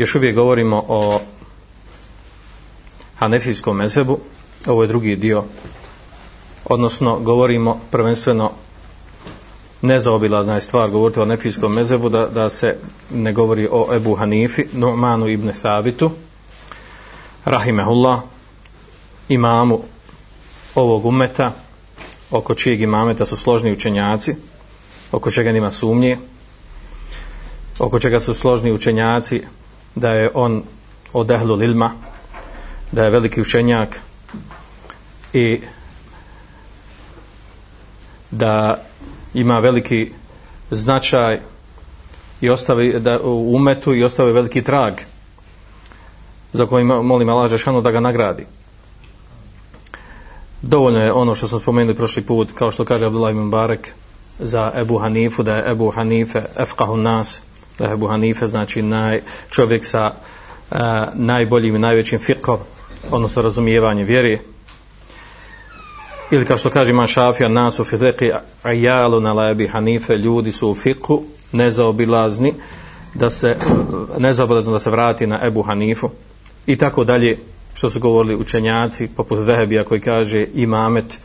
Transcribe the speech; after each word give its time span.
Još 0.00 0.14
uvijek 0.14 0.34
govorimo 0.34 0.84
o 0.88 1.20
Hanefijskom 3.18 3.76
mezebu, 3.76 4.18
ovo 4.66 4.82
je 4.82 4.88
drugi 4.88 5.16
dio 5.16 5.44
odnosno 6.64 7.18
govorimo 7.18 7.80
prvenstveno 7.90 8.52
nezaobilazna 9.82 10.54
je 10.54 10.60
stvar 10.60 10.90
govoriti 10.90 11.20
o 11.20 11.24
nefijskom 11.24 11.72
mezebu 11.74 12.08
da, 12.08 12.26
da 12.26 12.48
se 12.48 12.76
ne 13.10 13.32
govori 13.32 13.68
o 13.72 13.88
Ebu 13.94 14.14
Hanifi 14.14 14.64
Nu'manu 14.72 15.28
ibn 15.28 15.50
Sabitu, 15.54 16.10
Rahimehullah 17.44 18.20
imamu 19.28 19.80
ovog 20.74 21.06
umeta 21.06 21.52
oko 22.30 22.54
čijeg 22.54 22.80
imameta 22.80 23.26
su 23.26 23.36
složni 23.36 23.72
učenjaci 23.72 24.34
oko 25.12 25.30
čega 25.30 25.52
nima 25.52 25.70
sumnje 25.70 26.18
oko 27.78 27.98
čega 27.98 28.20
su 28.20 28.34
složni 28.34 28.72
učenjaci 28.72 29.42
da 29.94 30.10
je 30.10 30.30
on 30.34 30.62
od 31.12 31.30
Ehlul 31.30 31.58
lilma 31.58 31.90
da 32.92 33.04
je 33.04 33.10
veliki 33.10 33.40
učenjak 33.40 34.00
i 35.32 35.60
da 38.30 38.84
ima 39.34 39.58
veliki 39.58 40.12
značaj 40.70 41.40
i 42.40 42.50
ostavi 42.50 43.00
da 43.00 43.20
u 43.20 43.54
umetu 43.54 43.94
i 43.94 44.04
ostavi 44.04 44.32
veliki 44.32 44.62
trag 44.62 44.94
za 46.52 46.66
koji 46.66 46.84
molim 46.84 47.28
Allah 47.28 47.50
Žešanu 47.50 47.80
da 47.80 47.90
ga 47.90 48.00
nagradi. 48.00 48.46
Dovoljno 50.62 51.00
je 51.00 51.12
ono 51.12 51.34
što 51.34 51.48
smo 51.48 51.58
spomenuli 51.58 51.96
prošli 51.96 52.22
put, 52.22 52.52
kao 52.52 52.70
što 52.70 52.84
kaže 52.84 53.06
Abdullah 53.06 53.32
ibn 53.32 53.50
Barek 53.50 53.88
za 54.38 54.72
Ebu 54.74 54.98
Hanifu, 54.98 55.42
da 55.42 55.56
je 55.56 55.70
Ebu 55.70 55.90
Hanife 55.90 56.42
efkahu 56.56 56.96
nas, 56.96 57.40
da 57.80 57.86
je 57.86 57.92
Ebu 57.92 58.06
Hanife 58.06 58.46
znači 58.46 58.82
naj, 58.82 59.20
čovjek 59.50 59.84
sa 59.84 60.12
e, 60.70 60.76
najboljim 61.14 61.76
i 61.76 61.78
najvećim 61.78 62.18
fiqom, 62.18 62.58
odnosno 63.10 63.42
razumijevanje 63.42 64.04
vjeri, 64.04 64.38
ili 66.30 66.44
kao 66.44 66.58
što 66.58 66.70
kaže 66.70 66.90
Imam 66.90 67.06
Šafija 67.06 67.48
nas 67.48 67.78
u 67.78 67.84
fiqhi 67.84 68.32
ajalu 68.62 69.20
na 69.20 69.32
lebi 69.32 69.66
hanife 69.66 70.16
ljudi 70.16 70.52
su 70.52 70.70
u 70.70 70.74
fiqhu 70.74 71.22
nezaobilazni 71.52 72.54
da 73.14 73.30
se 73.30 73.56
nezaobilazno 74.18 74.72
da 74.72 74.78
se 74.78 74.90
vrati 74.90 75.26
na 75.26 75.40
Ebu 75.42 75.62
Hanifu. 75.62 76.10
I 76.66 76.76
tako 76.76 77.04
dalje 77.04 77.38
što 77.74 77.90
su 77.90 78.00
govorili 78.00 78.36
učenjaci 78.36 79.08
poput 79.16 79.38
Vehebija 79.38 79.84
koji 79.84 80.00
kaže 80.00 80.46
imamet 80.54 81.18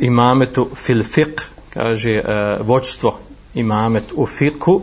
imametu 0.00 0.68
fil 0.74 1.02
fiqh 1.02 1.42
kaže 1.74 2.12
e, 2.12 2.22
voćstvo 2.60 3.18
imamet 3.54 4.04
u 4.14 4.26
fiqhu 4.26 4.80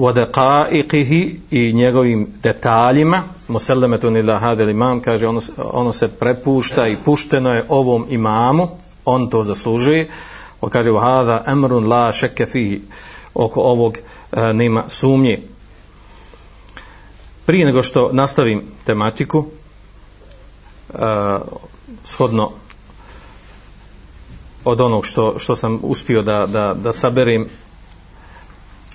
ودقائقه 0.00 1.36
i 1.50 1.72
njegovim 1.72 2.28
detaljima. 2.42 3.22
Musallamatun 3.48 4.16
ila 4.16 4.38
hada 4.38 4.70
imam 4.70 5.00
kaže 5.00 5.28
ono, 5.28 5.40
ono 5.58 5.92
se 5.92 6.08
prepušta 6.08 6.88
i 6.88 6.96
pušteno 6.96 7.54
je 7.54 7.64
ovom 7.68 8.06
imamu. 8.08 8.68
On 9.04 9.30
to 9.30 9.42
zaslužuje. 9.44 10.08
On 10.60 10.70
kaže 10.70 10.90
hada 11.00 11.42
amrun 11.46 11.88
la 11.88 12.12
shakka 12.12 12.46
fihi. 12.46 12.80
Oko 13.34 13.60
ovog 13.60 13.98
e, 14.32 14.52
nema 14.52 14.84
sumnje. 14.88 15.42
Prije 17.46 17.66
nego 17.66 17.82
što 17.82 18.10
nastavim 18.12 18.62
tematiku 18.84 19.44
e, 19.44 20.96
shodno 22.04 22.50
od 24.64 24.80
onog 24.80 25.06
što, 25.06 25.38
što 25.38 25.56
sam 25.56 25.78
uspio 25.82 26.22
da, 26.22 26.46
da, 26.46 26.74
da 26.74 26.92
saberim 26.92 27.48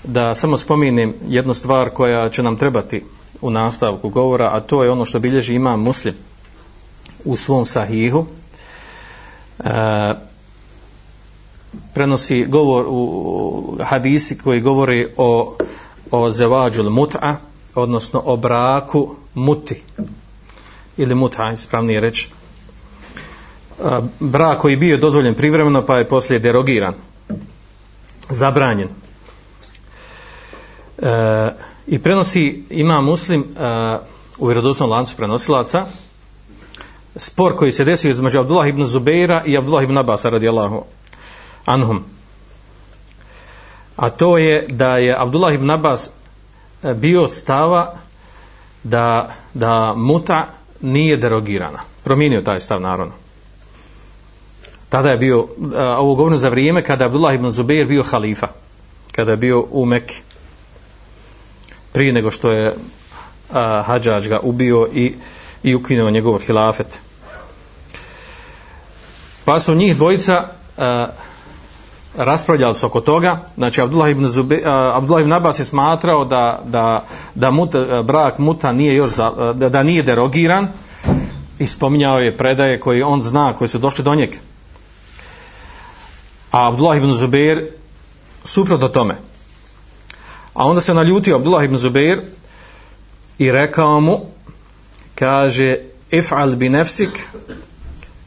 da 0.07 0.35
samo 0.35 0.57
spomenem 0.57 1.13
jednu 1.27 1.53
stvar 1.53 1.89
koja 1.89 2.29
će 2.29 2.43
nam 2.43 2.57
trebati 2.57 3.03
u 3.41 3.49
nastavku 3.49 4.09
govora, 4.09 4.49
a 4.53 4.59
to 4.59 4.83
je 4.83 4.91
ono 4.91 5.05
što 5.05 5.19
bilježi 5.19 5.53
ima 5.53 5.77
muslim 5.77 6.13
u 7.25 7.35
svom 7.35 7.65
sahihu. 7.65 8.25
E, 9.59 10.13
prenosi 11.93 12.45
govor 12.45 12.85
u 12.89 13.77
hadisi 13.83 14.37
koji 14.37 14.61
govori 14.61 15.07
o, 15.17 15.57
o 16.11 16.31
zevađul 16.31 16.85
mut'a, 16.85 17.35
odnosno 17.75 18.21
o 18.25 18.37
braku 18.37 19.15
muti, 19.33 19.81
ili 20.97 21.15
mut'a, 21.15 21.53
ispravnije 21.53 21.99
reći. 21.99 22.29
E, 23.79 23.83
brak 24.19 24.61
koji 24.61 24.75
bio 24.77 24.97
dozvoljen 24.97 25.33
privremeno, 25.33 25.81
pa 25.81 25.97
je 25.97 26.07
poslije 26.07 26.39
derogiran, 26.39 26.93
zabranjen 28.29 28.89
e, 30.97 31.51
i 31.87 31.99
prenosi 31.99 32.63
ima 32.69 33.01
muslim 33.01 33.41
e, 33.41 33.97
u 34.37 34.47
vjerodostojnom 34.47 34.91
lancu 34.91 35.15
prenosilaca 35.15 35.85
spor 37.15 37.55
koji 37.55 37.71
se 37.71 37.83
desio 37.83 38.11
između 38.11 38.39
Abdullah 38.39 38.67
ibn 38.67 38.85
Zubeira 38.85 39.43
i 39.45 39.57
Abdullah 39.57 39.83
ibn 39.83 39.97
Abbas 39.97 40.25
radijallahu 40.25 40.83
anhum. 41.65 42.03
A 43.95 44.09
to 44.09 44.37
je 44.37 44.67
da 44.69 44.97
je 44.97 45.15
Abdullah 45.21 45.53
ibn 45.53 45.69
Abbas 45.69 46.09
e, 46.83 46.93
bio 46.93 47.27
stava 47.27 47.95
da, 48.83 49.33
da 49.53 49.93
muta 49.95 50.47
nije 50.81 51.17
derogirana. 51.17 51.79
Promijenio 52.03 52.41
taj 52.41 52.59
stav 52.59 52.81
naravno. 52.81 53.13
Tada 54.89 55.11
je 55.11 55.17
bio 55.17 55.47
e, 55.75 55.81
ovo 55.81 56.15
govorim 56.15 56.37
za 56.37 56.49
vrijeme 56.49 56.83
kada 56.83 57.03
je 57.03 57.05
Abdullah 57.05 57.35
ibn 57.35 57.51
Zubeir 57.51 57.87
bio 57.87 58.03
halifa 58.03 58.47
kada 59.11 59.31
je 59.31 59.37
bio 59.37 59.65
u 59.71 59.85
Mekke 59.85 60.15
prije 61.95 62.13
nego 62.13 62.31
što 62.31 62.51
je 62.51 62.73
a, 63.53 63.83
Hadžađ 63.85 64.27
ga 64.27 64.39
ubio 64.43 64.87
i, 64.93 65.13
i 65.63 65.75
ukinuo 65.75 66.09
njegov 66.09 66.39
hilafet. 66.39 66.99
Pa 69.45 69.59
su 69.59 69.75
njih 69.75 69.95
dvojica 69.95 70.43
a, 70.77 71.07
raspravljali 72.17 72.75
su 72.75 72.85
oko 72.85 73.01
toga, 73.01 73.37
znači 73.57 73.81
Abdullah 73.81 74.11
ibn, 74.11 74.27
Zubi, 74.27 74.61
a, 74.65 74.91
Abdullah 74.95 75.21
ibn 75.21 75.33
Abbas 75.33 75.59
je 75.59 75.65
smatrao 75.65 76.25
da, 76.25 76.61
da, 76.65 77.05
da 77.35 77.51
muta, 77.51 78.03
brak 78.03 78.37
muta 78.39 78.71
nije 78.71 78.95
još 78.95 79.09
za, 79.09 79.53
da, 79.53 79.69
da 79.69 79.83
nije 79.83 80.03
derogiran 80.03 80.67
i 81.59 81.67
spominjao 81.67 82.19
je 82.19 82.37
predaje 82.37 82.79
koje 82.79 83.05
on 83.05 83.21
zna, 83.21 83.53
koje 83.53 83.67
su 83.67 83.77
došle 83.77 84.03
do 84.03 84.15
njega. 84.15 84.37
A 86.51 86.67
Abdullah 86.67 86.97
ibn 86.97 87.13
Zubair 87.13 87.67
suprotno 88.43 88.87
tome. 88.87 89.15
A 90.55 90.67
onda 90.67 90.81
se 90.81 90.93
naljutio 90.93 91.35
Abdullah 91.35 91.65
ibn 91.65 91.77
Zubair 91.77 92.21
i 93.37 93.51
rekao 93.51 94.01
mu, 94.01 94.19
kaže, 95.15 95.77
if'al 96.11 96.55
bi 96.55 96.69
nefsik, 96.69 97.27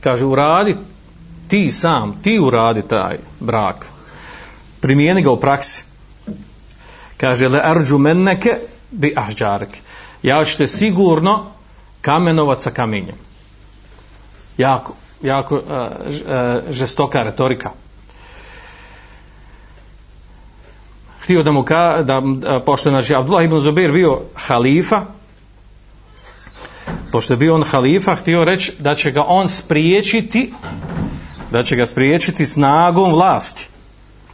kaže, 0.00 0.24
uradi 0.24 0.76
ti 1.48 1.70
sam, 1.70 2.20
ti 2.22 2.38
uradi 2.38 2.82
taj 2.82 3.16
brak. 3.40 3.86
Primijeni 4.80 5.22
ga 5.22 5.30
u 5.30 5.40
praksi. 5.40 5.84
Kaže, 7.16 7.48
le 7.48 7.60
arđu 7.64 7.98
menneke 7.98 8.58
bi 8.90 9.14
ahđarek. 9.16 9.68
Ja 10.22 10.44
ću 10.44 10.58
te 10.58 10.66
sigurno 10.66 11.46
kamenovat 12.00 12.62
sa 12.62 12.70
kamenjem. 12.70 13.16
Jako, 14.58 14.94
jako 15.22 15.54
uh, 15.54 15.62
uh, 15.62 16.72
žestoka 16.72 17.22
retorika. 17.22 17.70
Htio 21.28 21.42
da 21.42 21.52
mu 21.52 21.62
ka, 21.62 22.02
da, 22.02 22.22
pošto 22.66 22.88
je 22.88 22.90
znači, 22.90 23.14
Abdullah 23.14 23.44
ibn 23.44 23.60
Zubair 23.60 23.92
bio 23.92 24.20
halifa, 24.34 25.00
pošto 27.12 27.32
je 27.32 27.36
bio 27.36 27.54
on 27.54 27.62
halifa, 27.62 28.14
htio 28.14 28.44
reći 28.44 28.72
da 28.78 28.94
će 28.94 29.10
ga 29.10 29.24
on 29.26 29.48
spriječiti, 29.48 30.52
da 31.50 31.62
će 31.62 31.76
ga 31.76 31.86
spriječiti 31.86 32.46
snagom 32.46 33.12
vlasti 33.12 33.68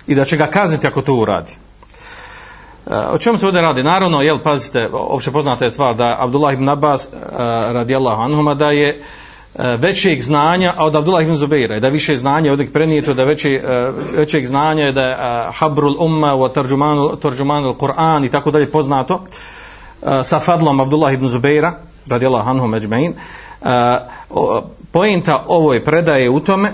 i 0.06 0.14
da 0.14 0.24
će 0.24 0.36
ga 0.36 0.46
kazniti 0.46 0.86
ako 0.86 1.02
to 1.02 1.14
uradi. 1.14 1.52
E, 2.86 2.96
o 2.96 3.18
čemu 3.18 3.38
se 3.38 3.46
ovdje 3.46 3.60
radi? 3.60 3.82
Naravno, 3.82 4.22
jel, 4.22 4.38
pazite, 4.42 4.88
opće 4.92 5.30
poznata 5.30 5.64
je 5.64 5.70
stvar 5.70 5.94
da 5.94 6.16
Abdullah 6.20 6.54
ibn 6.54 6.68
Abbas 6.68 7.06
e, 7.06 7.10
radijallahu 7.72 8.22
anhuma 8.22 8.54
da 8.54 8.66
je 8.70 8.98
uh, 8.98 9.23
E, 9.58 9.76
većeg 9.76 10.20
znanja 10.20 10.74
od 10.78 10.96
Abdullah 10.96 11.24
ibn 11.24 11.36
Zubeira, 11.36 11.80
da 11.80 11.88
više 11.88 12.16
znanja 12.16 12.52
od 12.52 12.66
prenijeto, 12.72 13.14
da 13.14 13.24
veće, 13.24 13.50
e, 13.50 13.90
većeg 14.16 14.46
znanja 14.46 14.82
je 14.82 14.92
da 14.92 15.02
je 15.02 15.12
e, 15.12 15.50
Habrul 15.52 15.96
Umma 15.98 16.32
wa 16.32 16.52
tarjumanu, 16.52 17.16
Tarđumanu 17.16 17.74
Kur'an 17.74 18.26
i 18.26 18.30
tako 18.30 18.50
dalje 18.50 18.70
poznato, 18.70 19.24
sa 20.24 20.40
Fadlom 20.40 20.80
Abdullah 20.80 21.14
ibn 21.14 21.28
Zubeira, 21.28 21.78
radijallahu 22.08 22.50
anhu 22.50 22.66
međmein, 22.66 23.14
uh, 23.60 23.68
pojenta 24.90 25.44
ovoj 25.48 25.84
predaje 25.84 26.30
u 26.30 26.40
tome 26.40 26.72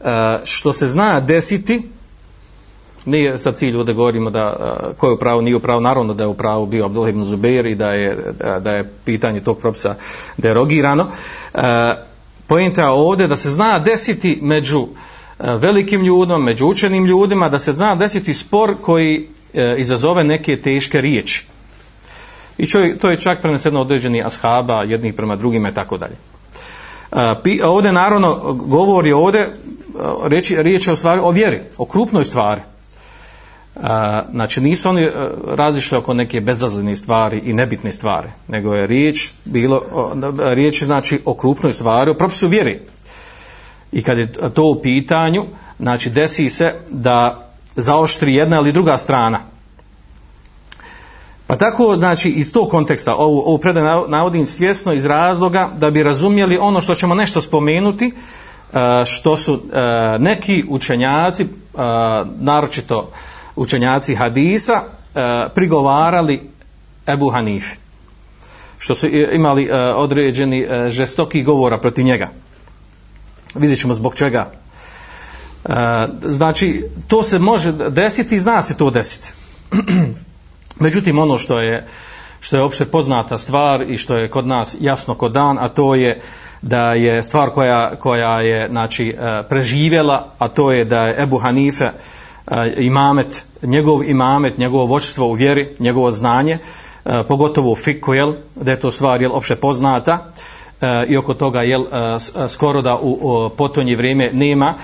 uh, 0.00 0.06
što 0.44 0.72
se 0.72 0.88
zna 0.88 1.20
desiti 1.20 1.82
nije 3.08 3.38
sa 3.38 3.52
cilju 3.52 3.84
da 3.84 3.92
govorimo 3.92 4.30
da 4.30 4.56
ko 4.96 5.06
je 5.06 5.12
u 5.12 5.18
pravu, 5.18 5.42
nije 5.42 5.56
u 5.56 5.60
pravu, 5.60 5.80
naravno 5.80 6.14
da 6.14 6.22
je 6.22 6.28
u 6.28 6.34
pravu 6.34 6.66
bio 6.66 6.84
Abdullah 6.84 7.10
ibn 7.10 7.24
Zubair 7.24 7.66
i 7.66 7.74
da 7.74 7.92
je, 7.92 8.18
da 8.60 8.72
je 8.72 8.90
pitanje 9.04 9.40
tog 9.40 9.58
propisa 9.58 9.94
derogirano. 10.36 11.06
Uh, 11.54 11.60
pojenta 12.46 12.90
ovdje 12.90 13.28
da 13.28 13.36
se 13.36 13.50
zna 13.50 13.78
desiti 13.78 14.38
među 14.42 14.86
velikim 15.38 16.04
ljudima, 16.04 16.38
među 16.38 16.66
učenim 16.66 17.06
ljudima, 17.06 17.48
da 17.48 17.58
se 17.58 17.72
zna 17.72 17.94
desiti 17.94 18.34
spor 18.34 18.74
koji 18.80 19.28
e, 19.54 19.74
izazove 19.78 20.24
neke 20.24 20.62
teške 20.62 21.00
riječi. 21.00 21.46
I 22.58 22.66
čovjek, 22.66 23.00
to 23.00 23.10
je 23.10 23.20
čak 23.20 23.42
preneseno 23.42 23.80
određeni 23.80 24.22
ashaba, 24.22 24.82
jednih 24.82 25.14
prema 25.14 25.36
drugima 25.36 25.68
i 25.68 25.74
tako 25.74 25.98
dalje. 25.98 26.16
Ovdje 27.64 27.92
naravno 27.92 28.34
govori 28.52 29.12
ovdje, 29.12 29.54
riječ, 30.24 30.50
riječ 30.50 30.86
je 30.86 30.92
o 30.92 30.96
stvari 30.96 31.20
o 31.24 31.30
vjeri, 31.30 31.60
o 31.78 31.84
krupnoj 31.84 32.24
stvari. 32.24 32.60
A, 33.82 34.22
znači 34.32 34.60
nisu 34.60 34.88
oni 34.88 35.02
e, 35.02 35.12
razišli 35.46 35.98
oko 35.98 36.14
neke 36.14 36.40
bezazlene 36.40 36.96
stvari 36.96 37.38
i 37.44 37.52
nebitne 37.52 37.92
stvari, 37.92 38.28
nego 38.48 38.74
je 38.74 38.86
riječ 38.86 39.30
bilo, 39.44 39.82
e, 40.48 40.54
riječ 40.54 40.82
znači 40.82 41.20
o 41.24 41.34
krupnoj 41.34 41.72
stvari, 41.72 42.10
o 42.10 42.14
propisu 42.14 42.48
vjeri. 42.48 42.80
I 43.92 44.02
kad 44.02 44.18
je 44.18 44.32
to 44.54 44.64
u 44.64 44.82
pitanju, 44.82 45.46
znači 45.78 46.10
desi 46.10 46.48
se 46.48 46.74
da 46.88 47.48
zaoštri 47.76 48.34
jedna 48.34 48.56
ili 48.56 48.72
druga 48.72 48.98
strana. 48.98 49.38
Pa 51.46 51.56
tako, 51.56 51.96
znači, 51.96 52.30
iz 52.30 52.52
tog 52.52 52.70
konteksta, 52.70 53.14
ovu, 53.14 53.42
ovu 53.46 53.58
predaj 53.58 53.82
navodim 54.08 54.46
svjesno 54.46 54.92
iz 54.92 55.04
razloga 55.04 55.68
da 55.76 55.90
bi 55.90 56.02
razumjeli 56.02 56.58
ono 56.58 56.80
što 56.80 56.94
ćemo 56.94 57.14
nešto 57.14 57.40
spomenuti, 57.40 58.06
e, 58.72 59.04
što 59.04 59.36
su 59.36 59.62
neki 60.18 60.64
učenjaci, 60.68 61.46
naročito 62.40 63.10
učenjaci 63.58 64.14
hadisa 64.14 64.82
e, 64.82 65.48
prigovarali 65.54 66.50
Ebu 67.06 67.30
Hanifi 67.30 67.88
što 68.78 68.94
su 68.94 69.06
imali 69.32 69.64
e, 69.64 69.76
određeni 69.76 70.60
e, 70.62 70.90
žestoki 70.90 71.42
govora 71.42 71.78
protiv 71.78 72.04
njega. 72.04 72.28
Vidjet 73.54 73.78
ćemo 73.78 73.94
zbog 73.94 74.14
čega. 74.14 74.50
E, 75.64 75.70
znači 76.22 76.84
to 77.08 77.22
se 77.22 77.38
može 77.38 77.72
desiti 77.72 78.34
i 78.34 78.38
zna 78.38 78.62
se 78.62 78.76
to 78.76 78.90
desiti. 78.90 79.32
Međutim 80.84 81.18
ono 81.18 81.38
što 81.38 81.60
je 81.60 81.86
što 82.40 82.56
je 82.56 82.62
opšte 82.62 82.84
poznata 82.84 83.38
stvar 83.38 83.82
i 83.82 83.96
što 83.96 84.16
je 84.16 84.28
kod 84.28 84.46
nas 84.46 84.76
jasno 84.80 85.14
kod 85.14 85.32
dan 85.32 85.58
a 85.58 85.68
to 85.68 85.94
je 85.94 86.20
da 86.62 86.94
je 86.94 87.22
stvar 87.22 87.50
koja, 87.50 87.96
koja 87.96 88.40
je 88.40 88.68
znači, 88.68 89.08
e, 89.08 89.42
preživjela 89.48 90.28
a 90.38 90.48
to 90.48 90.72
je 90.72 90.84
da 90.84 91.06
je 91.06 91.22
Ebu 91.22 91.38
Hanife 91.38 91.90
imamet, 92.78 93.44
njegov 93.62 94.04
imamet, 94.04 94.58
njegovo 94.58 94.86
vočstvo 94.86 95.26
u 95.26 95.32
vjeri, 95.32 95.68
njegovo 95.78 96.10
znanje, 96.10 96.58
pogotovo 97.28 97.72
u 97.72 97.76
fiku, 97.76 98.14
jel, 98.14 98.32
da 98.54 98.70
je 98.70 98.80
to 98.80 98.90
stvar, 98.90 99.22
jel, 99.22 99.32
opće 99.32 99.56
poznata, 99.56 100.32
i 101.08 101.16
oko 101.16 101.34
toga, 101.34 101.62
jel, 101.62 101.84
skoro 102.48 102.82
da 102.82 102.98
u, 103.02 103.50
potonje 103.56 103.96
vrijeme 103.96 104.30
nema, 104.32 104.74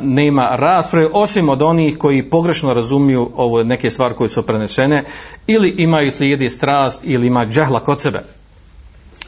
nema 0.00 0.48
rasprave, 0.52 1.08
osim 1.12 1.48
od 1.48 1.62
onih 1.62 1.98
koji 1.98 2.30
pogrešno 2.30 2.74
razumiju 2.74 3.30
ovo 3.36 3.62
neke 3.62 3.90
stvari 3.90 4.14
koje 4.14 4.28
su 4.28 4.42
prenesene, 4.42 5.04
ili 5.46 5.74
imaju 5.78 6.10
slijedi 6.10 6.50
strast, 6.50 7.04
ili 7.04 7.26
ima 7.26 7.46
džahla 7.46 7.80
kod 7.80 8.00
sebe. 8.00 8.20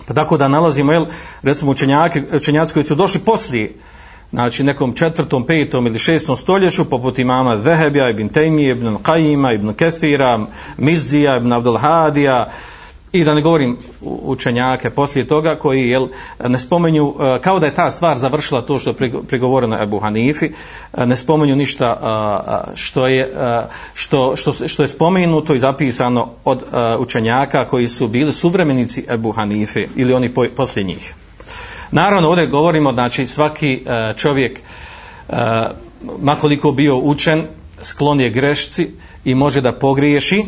Pa 0.06 0.14
tako 0.14 0.36
da 0.36 0.48
nalazimo, 0.48 0.92
jel, 0.92 1.06
recimo 1.42 1.70
učenjaki, 1.70 2.22
učenjaci 2.36 2.74
koji 2.74 2.84
su 2.84 2.94
došli 2.94 3.20
poslije, 3.20 3.72
znači 4.32 4.64
nekom 4.64 4.94
četvrtom, 4.94 5.46
petom 5.46 5.86
ili 5.86 5.98
šestom 5.98 6.36
stoljeću, 6.36 6.84
poput 6.84 7.18
imama 7.18 7.58
Zehebija, 7.58 8.10
ibn 8.10 8.28
Tejmije, 8.28 8.70
ibn 8.70 8.96
Qajima, 9.02 9.54
ibn 9.54 9.72
Kethira, 9.72 10.46
Mizija, 10.76 11.36
ibn 11.36 11.52
Abdelhadija, 11.52 12.50
i 13.12 13.24
da 13.24 13.34
ne 13.34 13.40
govorim 13.40 13.78
učenjake 14.00 14.90
poslije 14.90 15.24
toga 15.24 15.56
koji 15.56 15.88
jel, 15.88 16.08
ne 16.48 16.58
spomenju, 16.58 17.14
e, 17.20 17.40
kao 17.40 17.58
da 17.58 17.66
je 17.66 17.74
ta 17.74 17.90
stvar 17.90 18.18
završila 18.18 18.62
to 18.62 18.78
što 18.78 18.90
je 18.90 19.10
prigovoreno 19.28 19.82
Ebu 19.82 19.98
Hanifi, 19.98 20.50
e, 20.94 21.06
ne 21.06 21.16
spomenju 21.16 21.56
ništa 21.56 21.98
e, 22.66 22.76
što 22.76 23.06
je, 23.06 23.32
što, 23.94 24.36
što, 24.36 24.68
što 24.68 24.82
je 24.82 24.88
spomenuto 24.88 25.54
i 25.54 25.58
zapisano 25.58 26.28
od 26.44 26.62
učenjaka 26.98 27.64
koji 27.64 27.88
su 27.88 28.08
bili 28.08 28.32
suvremenici 28.32 29.04
Ebu 29.08 29.32
Hanifi 29.32 29.86
ili 29.96 30.14
oni 30.14 30.34
poslije 30.56 30.84
njih. 30.84 31.14
Naravno, 31.92 32.28
ovdje 32.28 32.46
govorimo, 32.46 32.92
znači, 32.92 33.26
svaki 33.26 33.84
e, 33.86 34.14
čovjek, 34.16 34.58
e, 34.58 34.62
uh, 35.28 35.36
makoliko 36.20 36.72
bio 36.72 36.96
učen, 36.96 37.44
sklon 37.82 38.20
je 38.20 38.30
grešci 38.30 38.90
i 39.24 39.34
može 39.34 39.60
da 39.60 39.72
pogriješi, 39.72 40.44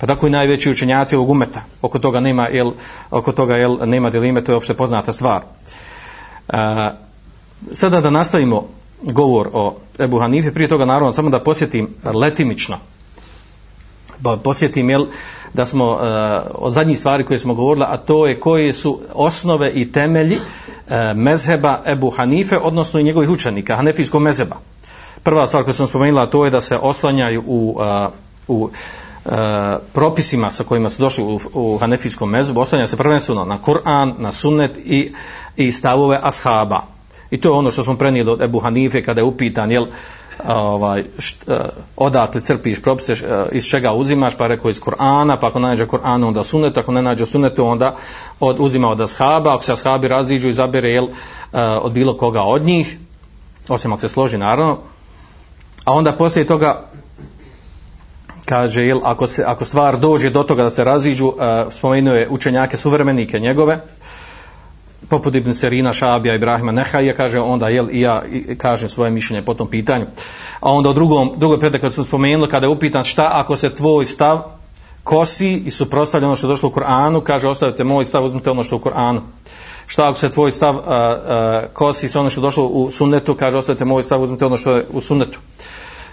pa 0.00 0.06
tako 0.06 0.26
i 0.26 0.30
najveći 0.30 0.70
učenjaci 0.70 1.16
ovog 1.16 1.30
umeta. 1.30 1.62
Oko 1.82 1.98
toga 1.98 2.20
nema, 2.20 2.48
jel, 2.48 2.72
oko 3.10 3.32
toga, 3.32 3.56
jel, 3.56 3.76
nema 3.84 4.10
dilime, 4.10 4.44
to 4.44 4.52
je 4.52 4.56
opšte 4.56 4.74
poznata 4.74 5.12
stvar. 5.12 5.42
Uh, 6.48 6.54
sada 7.72 8.00
da 8.00 8.10
nastavimo 8.10 8.68
govor 9.02 9.50
o 9.52 9.76
Ebu 9.98 10.18
Hanife, 10.18 10.54
prije 10.54 10.68
toga 10.68 10.84
naravno 10.84 11.12
samo 11.12 11.30
da 11.30 11.42
posjetim 11.42 11.88
letimično, 12.04 12.78
posjetim, 14.42 14.90
jel, 14.90 15.06
da 15.52 15.64
smo 15.64 15.84
e, 15.84 15.88
uh, 15.88 16.46
od 16.54 16.72
zadnjih 16.72 16.98
stvari 16.98 17.24
koje 17.24 17.38
smo 17.38 17.54
govorili, 17.54 17.86
a 17.88 17.96
to 17.96 18.26
je 18.26 18.40
koje 18.40 18.72
su 18.72 19.00
osnove 19.14 19.72
i 19.74 19.92
temelji 19.92 20.36
e, 20.88 21.14
mezheba 21.14 21.82
Ebu 21.86 22.10
Hanife, 22.10 22.58
odnosno 22.58 23.00
i 23.00 23.04
njegovih 23.04 23.30
učenika, 23.30 23.76
Hanefijskog 23.76 24.22
mezheba. 24.22 24.56
Prva 25.22 25.46
stvar 25.46 25.64
koju 25.64 25.74
sam 25.74 25.86
spomenula, 25.86 26.26
to 26.26 26.44
je 26.44 26.50
da 26.50 26.60
se 26.60 26.76
oslanjaju 26.76 27.42
u, 27.46 27.76
uh, 27.78 28.12
u 28.48 28.70
E, 29.24 29.78
propisima 29.92 30.50
sa 30.50 30.64
kojima 30.64 30.88
su 30.88 31.02
došli 31.02 31.24
u, 31.24 31.40
u 31.52 31.78
Hanefijskom 31.78 32.30
mezhebu, 32.30 32.60
oslanjaju 32.60 32.88
se 32.88 32.96
prvenstveno 32.96 33.44
na 33.44 33.58
Kur'an, 33.58 34.14
na 34.18 34.32
sunnet 34.32 34.78
i, 34.84 35.12
i 35.56 35.72
stavove 35.72 36.18
ashaba. 36.22 36.80
I 37.30 37.40
to 37.40 37.48
je 37.48 37.52
ono 37.52 37.70
što 37.70 37.82
smo 37.82 37.96
prenijeli 37.96 38.30
od 38.30 38.42
Ebu 38.42 38.60
Hanife 38.60 39.04
kada 39.04 39.20
je 39.20 39.24
upitan, 39.24 39.70
jel, 39.70 39.86
ovaj, 40.48 41.04
št, 41.18 41.48
e, 41.48 41.58
odatle 41.96 42.40
crpiš 42.40 42.82
propise, 42.82 43.12
e, 43.12 43.46
iz 43.52 43.64
čega 43.64 43.92
uzimaš, 43.92 44.36
pa 44.36 44.46
rekao 44.46 44.70
iz 44.70 44.80
Kur'ana, 44.80 45.36
pa 45.40 45.46
ako 45.46 45.58
nađe 45.58 45.86
Kur'an, 45.86 46.24
onda 46.24 46.44
sunet, 46.44 46.78
ako 46.78 46.92
ne 46.92 47.02
nađe 47.02 47.26
sunnet 47.26 47.58
onda 47.58 47.96
od, 48.40 48.56
uzima 48.58 48.88
od 48.88 49.00
ashaba, 49.00 49.54
ako 49.54 49.64
se 49.64 49.72
ashabi 49.72 50.08
raziđu 50.08 50.48
i 50.48 50.52
zabere 50.52 50.90
jel, 50.90 51.04
e, 51.04 51.62
od 51.62 51.92
bilo 51.92 52.16
koga 52.16 52.42
od 52.42 52.62
njih, 52.62 52.98
osim 53.68 53.92
ako 53.92 54.00
se 54.00 54.08
složi, 54.08 54.38
naravno, 54.38 54.78
a 55.84 55.92
onda 55.92 56.12
poslije 56.12 56.46
toga 56.46 56.90
kaže, 58.44 58.84
jel, 58.84 59.00
ako, 59.04 59.26
se, 59.26 59.44
ako 59.46 59.64
stvar 59.64 59.96
dođe 59.98 60.30
do 60.30 60.42
toga 60.42 60.62
da 60.62 60.70
se 60.70 60.84
raziđu, 60.84 61.32
spomenuje 61.70 62.28
učenjake 62.30 62.76
suvremenike 62.76 63.40
njegove, 63.40 63.74
uh, 63.74 63.80
poput 65.08 65.34
Ibn 65.34 65.54
Serina, 65.54 65.92
Šabija, 65.92 66.34
Ibrahima, 66.34 66.72
Nehaja, 66.72 67.14
kaže 67.14 67.40
onda 67.40 67.68
jel, 67.68 67.86
i 67.90 68.00
ja 68.00 68.22
i 68.32 68.58
kažem 68.58 68.88
svoje 68.88 69.10
mišljenje 69.10 69.42
po 69.42 69.54
tom 69.54 69.68
pitanju. 69.68 70.06
A 70.60 70.72
onda 70.72 70.90
u 70.90 70.94
drugom, 70.94 71.32
drugoj 71.36 71.60
predaj 71.60 71.80
kad 71.80 71.94
sam 71.94 72.04
spomenuo, 72.04 72.48
kada 72.48 72.66
je 72.66 72.70
upitan 72.70 73.04
šta 73.04 73.30
ako 73.32 73.56
se 73.56 73.74
tvoj 73.74 74.04
stav 74.04 74.42
kosi 75.04 75.62
i 75.66 75.70
suprostavlja 75.70 76.26
ono 76.26 76.36
što 76.36 76.46
je 76.46 76.48
došlo 76.48 76.68
u 76.68 76.72
Koranu, 76.72 77.20
kaže 77.20 77.48
ostavite 77.48 77.84
moj 77.84 78.04
stav, 78.04 78.24
uzmite 78.24 78.50
ono 78.50 78.62
što 78.62 78.74
je 78.74 78.78
u 78.78 78.82
Koranu. 78.82 79.20
Šta 79.86 80.08
ako 80.08 80.18
se 80.18 80.30
tvoj 80.30 80.52
stav 80.52 80.76
a, 80.76 80.82
a, 80.86 81.62
kosi 81.72 82.08
s 82.08 82.16
ono 82.16 82.30
što 82.30 82.40
je 82.40 82.42
došlo 82.42 82.64
u 82.64 82.90
sunnetu, 82.90 83.34
kaže 83.34 83.58
ostavite 83.58 83.84
moj 83.84 84.02
stav, 84.02 84.22
uzmite 84.22 84.46
ono 84.46 84.56
što 84.56 84.76
je 84.76 84.86
u 84.92 85.00
sunnetu. 85.00 85.38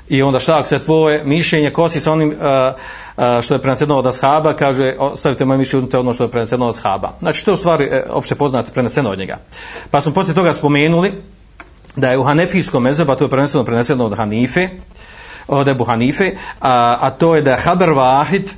I 0.09 0.21
onda 0.21 0.39
šta 0.39 0.57
ako 0.57 0.67
se 0.67 0.79
tvoje 0.79 1.23
mišljenje 1.23 1.71
kosi 1.71 1.99
sa 1.99 2.11
onim 2.11 2.29
uh, 2.29 3.41
što 3.41 3.53
je 3.53 3.61
preneseno 3.61 3.97
od 3.97 4.07
ashaba, 4.07 4.53
kaže, 4.53 4.95
ostavite 4.99 5.45
moje 5.45 5.57
mišljenje, 5.57 5.79
uzmite 5.79 5.97
ono 5.97 6.13
što 6.13 6.23
je 6.23 6.31
preneseno 6.31 6.65
od 6.65 6.75
ashaba. 6.75 7.11
Znači, 7.19 7.45
to 7.45 7.51
je 7.51 7.53
u 7.53 7.57
stvari 7.57 7.85
e, 7.85 8.03
opće 8.09 8.35
poznate 8.35 8.71
preneseno 8.71 9.09
od 9.09 9.19
njega. 9.19 9.37
Pa 9.91 10.01
smo 10.01 10.13
poslije 10.13 10.35
toga 10.35 10.53
spomenuli 10.53 11.11
da 11.95 12.11
je 12.11 12.17
u 12.17 12.23
Hanefijskom 12.23 12.83
mezebu, 12.83 13.11
a 13.11 13.15
to 13.15 13.23
je 13.23 13.29
preneseno, 13.29 13.63
preneseno 13.63 14.05
od 14.05 14.17
Hanife, 14.17 14.69
od 15.47 15.67
Ebu 15.67 15.83
Hanife, 15.83 16.31
a, 16.61 16.97
a 17.01 17.09
to 17.09 17.35
je 17.35 17.41
da 17.41 17.51
je 17.51 17.57
Haber 17.57 17.89
Vahid, 17.89 18.51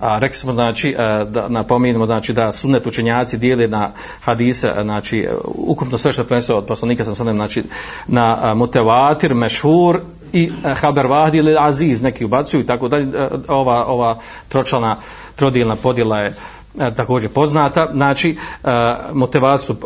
a 0.00 0.18
rekli 0.18 0.36
smo 0.36 0.52
znači 0.52 0.90
e, 0.90 1.24
da 1.24 1.48
napominjemo 1.48 2.06
znači 2.06 2.32
da 2.32 2.52
sunnet 2.52 2.86
učenjaci 2.86 3.38
dijele 3.38 3.68
na 3.68 3.90
hadise 4.24 4.72
znači 4.82 5.28
ukupno 5.44 5.98
sve 5.98 6.12
što 6.12 6.22
je 6.22 6.26
preneseno 6.26 6.58
od 6.58 6.66
poslanika 6.66 7.04
sam 7.04 7.14
sad 7.14 7.26
znači 7.26 7.62
na 8.06 8.54
mutevatir 8.54 9.34
mešhur 9.34 10.00
i 10.36 10.52
e, 10.64 10.74
haber 10.74 11.06
vahdi 11.06 11.38
ili 11.38 11.56
aziz 11.58 12.02
neki 12.02 12.24
ubacuju 12.24 12.60
i 12.60 12.66
tako 12.66 12.88
dalje. 12.88 13.04
E, 13.04 13.28
ova 13.48 13.84
ova 13.86 14.18
tročlana 14.48 14.96
trodilna 15.36 15.76
podjela 15.76 16.20
je 16.20 16.34
e, 16.80 16.94
također 16.94 17.30
poznata, 17.30 17.88
znači 17.92 18.36
e, 18.64 19.58
su 19.58 19.76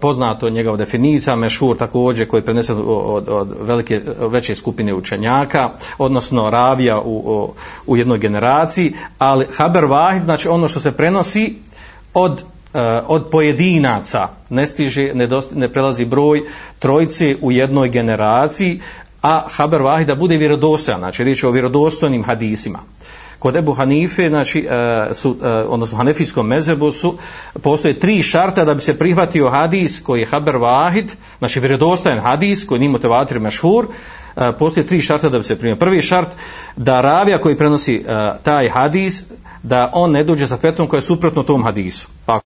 poznato 0.00 0.50
njegova 0.50 0.76
definicija, 0.76 1.36
mešhur 1.36 1.76
također 1.76 2.28
koji 2.28 2.40
je 2.40 2.44
prenesen 2.44 2.76
od, 2.86 3.28
od 3.28 3.56
velike, 3.60 4.00
veće 4.20 4.54
skupine 4.54 4.94
učenjaka, 4.94 5.70
odnosno 5.98 6.50
ravija 6.50 7.00
u, 7.00 7.52
u, 7.86 7.96
jednoj 7.96 8.18
generaciji, 8.18 8.92
ali 9.18 9.46
haber 9.56 9.84
vahid, 9.84 10.22
znači 10.22 10.48
ono 10.48 10.68
što 10.68 10.80
se 10.80 10.92
prenosi 10.92 11.56
od 12.14 12.44
od 13.06 13.26
pojedinaca 13.30 14.28
ne 14.50 14.66
stiže, 14.66 15.14
ne, 15.14 15.26
dosti, 15.26 15.58
ne 15.58 15.68
prelazi 15.68 16.04
broj 16.04 16.42
trojice 16.78 17.36
u 17.40 17.52
jednoj 17.52 17.88
generaciji, 17.88 18.80
a 19.24 19.42
haber 19.56 19.82
vahida 19.82 20.14
bude 20.14 20.36
vjerodostojan, 20.36 21.00
znači 21.00 21.24
riječ 21.24 21.42
je 21.42 21.48
o 21.48 21.52
vjerodostojnim 21.52 22.24
hadisima. 22.24 22.78
Kod 23.38 23.56
Ebu 23.56 23.72
Hanife, 23.72 24.28
znači, 24.28 24.66
e, 24.70 25.14
su, 25.14 25.36
e, 25.42 25.48
odnosno 25.48 25.98
Hanefijskom 25.98 26.46
mezebu 26.46 26.92
su, 26.92 27.18
postoje 27.62 27.98
tri 27.98 28.22
šarta 28.22 28.64
da 28.64 28.74
bi 28.74 28.80
se 28.80 28.98
prihvatio 28.98 29.50
hadis 29.50 30.02
koji 30.02 30.20
je 30.20 30.26
haber 30.26 30.56
vahid, 30.56 31.12
znači 31.38 31.60
vjerodostojan 31.60 32.20
hadis 32.20 32.66
koji 32.66 32.78
nije 32.78 32.90
motivator 32.90 33.40
mešhur, 33.40 33.86
e, 34.36 34.52
postoje 34.58 34.86
tri 34.86 35.00
šarta 35.02 35.28
da 35.28 35.38
bi 35.38 35.44
se 35.44 35.58
primio. 35.58 35.76
Prvi 35.76 36.02
šart 36.02 36.28
da 36.76 37.00
ravija 37.00 37.40
koji 37.40 37.58
prenosi 37.58 38.04
taj 38.42 38.68
hadis, 38.68 39.24
da 39.62 39.90
on 39.92 40.10
ne 40.10 40.24
dođe 40.24 40.46
sa 40.46 40.56
fetom 40.56 40.86
koja 40.86 40.98
je 40.98 41.02
suprotno 41.02 41.42
tom 41.42 41.64
hadisu. 41.64 42.08
Pa 42.26 42.40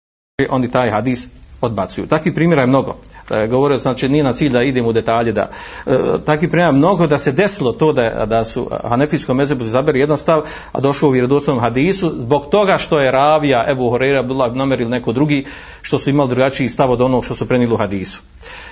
oni 0.49 0.71
taj 0.71 0.89
hadis 0.89 1.27
odbacuju. 1.65 2.07
Takvi 2.07 2.33
primjera 2.33 2.61
je 2.61 2.67
mnogo. 2.67 2.95
E, 3.31 3.47
govorio 3.47 3.77
znači 3.77 4.09
nije 4.09 4.23
na 4.23 4.33
cilj 4.33 4.51
da 4.51 4.63
idem 4.63 4.85
u 4.85 4.93
detalje 4.93 5.31
da 5.31 5.49
e, 5.85 5.97
takvi 6.25 6.49
primjera 6.49 6.71
mnogo 6.71 7.07
da 7.07 7.17
se 7.17 7.31
desilo 7.31 7.71
to 7.71 7.93
da 7.93 8.25
da 8.25 8.43
su 8.45 8.69
Hanefijskom 8.83 9.37
mezebu 9.37 9.63
zaberi 9.63 9.99
jedan 9.99 10.17
stav 10.17 10.41
a 10.71 10.79
došao 10.79 11.09
u 11.09 11.11
vjerodostojnom 11.11 11.61
hadisu 11.61 12.13
zbog 12.17 12.45
toga 12.51 12.77
što 12.77 12.99
je 12.99 13.11
ravija 13.11 13.65
Ebu 13.69 13.89
Horeira 13.89 14.19
Abdullah 14.19 14.49
ibn 14.51 14.61
Omer 14.61 14.81
ili 14.81 14.89
neko 14.89 15.11
drugi 15.11 15.45
što 15.81 15.99
su 15.99 16.09
imali 16.09 16.29
drugačiji 16.29 16.69
stav 16.69 16.91
od 16.91 17.01
onog 17.01 17.25
što 17.25 17.35
su 17.35 17.47
prenijeli 17.47 17.73
u 17.73 17.77
hadisu. 17.77 18.21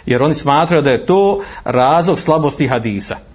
Jer 0.06 0.24
oni 0.24 0.34
smatraju 0.34 0.82
da 0.82 0.92
je 0.92 1.06
to 1.06 1.42
razlog 1.64 2.20
slabosti 2.20 2.68
hadisa. 2.68 3.33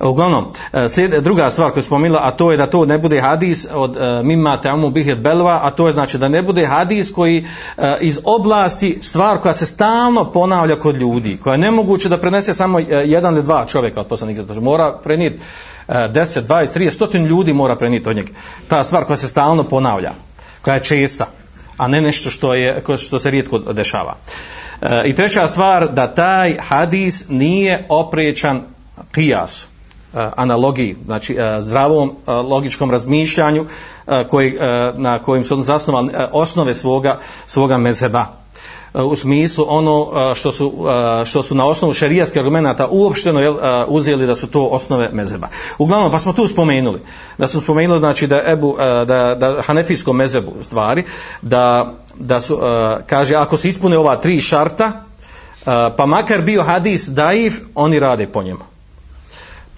Uglavnom, 0.00 0.44
e, 0.72 0.88
slijed, 0.88 1.24
druga 1.24 1.50
stvar 1.50 1.70
koju 1.70 1.82
spomenula, 1.82 2.20
a 2.22 2.30
to 2.30 2.50
je 2.50 2.56
da 2.56 2.66
to 2.66 2.84
ne 2.86 2.98
bude 2.98 3.20
hadis 3.20 3.66
od 3.72 3.96
e, 3.96 4.22
mimma 4.22 4.60
teamu 4.60 4.90
bihet 4.90 5.18
belva, 5.18 5.60
a 5.62 5.70
to 5.70 5.86
je 5.86 5.92
znači 5.92 6.18
da 6.18 6.28
ne 6.28 6.42
bude 6.42 6.66
hadis 6.66 7.12
koji 7.12 7.46
e, 7.76 7.96
iz 8.00 8.20
oblasti 8.24 8.98
stvar 9.02 9.38
koja 9.38 9.54
se 9.54 9.66
stalno 9.66 10.24
ponavlja 10.32 10.76
kod 10.76 10.96
ljudi, 10.96 11.36
koja 11.36 11.54
je 11.54 11.58
nemoguće 11.58 12.08
da 12.08 12.18
prenese 12.18 12.54
samo 12.54 12.78
jedan 12.78 13.34
ili 13.34 13.42
dva 13.42 13.66
čovjeka 13.66 14.00
od 14.00 14.06
poslanika, 14.06 14.44
znači, 14.44 14.60
mora 14.60 14.98
prenijeti 15.04 15.38
10, 15.88 16.42
20, 16.42 16.78
30, 16.78 16.90
stotin 16.90 17.24
ljudi 17.24 17.52
mora 17.52 17.76
prenijeti 17.76 18.08
od 18.08 18.16
njega. 18.16 18.32
Ta 18.68 18.84
stvar 18.84 19.04
koja 19.04 19.16
se 19.16 19.28
stalno 19.28 19.64
ponavlja, 19.64 20.12
koja 20.62 20.74
je 20.74 20.82
česta, 20.82 21.26
a 21.76 21.88
ne 21.88 22.00
nešto 22.00 22.30
što, 22.30 22.54
je, 22.54 22.82
što 22.98 23.18
se 23.18 23.30
rijetko 23.30 23.58
dešava. 23.58 24.16
I 25.04 25.14
treća 25.14 25.46
stvar, 25.46 25.92
da 25.92 26.14
taj 26.14 26.56
hadis 26.58 27.28
nije 27.28 27.86
opriječan 27.88 28.62
kijasu 29.12 29.66
Eh, 30.14 30.28
analogiji, 30.36 30.96
znači 31.04 31.34
eh, 31.34 31.60
zdravom 31.60 32.08
eh, 32.10 32.32
logičkom 32.32 32.90
razmišljanju 32.90 33.66
koji, 34.28 34.58
na 34.94 35.18
kojim 35.18 35.44
su 35.44 35.62
zasnovali 35.62 36.12
osnove 36.32 36.74
svoga, 36.74 37.18
svoga 37.46 37.78
mezheba 37.78 38.26
u 38.94 39.16
smislu 39.16 39.64
ono 39.68 40.08
što 40.34 40.52
su, 40.52 40.72
što 41.24 41.42
su 41.42 41.54
na 41.54 41.66
osnovu 41.66 41.94
šerijskih 41.94 42.40
argumenta 42.40 42.88
uopšteno 42.90 43.40
jel, 43.40 43.56
uzeli 43.88 44.26
da 44.26 44.34
su 44.34 44.46
to 44.46 44.64
osnove 44.64 45.10
mezeba. 45.12 45.48
Uglavnom, 45.78 46.10
pa 46.10 46.18
smo 46.18 46.32
tu 46.32 46.46
spomenuli, 46.48 47.00
da 47.38 47.48
smo 47.48 47.60
spomenuli 47.60 48.00
znači 48.00 48.26
da 48.26 48.42
Ebu, 48.46 48.76
da, 48.78 49.36
da 49.38 49.62
hanefijskom 49.62 50.16
mezebu 50.16 50.52
stvari, 50.60 51.04
da, 51.42 51.94
da 52.14 52.40
su, 52.40 52.58
kaže, 53.06 53.34
ako 53.34 53.56
se 53.56 53.68
ispune 53.68 53.98
ova 53.98 54.16
tri 54.16 54.40
šarta, 54.40 55.04
pa 55.96 56.06
makar 56.06 56.42
bio 56.42 56.62
hadis 56.62 57.08
daif, 57.08 57.54
oni 57.74 57.98
rade 57.98 58.26
po 58.26 58.42
njemu 58.42 58.69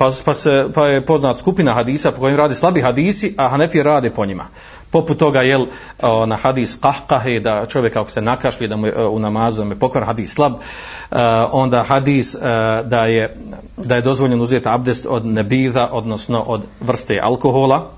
pa, 0.02 0.10
pa, 0.24 0.34
se, 0.34 0.66
pa 0.74 0.86
je 0.86 1.00
poznat 1.06 1.38
skupina 1.38 1.72
hadisa 1.72 2.10
po 2.12 2.20
kojim 2.20 2.36
radi 2.36 2.54
slabi 2.54 2.80
hadisi, 2.80 3.34
a 3.38 3.48
Hanefi 3.48 3.82
rade 3.82 4.10
po 4.10 4.26
njima. 4.26 4.44
Poput 4.90 5.18
toga, 5.18 5.42
jel, 5.42 5.66
na 6.26 6.36
hadis 6.36 6.76
kahkahe, 6.80 7.40
da 7.40 7.66
čovjek 7.66 7.96
ako 7.96 8.10
se 8.10 8.20
nakašli 8.20 8.68
da 8.68 8.76
mu 8.76 8.86
je, 8.86 8.92
e, 8.96 9.04
u 9.04 9.18
namazu, 9.18 9.60
da 9.60 9.64
mu 9.64 9.72
je 9.72 9.78
pokvar 9.78 10.04
hadis 10.04 10.34
slab, 10.34 10.52
e, 10.52 11.16
onda 11.52 11.82
hadis 11.82 12.34
e, 12.34 12.38
da 12.84 13.04
je, 13.04 13.36
da 13.76 13.96
je 13.96 14.02
dozvoljeno 14.02 14.42
uzeti 14.42 14.68
abdest 14.68 15.06
od 15.08 15.26
nebiza, 15.26 15.88
odnosno 15.92 16.40
od 16.40 16.62
vrste 16.80 17.20
alkohola, 17.22 17.90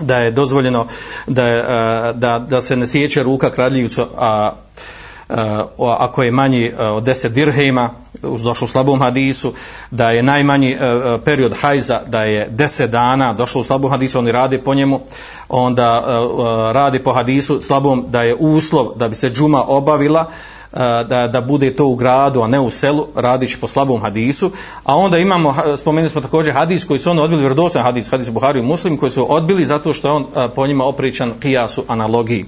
da 0.00 0.16
je 0.16 0.30
dozvoljeno 0.30 0.86
da, 1.26 1.46
je, 1.46 1.62
da, 2.12 2.38
da 2.38 2.60
se 2.60 2.76
ne 2.76 2.86
sjeće 2.86 3.22
ruka 3.22 3.50
kradljivcu, 3.50 4.06
a 4.16 4.52
Eh, 5.30 5.64
ako 5.98 6.22
je 6.22 6.30
manji 6.30 6.68
uh, 6.68 6.80
od 6.80 7.02
10 7.02 7.28
dirhema, 7.28 7.90
uz 8.22 8.42
došlo 8.42 8.64
u 8.64 8.68
slabom 8.68 9.00
hadisu, 9.00 9.52
da 9.90 10.10
je 10.10 10.22
najmanji 10.22 10.74
uh, 10.74 11.20
period 11.24 11.52
hajza, 11.60 12.00
da 12.06 12.24
je 12.24 12.50
10 12.50 12.86
dana, 12.86 13.32
došlo 13.32 13.60
u 13.60 13.64
slabom 13.64 13.90
hadisu, 13.90 14.18
oni 14.18 14.32
rade 14.32 14.58
po 14.58 14.74
njemu, 14.74 15.00
onda 15.48 16.20
uh, 16.20 16.72
radi 16.72 17.02
po 17.02 17.12
hadisu 17.12 17.60
slabom 17.60 18.04
da 18.08 18.22
je 18.22 18.34
uslov 18.34 18.92
da 18.96 19.08
bi 19.08 19.14
se 19.14 19.30
džuma 19.30 19.64
obavila, 19.68 20.30
da, 21.08 21.28
da 21.32 21.40
bude 21.40 21.76
to 21.76 21.86
u 21.86 21.94
gradu, 21.94 22.42
a 22.42 22.46
ne 22.46 22.60
u 22.60 22.70
selu, 22.70 23.06
radići 23.14 23.58
po 23.60 23.68
slabom 23.68 24.00
hadisu. 24.00 24.50
A 24.84 24.96
onda 24.96 25.18
imamo, 25.18 25.54
spomenuli 25.76 26.10
smo 26.10 26.20
također 26.20 26.54
hadis 26.54 26.84
koji 26.84 27.00
su 27.00 27.10
oni 27.10 27.20
odbili, 27.20 27.40
vjerodosan 27.40 27.82
hadis, 27.82 28.10
hadis 28.10 28.30
Buhari 28.30 28.58
i 28.58 28.62
muslim, 28.62 28.96
koji 28.96 29.10
su 29.10 29.32
odbili 29.34 29.66
zato 29.66 29.92
što 29.92 30.08
je 30.08 30.12
on 30.12 30.26
po 30.54 30.66
njima 30.66 30.84
opričan 30.84 31.32
kijasu 31.40 31.84
analogiji 31.88 32.44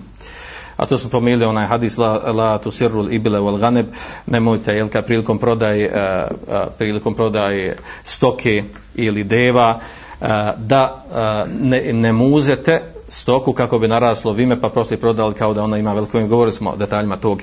a 0.83 0.87
to 0.87 0.99
smo 0.99 1.11
pomenuli 1.11 1.45
onaj 1.45 1.67
hadis 1.67 1.99
la, 1.99 2.33
la 2.33 2.59
tu 2.59 2.71
sirrul 2.71 3.13
ibile 3.13 3.39
wal 3.39 3.59
ganeb 3.59 3.87
nemojte 4.27 4.75
jel 4.75 4.89
kad 4.89 5.07
prilikom 5.07 5.39
prodaje 5.39 5.91
uh, 5.91 6.57
prilikom 6.79 7.15
prodaje 7.15 7.77
stoke 8.05 8.65
ili 8.95 9.25
deva 9.25 9.79
uh, 9.79 10.27
da 10.59 11.05
uh, 11.07 11.53
ne, 11.61 11.93
ne 11.93 12.13
muzete 12.13 12.83
stoku 13.09 13.53
kako 13.53 13.79
bi 13.79 13.89
naraslo 13.89 14.33
vime 14.33 14.61
pa 14.61 14.69
prosto 14.69 14.97
prodali 14.97 15.35
kao 15.35 15.55
da 15.55 15.63
ona 15.63 15.79
ima 15.79 15.93
veliko 15.93 16.19
ime. 16.19 16.29
Govorili 16.29 16.53
smo 16.53 16.71
o 16.71 16.77
detaljima 16.77 17.17
tog, 17.17 17.43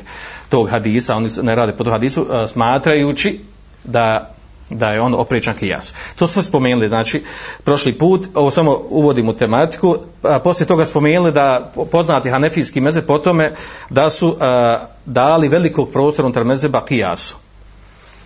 tog 0.50 0.70
hadisa. 0.70 1.16
Oni 1.16 1.30
ne 1.42 1.56
rade 1.56 1.72
po 1.72 1.84
tog 1.84 1.94
hadisu 1.94 2.22
uh, 2.22 2.50
smatrajući 2.50 3.40
da 3.84 4.34
da 4.70 4.92
je 4.92 5.02
on 5.02 5.14
opričan 5.14 5.54
kijas. 5.56 5.94
To 6.16 6.28
smo 6.28 6.42
spomenuli, 6.42 6.88
znači, 6.88 7.24
prošli 7.64 7.94
put, 7.94 8.28
ovo 8.34 8.52
samo 8.52 8.82
uvodim 8.90 9.30
u 9.30 9.34
tematiku, 9.34 9.98
a 10.24 10.40
poslije 10.40 10.68
toga 10.68 10.86
spomenuli 10.86 11.32
da 11.32 11.72
poznati 11.92 12.30
hanefijski 12.30 12.82
meze 12.82 13.02
po 13.02 13.18
tome 13.18 13.54
da 13.90 14.10
su 14.10 14.36
a, 14.40 14.80
dali 15.06 15.48
velikog 15.48 15.90
prostora 15.92 16.26
unutar 16.26 16.44
mezeba 16.44 16.86
kijasu. 16.86 17.36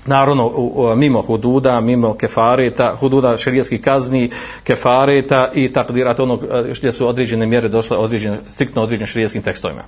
Naravno, 0.05 0.47
u, 0.47 0.73
u, 0.75 0.95
mimo 0.95 1.21
hududa, 1.21 1.81
mimo 1.81 2.13
kefareta, 2.13 2.95
hududa 2.99 3.37
šerijskih 3.37 3.81
kazni, 3.81 4.29
kefareta 4.63 5.51
i 5.53 5.73
takdirata 5.73 6.23
onog 6.23 6.45
gdje 6.79 6.91
su 6.91 7.07
određene 7.07 7.45
mjere 7.45 7.67
došle 7.67 7.97
određene, 7.97 8.37
striktno 8.49 8.81
određenim 8.81 9.07
šerijskim 9.07 9.41
tekstovima. 9.41 9.81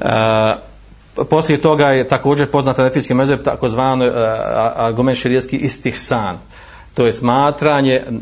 A, 0.00 0.56
poslije 1.24 1.60
toga 1.60 1.86
je 1.86 2.08
također 2.08 2.50
poznat 2.50 2.78
nefijski 2.78 3.14
mezeb 3.14 3.42
takozvano 3.42 4.06
uh, 4.06 4.12
e, 4.14 4.18
argument 4.76 5.18
širijski 5.18 5.56
istihsan. 5.56 6.38
To 6.94 7.06
je 7.06 7.12
smatranje 7.12 8.02
uh, 8.08 8.20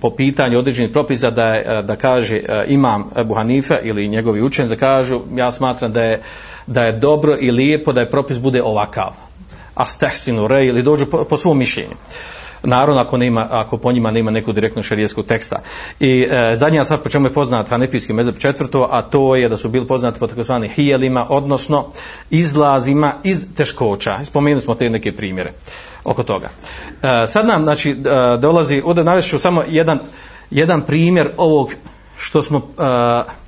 po 0.00 0.10
pitanju 0.10 0.58
određenih 0.58 0.92
propisa 0.92 1.30
da, 1.30 1.46
je, 1.46 1.78
uh, 1.78 1.84
da 1.84 1.96
kaže 1.96 2.36
uh, 2.36 2.70
imam 2.72 3.10
Ebu 3.16 3.34
Hanife 3.34 3.78
ili 3.82 4.08
njegovi 4.08 4.42
učenci 4.42 4.74
da 4.74 4.80
kažu 4.80 5.20
ja 5.34 5.52
smatram 5.52 5.92
da 5.92 6.02
je, 6.02 6.22
da 6.66 6.84
je 6.84 6.92
dobro 6.92 7.36
i 7.40 7.50
lijepo 7.50 7.92
da 7.92 8.00
je 8.00 8.10
propis 8.10 8.40
bude 8.40 8.62
ovakav. 8.62 9.10
A 9.74 9.84
stehsinu 9.84 10.46
re 10.48 10.66
ili 10.66 10.82
dođu 10.82 11.06
po, 11.06 11.24
po 11.24 11.36
svom 11.36 11.58
mišljenju. 11.58 11.90
uh, 11.90 12.43
naravno 12.64 13.00
ako, 13.00 13.16
nema, 13.16 13.48
ako 13.50 13.76
po 13.76 13.92
njima 13.92 14.10
nema 14.10 14.30
neku 14.30 14.52
direktno 14.52 14.82
šarijeskog 14.82 15.26
teksta. 15.26 15.56
I 16.00 16.26
e, 16.30 16.56
zadnja 16.56 16.84
stvar 16.84 17.00
po 17.00 17.08
čemu 17.08 17.26
je 17.26 17.32
poznat 17.32 17.68
hanefijski 17.68 18.12
mezeb 18.12 18.38
četvrto, 18.38 18.88
a 18.90 19.02
to 19.02 19.36
je 19.36 19.48
da 19.48 19.56
su 19.56 19.68
bili 19.68 19.86
poznati 19.86 20.18
po 20.18 20.26
takozvanim 20.26 20.70
hijelima, 20.70 21.26
odnosno 21.28 21.86
izlazima 22.30 23.12
iz 23.22 23.46
teškoća. 23.56 24.24
Spomenuli 24.24 24.60
smo 24.60 24.74
te 24.74 24.90
neke 24.90 25.12
primjere 25.12 25.52
oko 26.04 26.22
toga. 26.22 26.48
E, 27.02 27.26
sad 27.26 27.46
nam, 27.46 27.62
znači, 27.62 27.90
e, 27.90 27.94
dolazi, 28.36 28.82
ovdje 28.84 29.04
navešću 29.04 29.38
samo 29.38 29.62
jedan, 29.68 29.98
jedan 30.50 30.82
primjer 30.82 31.30
ovog 31.36 31.72
što 32.16 32.42
smo... 32.42 32.68
E, 32.78 33.44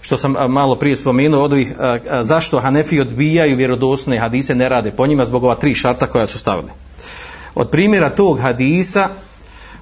što 0.00 0.16
sam 0.16 0.36
e, 0.36 0.48
malo 0.48 0.76
prije 0.76 0.96
spomenuo 0.96 1.42
od 1.42 1.52
ovih, 1.52 1.72
e, 1.80 1.84
e, 1.84 2.24
zašto 2.24 2.60
Hanefi 2.60 3.00
odbijaju 3.00 3.56
vjerodostojne 3.56 4.18
hadise, 4.18 4.54
ne 4.54 4.68
rade 4.68 4.90
po 4.90 5.06
njima 5.06 5.24
zbog 5.24 5.44
ova 5.44 5.54
tri 5.54 5.74
šarta 5.74 6.06
koja 6.06 6.26
su 6.26 6.38
stavili. 6.38 6.68
Od 7.54 7.70
primjera 7.70 8.10
tog 8.10 8.40
hadisa 8.40 9.08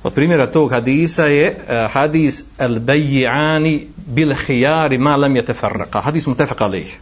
od 0.03 0.15
primjera 0.15 0.47
tog 0.53 0.71
hadisa 0.71 1.25
je 1.25 1.51
uh, 1.51 1.93
hadis 1.93 2.45
al 2.59 2.79
bay'ani 2.79 3.87
bil 4.07 4.35
khiyari 4.35 4.99
ma 4.99 5.17
lam 5.17 5.35
yatafarraqa 5.35 6.01
hadis 6.01 6.27
mutafaq 6.27 6.61
alayh 6.61 6.95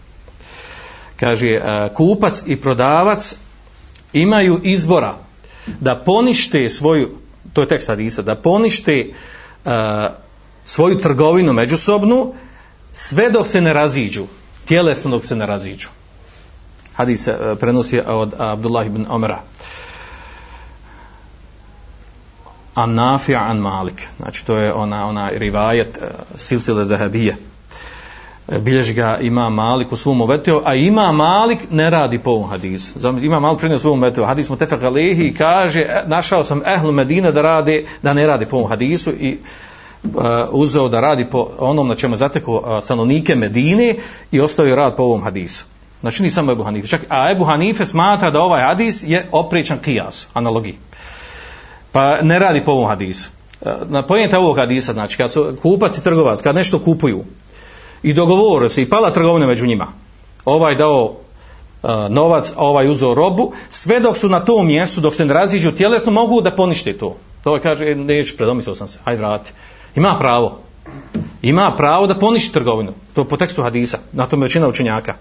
kaže 1.20 1.56
uh, 1.56 1.94
kupac 1.94 2.42
i 2.46 2.56
prodavac 2.56 3.34
imaju 4.12 4.60
izbora 4.62 5.14
da 5.80 5.96
ponište 5.96 6.68
svoju 6.68 7.10
to 7.52 7.60
je 7.60 7.68
tekst 7.68 7.88
hadisa 7.88 8.22
da 8.22 8.34
ponište 8.34 9.12
uh, 9.64 9.72
svoju 10.64 10.98
trgovinu 10.98 11.52
međusobnu 11.52 12.34
sve 12.92 13.30
dok 13.30 13.46
se 13.46 13.60
ne 13.60 13.72
raziđu, 13.72 14.26
tjelesno 14.64 15.10
dok 15.10 15.26
se 15.26 15.36
ne 15.36 15.46
raziđu. 15.46 15.88
Hadis 16.94 17.24
se 17.24 17.56
prenosi 17.60 18.00
od 18.06 18.34
Abdullah 18.38 18.86
ibn 18.86 19.06
Omera. 19.08 19.40
An 22.76 22.90
Nafi' 22.90 23.36
an 23.36 23.58
Malik. 23.58 24.08
Znači 24.16 24.46
to 24.46 24.56
je 24.56 24.72
ona, 24.72 25.06
ona 25.06 25.28
rivajet 25.28 25.98
uh, 25.98 26.08
silsile 26.36 26.84
zahabije. 26.84 27.36
Eh, 28.48 28.58
bilježi 28.58 28.94
ga 28.94 29.18
ima 29.20 29.50
Malik 29.50 29.92
u 29.92 29.96
svom 29.96 30.20
uvetio, 30.20 30.62
a 30.64 30.74
ima 30.74 31.12
Malik 31.12 31.58
ne 31.70 31.90
radi 31.90 32.18
po 32.18 32.30
ovom 32.30 32.50
hadisu. 32.50 32.98
Ima 33.22 33.40
Malik 33.40 33.58
prinio 33.58 33.78
svom 33.78 33.98
uvetio. 33.98 34.24
Hadis 34.24 34.48
mu 34.48 34.56
tefak 34.56 34.82
alehi 34.82 35.22
i 35.22 35.34
kaže, 35.34 35.80
eh, 35.80 36.02
našao 36.06 36.44
sam 36.44 36.62
ehlu 36.66 36.92
Medine 36.92 37.32
da, 37.32 37.42
rade, 37.42 37.86
da 38.02 38.12
ne 38.12 38.26
radi 38.26 38.46
po 38.46 38.56
ovom 38.56 38.68
hadisu 38.68 39.10
i 39.10 39.38
uh, 40.04 40.22
uzeo 40.50 40.88
da 40.88 41.00
radi 41.00 41.30
po 41.30 41.50
onom 41.58 41.88
na 41.88 41.94
čemu 41.94 42.16
zateko 42.16 42.52
uh, 42.52 42.84
stanovnike 42.84 43.34
Medine 43.34 43.94
i 44.32 44.40
ostavio 44.40 44.76
rad 44.76 44.96
po 44.96 45.02
ovom 45.02 45.22
hadisu. 45.22 45.64
Znači 46.00 46.22
ni 46.22 46.30
samo 46.30 46.52
Ebu 46.52 46.62
Hanife. 46.62 46.88
Čak, 46.88 47.00
a 47.08 47.30
Ebu 47.30 47.44
Hanife 47.44 47.86
smatra 47.86 48.30
da 48.30 48.40
ovaj 48.40 48.62
hadis 48.62 49.04
je 49.06 49.28
opričan 49.32 49.78
kijas, 49.78 50.26
analogiji. 50.34 50.74
Pa 51.96 52.22
ne 52.22 52.38
radi 52.38 52.64
po 52.64 52.72
ovom 52.72 52.88
hadisu. 52.88 53.30
E, 53.64 53.70
na 53.88 54.02
pojenta 54.02 54.38
ovog 54.38 54.56
hadisa, 54.56 54.92
znači 54.92 55.16
kad 55.16 55.32
su 55.32 55.56
kupac 55.62 55.98
i 55.98 56.04
trgovac, 56.04 56.42
kad 56.42 56.54
nešto 56.54 56.78
kupuju 56.78 57.24
i 58.02 58.12
dogovore 58.12 58.68
se 58.68 58.82
i 58.82 58.88
pala 58.88 59.10
trgovina 59.10 59.46
među 59.46 59.66
njima, 59.66 59.86
ovaj 60.44 60.74
dao 60.74 61.04
uh, 61.82 61.90
novac, 62.10 62.52
a 62.56 62.64
ovaj 62.66 62.90
uzeo 62.90 63.14
robu, 63.14 63.52
sve 63.70 64.00
dok 64.00 64.16
su 64.16 64.28
na 64.28 64.44
tom 64.44 64.66
mjestu, 64.66 65.00
dok 65.00 65.14
se 65.14 65.24
ne 65.24 65.34
raziđu 65.34 65.72
tjelesno, 65.72 66.12
mogu 66.12 66.40
da 66.40 66.50
ponište 66.50 66.98
to. 66.98 67.16
To 67.44 67.50
ovaj 67.50 67.60
kaže, 67.60 67.84
e, 67.84 67.94
neću, 67.94 68.36
predomislio 68.36 68.74
sam 68.74 68.88
se, 68.88 68.98
hajde 69.04 69.18
vrati. 69.18 69.52
Ima 69.94 70.16
pravo. 70.18 70.58
Ima 71.42 71.74
pravo 71.76 72.06
da 72.06 72.18
poništi 72.18 72.52
trgovinu. 72.52 72.92
To 73.14 73.24
po 73.24 73.36
tekstu 73.36 73.62
hadisa. 73.62 73.98
Na 74.12 74.26
tome 74.26 74.44
većina 74.44 74.68
učenjaka. 74.68 75.14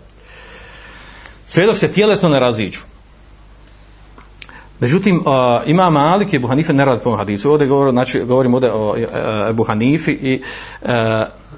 Sve 1.48 1.66
dok 1.66 1.78
se 1.78 1.94
tjelesno 1.94 2.30
ne 2.30 2.40
raziđu. 2.40 2.80
Međutim, 4.80 5.16
uh, 5.16 5.24
ima 5.66 5.90
Malik 5.90 6.34
i 6.34 6.40
Buhanife 6.40 6.74
ne 6.74 6.86
radi 6.86 7.02
po 7.04 7.16
hadisu. 7.16 7.52
Ovdje 7.52 7.68
govor, 7.68 7.92
znači, 7.92 8.20
govorim 8.20 8.54
ovdje 8.54 8.72
o 8.74 8.96
e, 8.98 9.02
e, 9.02 9.06
uh, 9.50 9.56
Buhanifi 9.56 10.12
i, 10.12 10.42
uh, 10.82 10.90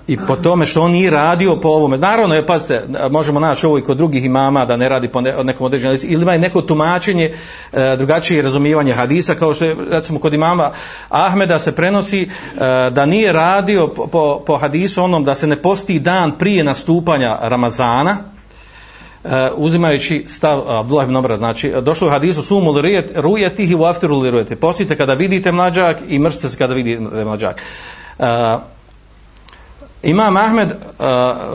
i 0.07 0.17
po 0.27 0.35
tome 0.35 0.65
što 0.65 0.81
on 0.81 0.91
nije 0.91 1.11
radio 1.11 1.55
po 1.61 1.67
ovome. 1.67 1.97
Naravno, 1.97 2.35
je, 2.35 2.45
pazite, 2.45 2.83
možemo 3.09 3.39
naći 3.39 3.65
ovo 3.65 3.77
i 3.77 3.81
kod 3.81 3.97
drugih 3.97 4.25
imama 4.25 4.65
da 4.65 4.75
ne 4.75 4.89
radi 4.89 5.07
po 5.07 5.21
ne, 5.21 5.43
nekom 5.43 5.65
određenom 5.65 5.91
hadisu. 5.91 6.13
Ili 6.13 6.21
ima 6.21 6.37
neko 6.37 6.61
tumačenje, 6.61 7.33
uh, 7.71 7.79
drugačije 7.97 8.41
razumijevanje 8.41 8.93
hadisa, 8.93 9.35
kao 9.35 9.53
što 9.53 9.65
je, 9.65 9.75
recimo, 9.89 10.19
kod 10.19 10.33
imama 10.33 10.71
Ahmeda 11.09 11.59
se 11.59 11.71
prenosi 11.71 12.23
uh, 12.23 12.59
da 12.93 13.05
nije 13.05 13.33
radio 13.33 13.87
po, 13.95 14.07
po, 14.07 14.43
po 14.45 14.57
hadisu 14.57 15.03
onom 15.03 15.23
da 15.23 15.35
se 15.35 15.47
ne 15.47 15.61
posti 15.61 15.99
dan 15.99 16.37
prije 16.37 16.63
nastupanja 16.63 17.37
Ramazana, 17.41 18.17
uh, 19.23 19.31
uzimajući 19.55 20.23
stav 20.27 20.59
eh, 20.59 20.63
Abdullah 20.67 21.05
ibn 21.05 21.15
Omara, 21.15 21.37
znači 21.37 21.67
eh, 21.67 21.81
došlo 21.81 22.07
u 22.07 22.11
hadisu 22.11 22.41
sumu 22.41 22.71
li 22.71 23.03
rujetihi 23.15 23.75
u 23.75 23.83
aftiru 23.83 24.19
li 24.19 24.31
rujeti. 24.31 24.55
Postite 24.55 24.97
kada 24.97 25.13
vidite 25.13 25.51
mlađak 25.51 25.97
i 26.07 26.19
mrste 26.19 26.49
se 26.49 26.57
kada 26.57 26.73
vidite 26.73 27.01
mlađak. 27.25 27.61
Uh, 28.19 28.25
Imam 30.03 30.37
Ahmed 30.37 30.67
uh, 30.67 31.05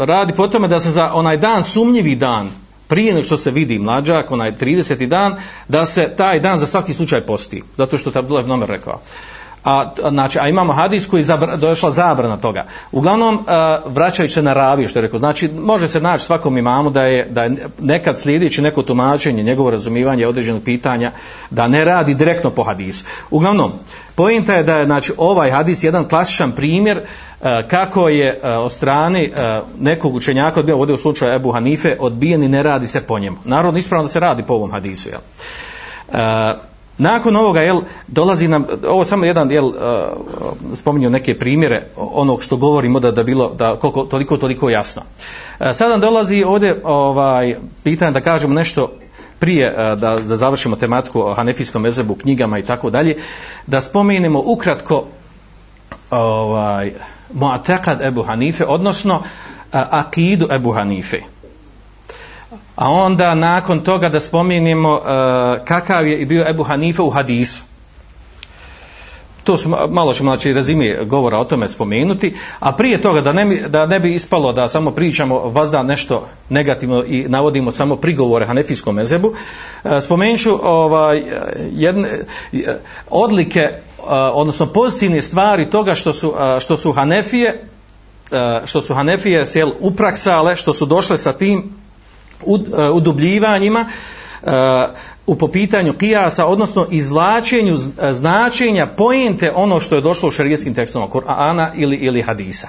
radi 0.04 0.32
po 0.32 0.48
tome 0.48 0.68
da 0.68 0.80
se 0.80 0.90
za 0.90 1.12
onaj 1.14 1.36
dan, 1.36 1.64
sumnjivi 1.64 2.14
dan, 2.14 2.48
prije 2.88 3.14
nego 3.14 3.24
što 3.24 3.36
se 3.36 3.50
vidi 3.50 3.78
mlađak, 3.78 4.30
onaj 4.30 4.52
30. 4.52 5.06
dan, 5.06 5.36
da 5.68 5.86
se 5.86 6.14
taj 6.16 6.40
dan 6.40 6.58
za 6.58 6.66
svaki 6.66 6.94
slučaj 6.94 7.20
posti. 7.20 7.62
Zato 7.76 7.98
što 7.98 8.10
je 8.10 8.18
Abdullah 8.18 8.44
ibn 8.44 8.52
Omar 8.52 8.68
rekao. 8.68 8.94
Uh, 8.94 9.41
a, 9.64 9.90
znači, 10.10 10.38
a 10.38 10.48
imamo 10.48 10.72
hadis 10.72 11.06
koji 11.06 11.20
je 11.20 11.56
došla 11.56 11.90
zabrana 11.90 12.36
toga. 12.36 12.64
Uglavnom, 12.92 13.44
a, 13.46 13.78
vraćajući 13.86 14.34
se 14.34 14.42
na 14.42 14.52
raviju, 14.52 14.88
što 14.88 14.98
je 14.98 15.02
rekao, 15.02 15.18
znači, 15.18 15.48
može 15.48 15.88
se 15.88 16.00
naći 16.00 16.24
svakom 16.24 16.58
imamu 16.58 16.90
da 16.90 17.02
je, 17.02 17.26
da 17.30 17.44
je 17.44 17.68
nekad 17.78 18.18
slijedeći 18.18 18.62
neko 18.62 18.82
tumačenje, 18.82 19.42
njegovo 19.42 19.70
razumivanje 19.70 20.26
određenog 20.26 20.62
pitanja, 20.62 21.12
da 21.50 21.68
ne 21.68 21.84
radi 21.84 22.14
direktno 22.14 22.50
po 22.50 22.62
hadisu. 22.62 23.04
Uglavnom, 23.30 23.72
pojenta 24.14 24.54
je 24.54 24.62
da 24.62 24.76
je, 24.76 24.86
znači, 24.86 25.12
ovaj 25.16 25.50
hadis 25.50 25.84
jedan 25.84 26.08
klasičan 26.08 26.52
primjer 26.52 27.00
a, 27.42 27.62
kako 27.68 28.08
je 28.08 28.40
a, 28.42 28.58
od 28.60 28.72
strane 28.72 29.30
a, 29.36 29.60
nekog 29.78 30.14
učenjaka 30.14 30.60
odbio, 30.60 30.78
ovdje 30.78 30.94
u 30.94 30.98
slučaju 30.98 31.34
Ebu 31.34 31.52
Hanife, 31.52 31.96
odbijen 32.00 32.42
i 32.42 32.48
ne 32.48 32.62
radi 32.62 32.86
se 32.86 33.00
po 33.00 33.18
njemu. 33.18 33.36
Naravno, 33.44 33.78
ispravno 33.78 34.04
da 34.04 34.08
se 34.08 34.20
radi 34.20 34.42
po 34.42 34.54
ovom 34.54 34.70
hadisu, 34.70 35.08
jel? 35.08 35.20
A, 36.12 36.54
Nakon 37.02 37.36
ovoga, 37.36 37.60
jel, 37.60 37.80
dolazi 38.06 38.48
nam, 38.48 38.64
ovo 38.88 39.04
samo 39.04 39.24
jedan, 39.24 39.50
jel, 39.50 39.66
uh, 39.66 39.74
spominju 40.74 41.10
neke 41.10 41.38
primjere 41.38 41.86
onog 41.96 42.42
što 42.42 42.56
govorimo 42.56 43.00
da 43.00 43.10
da 43.10 43.22
bilo, 43.22 43.48
da 43.54 43.76
koliko, 43.76 44.04
toliko, 44.04 44.36
toliko 44.36 44.70
jasno. 44.70 45.02
Uh, 45.02 45.66
Sada 45.72 45.96
dolazi 45.96 46.44
ovdje 46.46 46.80
ovaj, 46.84 47.56
pitanje 47.82 48.12
da 48.12 48.20
kažemo 48.20 48.54
nešto 48.54 48.92
prije 49.38 49.70
uh, 49.70 49.76
da, 49.76 50.16
da 50.16 50.36
završimo 50.36 50.76
tematiku 50.76 51.20
o 51.20 51.34
Hanefijskom 51.34 51.82
mezebu, 51.82 52.14
knjigama 52.14 52.58
i 52.58 52.62
tako 52.62 52.90
dalje, 52.90 53.16
da 53.66 53.80
spomenemo 53.80 54.42
ukratko 54.46 55.04
ovaj, 56.10 56.92
Mu'atakad 57.34 58.06
Ebu 58.06 58.22
Hanife, 58.22 58.64
odnosno 58.64 59.22
Akidu 59.72 60.48
Ebu 60.50 60.72
Hanife. 60.72 61.31
A 62.76 62.90
onda 62.90 63.34
nakon 63.34 63.80
toga 63.80 64.08
da 64.08 64.20
spomenemo 64.20 64.92
uh, 64.92 65.00
e, 65.00 65.64
kakav 65.64 66.06
je 66.06 66.26
bio 66.26 66.48
Ebu 66.48 66.62
Hanife 66.62 67.02
u 67.02 67.10
hadisu. 67.10 67.62
To 69.44 69.56
su 69.56 69.68
malo 69.90 70.12
ćemo 70.12 70.30
znači 70.30 70.52
razime 70.52 71.04
govora 71.04 71.38
o 71.38 71.44
tome 71.44 71.68
spomenuti, 71.68 72.34
a 72.60 72.72
prije 72.72 73.02
toga 73.02 73.20
da 73.20 73.32
ne, 73.32 73.68
da 73.68 73.86
ne 73.86 74.00
bi 74.00 74.14
ispalo 74.14 74.52
da 74.52 74.68
samo 74.68 74.90
pričamo 74.90 75.38
vazda 75.38 75.82
nešto 75.82 76.26
negativno 76.48 77.04
i 77.06 77.24
navodimo 77.28 77.70
samo 77.70 77.96
prigovore 77.96 78.46
Hanefijskom 78.46 78.94
mezebu, 78.94 79.28
uh, 79.28 79.90
spomenut 80.00 80.40
ću 80.40 80.58
ovaj, 80.62 81.22
jedne, 81.72 82.20
odlike, 83.10 83.68
uh, 83.98 84.04
odnosno 84.32 84.66
pozitivne 84.66 85.22
stvari 85.22 85.70
toga 85.70 85.94
što 85.94 86.12
su, 86.12 86.28
uh, 86.28 86.34
što 86.60 86.76
su 86.76 86.92
Hanefije, 86.92 87.68
što 88.64 88.82
su 88.82 88.94
Hanefije 88.94 89.46
sjel 89.46 89.70
upraksale, 89.80 90.56
što 90.56 90.72
su 90.72 90.86
došle 90.86 91.18
sa 91.18 91.32
tim 91.32 91.81
E, 92.46 92.90
udubljivanjima 92.90 93.86
e, 94.42 94.48
u 95.26 95.36
popitanju 95.36 95.92
kijasa, 95.92 96.46
odnosno 96.46 96.86
izvlačenju 96.90 97.74
e, 97.74 98.12
značenja 98.12 98.86
pojente 98.86 99.52
ono 99.54 99.80
što 99.80 99.94
je 99.94 100.00
došlo 100.00 100.28
u 100.28 100.32
šarijetskim 100.32 100.74
tekstom 100.74 101.10
Korana 101.10 101.70
ili, 101.74 101.96
ili 101.96 102.22
hadisa. 102.22 102.68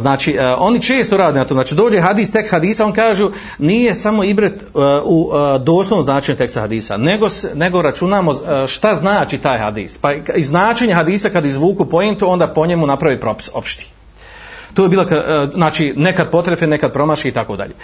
Znači, 0.00 0.38
oni 0.58 0.82
često 0.82 1.16
rade 1.16 1.38
na 1.38 1.44
to, 1.44 1.54
znači 1.54 1.74
dođe 1.74 2.00
hadis, 2.00 2.32
tekst 2.32 2.50
hadisa, 2.50 2.84
on 2.84 2.92
kažu 2.92 3.30
nije 3.58 3.94
samo 3.94 4.24
ibret 4.24 4.64
u 5.04 5.30
doslovnom 5.60 6.04
značenju 6.04 6.38
teksta 6.38 6.60
hadisa, 6.60 6.96
nego, 6.96 7.28
nego 7.54 7.82
računamo 7.82 8.34
šta 8.66 8.94
znači 8.94 9.38
taj 9.38 9.58
hadis. 9.58 9.98
Pa 9.98 10.12
i 10.12 10.44
značenje 10.44 10.94
hadisa 10.94 11.30
kad 11.30 11.46
izvuku 11.46 11.86
pojentu, 11.86 12.30
onda 12.30 12.46
po 12.46 12.66
njemu 12.66 12.86
napravi 12.86 13.20
propis 13.20 13.50
opšti. 13.54 13.86
To 14.74 14.82
je 14.82 14.88
bilo, 14.88 15.06
znači, 15.52 15.92
nekad 15.96 16.30
potrefe, 16.30 16.66
nekad 16.66 16.92
promaši 16.92 17.28
i 17.28 17.32
tako 17.32 17.56
dalje. 17.56 17.74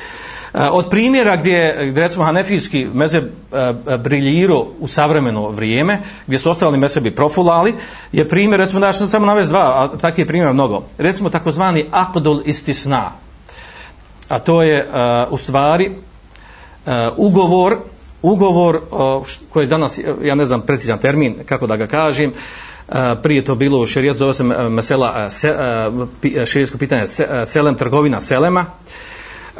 Od 0.52 0.90
primjera 0.90 1.36
gdje, 1.36 1.86
gdje 1.90 2.02
recimo 2.02 2.24
Hanefijski 2.24 2.86
mezeb 2.94 3.24
e, 3.24 3.96
briljiro 3.98 4.66
u 4.80 4.88
savremeno 4.88 5.48
vrijeme, 5.48 5.98
gdje 6.26 6.38
su 6.38 6.50
ostali 6.50 6.78
mesebi 6.78 7.10
profulali, 7.10 7.74
je 8.12 8.28
primjer, 8.28 8.60
recimo 8.60 8.80
da 8.80 8.92
ću 8.92 9.08
samo 9.08 9.26
navesti 9.26 9.50
dva, 9.50 9.60
a 9.60 9.98
takvih 9.98 10.26
primjera 10.26 10.52
mnogo. 10.52 10.82
Recimo 10.98 11.30
takozvani 11.30 11.86
akdol 11.90 12.42
istisna. 12.44 13.12
A 14.28 14.38
to 14.38 14.62
je 14.62 14.88
uh, 14.88 15.32
u 15.32 15.36
stvari 15.36 15.90
uh, 15.90 16.92
ugovor, 17.16 17.76
ugovor 18.22 18.76
uh, 18.76 19.26
koji 19.52 19.64
je 19.64 19.68
danas, 19.68 20.00
ja 20.22 20.34
ne 20.34 20.46
znam 20.46 20.60
precizan 20.60 20.98
termin, 20.98 21.36
kako 21.46 21.66
da 21.66 21.76
ga 21.76 21.86
kažem, 21.86 22.32
prije 23.22 23.44
to 23.44 23.54
bilo 23.54 23.78
u 23.78 23.86
šerijat, 23.86 24.16
zove 24.16 24.34
se 24.34 24.44
mesela, 24.44 25.26
uh, 25.26 25.32
se, 25.32 25.56
uh, 26.72 26.78
pitanje, 26.78 27.06
se, 27.06 27.28
selem, 27.46 27.74
trgovina 27.74 28.20
selema, 28.20 28.60
uh, 28.60 28.66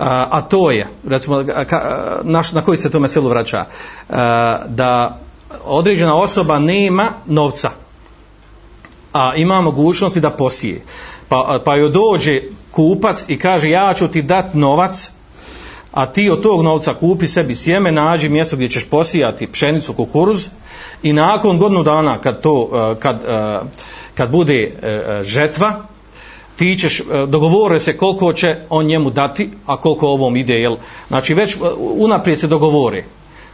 a, 0.00 0.28
a 0.30 0.40
to 0.40 0.70
je, 0.70 0.86
recimo, 1.08 1.44
ka, 1.68 1.80
na, 2.22 2.42
na 2.52 2.62
koji 2.62 2.78
se 2.78 2.90
to 2.90 3.00
meselu 3.00 3.28
vraća, 3.28 3.64
a, 4.08 4.58
da 4.66 5.18
određena 5.64 6.16
osoba 6.16 6.58
nema 6.58 7.12
novca, 7.26 7.70
a 9.12 9.34
ima 9.36 9.60
mogućnosti 9.60 10.20
da 10.20 10.30
posije. 10.30 10.80
Pa, 11.28 11.60
pa 11.64 11.76
joj 11.76 11.90
dođe 11.90 12.40
kupac 12.70 13.24
i 13.28 13.38
kaže 13.38 13.70
ja 13.70 13.94
ću 13.94 14.08
ti 14.08 14.22
dat 14.22 14.54
novac, 14.54 15.10
a 15.92 16.06
ti 16.06 16.30
od 16.30 16.42
tog 16.42 16.62
novca 16.62 16.94
kupi 16.94 17.28
sebi 17.28 17.54
sjeme, 17.54 17.92
nađi 17.92 18.28
mjesto 18.28 18.56
gdje 18.56 18.68
ćeš 18.68 18.84
posijati 18.84 19.52
pšenicu, 19.52 19.92
kukuruz 19.92 20.48
i 21.02 21.12
nakon 21.12 21.58
godinu 21.58 21.82
dana 21.82 22.18
kad 22.18 22.40
to, 22.40 22.68
kad, 23.00 23.20
kad 24.14 24.30
bude 24.30 24.62
e, 24.82 24.88
e, 24.88 25.22
žetva, 25.22 25.82
ti 26.61 26.77
ćeš, 26.79 27.01
e, 27.01 27.05
dogovore 27.27 27.81
se 27.81 27.96
koliko 27.96 28.33
će 28.33 28.57
on 28.70 28.87
njemu 28.87 29.11
dati, 29.11 29.51
a 29.66 29.77
koliko 29.77 30.09
ovom 30.09 30.37
ide, 30.37 30.55
jel? 30.55 30.77
Znači 31.09 31.35
već 31.35 31.55
e, 31.55 31.59
unaprijed 31.79 32.40
se 32.40 32.46
dogovore. 32.46 33.05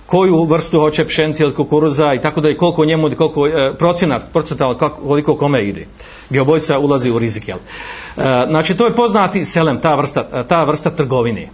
koju 0.06 0.44
vrstu 0.44 0.80
hoće 0.80 1.04
pšenice 1.04 1.42
ili 1.42 1.54
kukuruza 1.54 2.14
i 2.14 2.20
tako 2.20 2.40
da 2.40 2.48
je 2.48 2.56
koliko 2.56 2.84
njemu, 2.84 3.10
koliko 3.16 3.46
e, 3.46 3.74
procenat, 3.78 4.22
procenat 4.32 4.78
koliko 5.06 5.36
kome 5.36 5.64
ide. 5.64 5.86
Gdje 6.28 6.40
obojica 6.40 6.78
ulazi 6.78 7.10
u 7.10 7.18
rizik, 7.18 7.48
jel? 7.48 7.58
E, 7.58 8.22
znači, 8.48 8.76
to 8.76 8.86
je 8.86 8.96
poznati 8.96 9.44
selem, 9.44 9.80
ta 9.80 9.94
vrsta, 9.94 10.44
ta 10.48 10.64
vrsta 10.64 10.90
trgovine. 10.90 11.48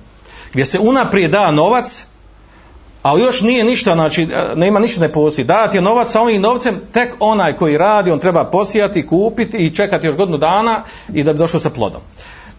Gdje 0.53 0.67
se 0.67 0.79
unaprijed 0.79 1.31
da 1.31 1.51
novac, 1.51 2.07
ali 3.03 3.23
još 3.23 3.41
nije 3.41 3.65
ništa, 3.65 3.95
znači, 3.95 4.23
e, 4.23 4.53
nema 4.57 4.79
ništa 4.79 5.01
ne 5.01 5.13
postoji. 5.13 5.45
Dati 5.45 5.77
je 5.77 5.83
novac 5.83 6.11
sa 6.11 6.21
ovim 6.21 6.43
novcem, 6.43 6.81
tek 6.93 7.15
onaj 7.21 7.57
koji 7.57 7.79
radi, 7.79 8.11
on 8.11 8.19
treba 8.19 8.45
posijati, 8.45 9.07
kupiti 9.07 9.57
i 9.57 9.75
čekati 9.75 10.07
još 10.07 10.17
godinu 10.17 10.39
dana 10.39 10.85
i 11.15 11.25
da 11.25 11.33
bi 11.33 11.39
došao 11.39 11.61
sa 11.61 11.71
plodom. 11.71 12.01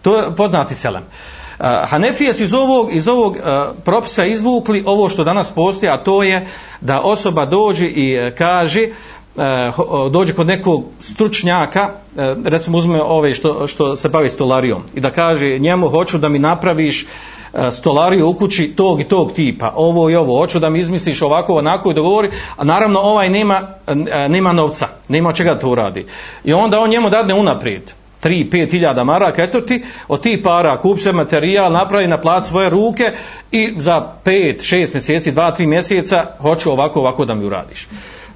To 0.02 0.16
je 0.16 0.36
poznati 0.36 0.74
selem. 0.74 1.02
Uh, 1.02 1.66
Hanefije 1.88 2.34
su 2.34 2.44
iz 2.44 2.54
ovog, 2.54 2.88
iz 2.92 3.08
ovog 3.08 3.36
uh, 3.36 3.42
propisa 3.84 4.24
izvukli 4.24 4.82
ovo 4.86 5.08
što 5.08 5.24
danas 5.24 5.50
postoji, 5.50 5.90
a 5.90 5.96
to 5.96 6.22
je 6.22 6.46
da 6.80 7.00
osoba 7.00 7.46
dođe 7.46 7.86
i 7.86 8.18
uh, 8.18 8.34
kaže, 8.38 8.88
uh, 9.36 10.12
dođe 10.12 10.32
kod 10.32 10.46
nekog 10.46 10.84
stručnjaka, 11.00 11.90
uh, 12.16 12.22
recimo 12.44 12.78
uzme 12.78 13.02
ove 13.02 13.34
što, 13.34 13.66
što 13.66 13.96
se 13.96 14.08
bavi 14.08 14.30
stolarijom, 14.30 14.82
i 14.94 15.00
da 15.00 15.10
kaže 15.10 15.58
njemu 15.58 15.88
hoću 15.88 16.18
da 16.18 16.28
mi 16.28 16.38
napraviš 16.38 17.06
E, 17.56 17.70
stolariju 17.70 18.28
u 18.28 18.34
kući 18.34 18.72
tog 18.76 19.00
i 19.00 19.08
tog 19.08 19.32
tipa, 19.32 19.72
ovo 19.76 20.10
i 20.10 20.14
ovo, 20.14 20.38
hoću 20.38 20.58
da 20.58 20.70
mi 20.70 20.78
izmisliš 20.78 21.22
ovako, 21.22 21.54
onako 21.54 21.90
i 21.90 21.94
dogovori, 21.94 22.30
a 22.56 22.64
naravno 22.64 23.00
ovaj 23.00 23.30
nema, 23.30 23.60
e, 23.86 23.94
nema 24.28 24.52
novca, 24.52 24.88
nema 25.08 25.32
čega 25.32 25.58
to 25.58 25.70
uradi. 25.70 26.06
I 26.44 26.52
onda 26.52 26.80
on 26.80 26.90
njemu 26.90 27.10
dadne 27.10 27.34
unaprijed, 27.34 27.82
3-5 28.22 28.70
hiljada 28.70 29.04
maraka, 29.04 29.42
eto 29.42 29.60
ti, 29.60 29.84
od 30.08 30.22
tih 30.22 30.40
para 30.44 30.80
kup 30.80 30.98
se 30.98 31.12
materijal, 31.12 31.72
napravi 31.72 32.06
na 32.06 32.20
plat 32.20 32.46
svoje 32.46 32.70
ruke 32.70 33.12
i 33.50 33.74
za 33.76 34.12
5-6 34.24 34.94
mjeseci, 34.94 35.32
2-3 35.32 35.66
mjeseca 35.66 36.24
hoću 36.40 36.70
ovako, 36.70 37.00
ovako 37.00 37.24
da 37.24 37.34
mi 37.34 37.44
uradiš. 37.44 37.86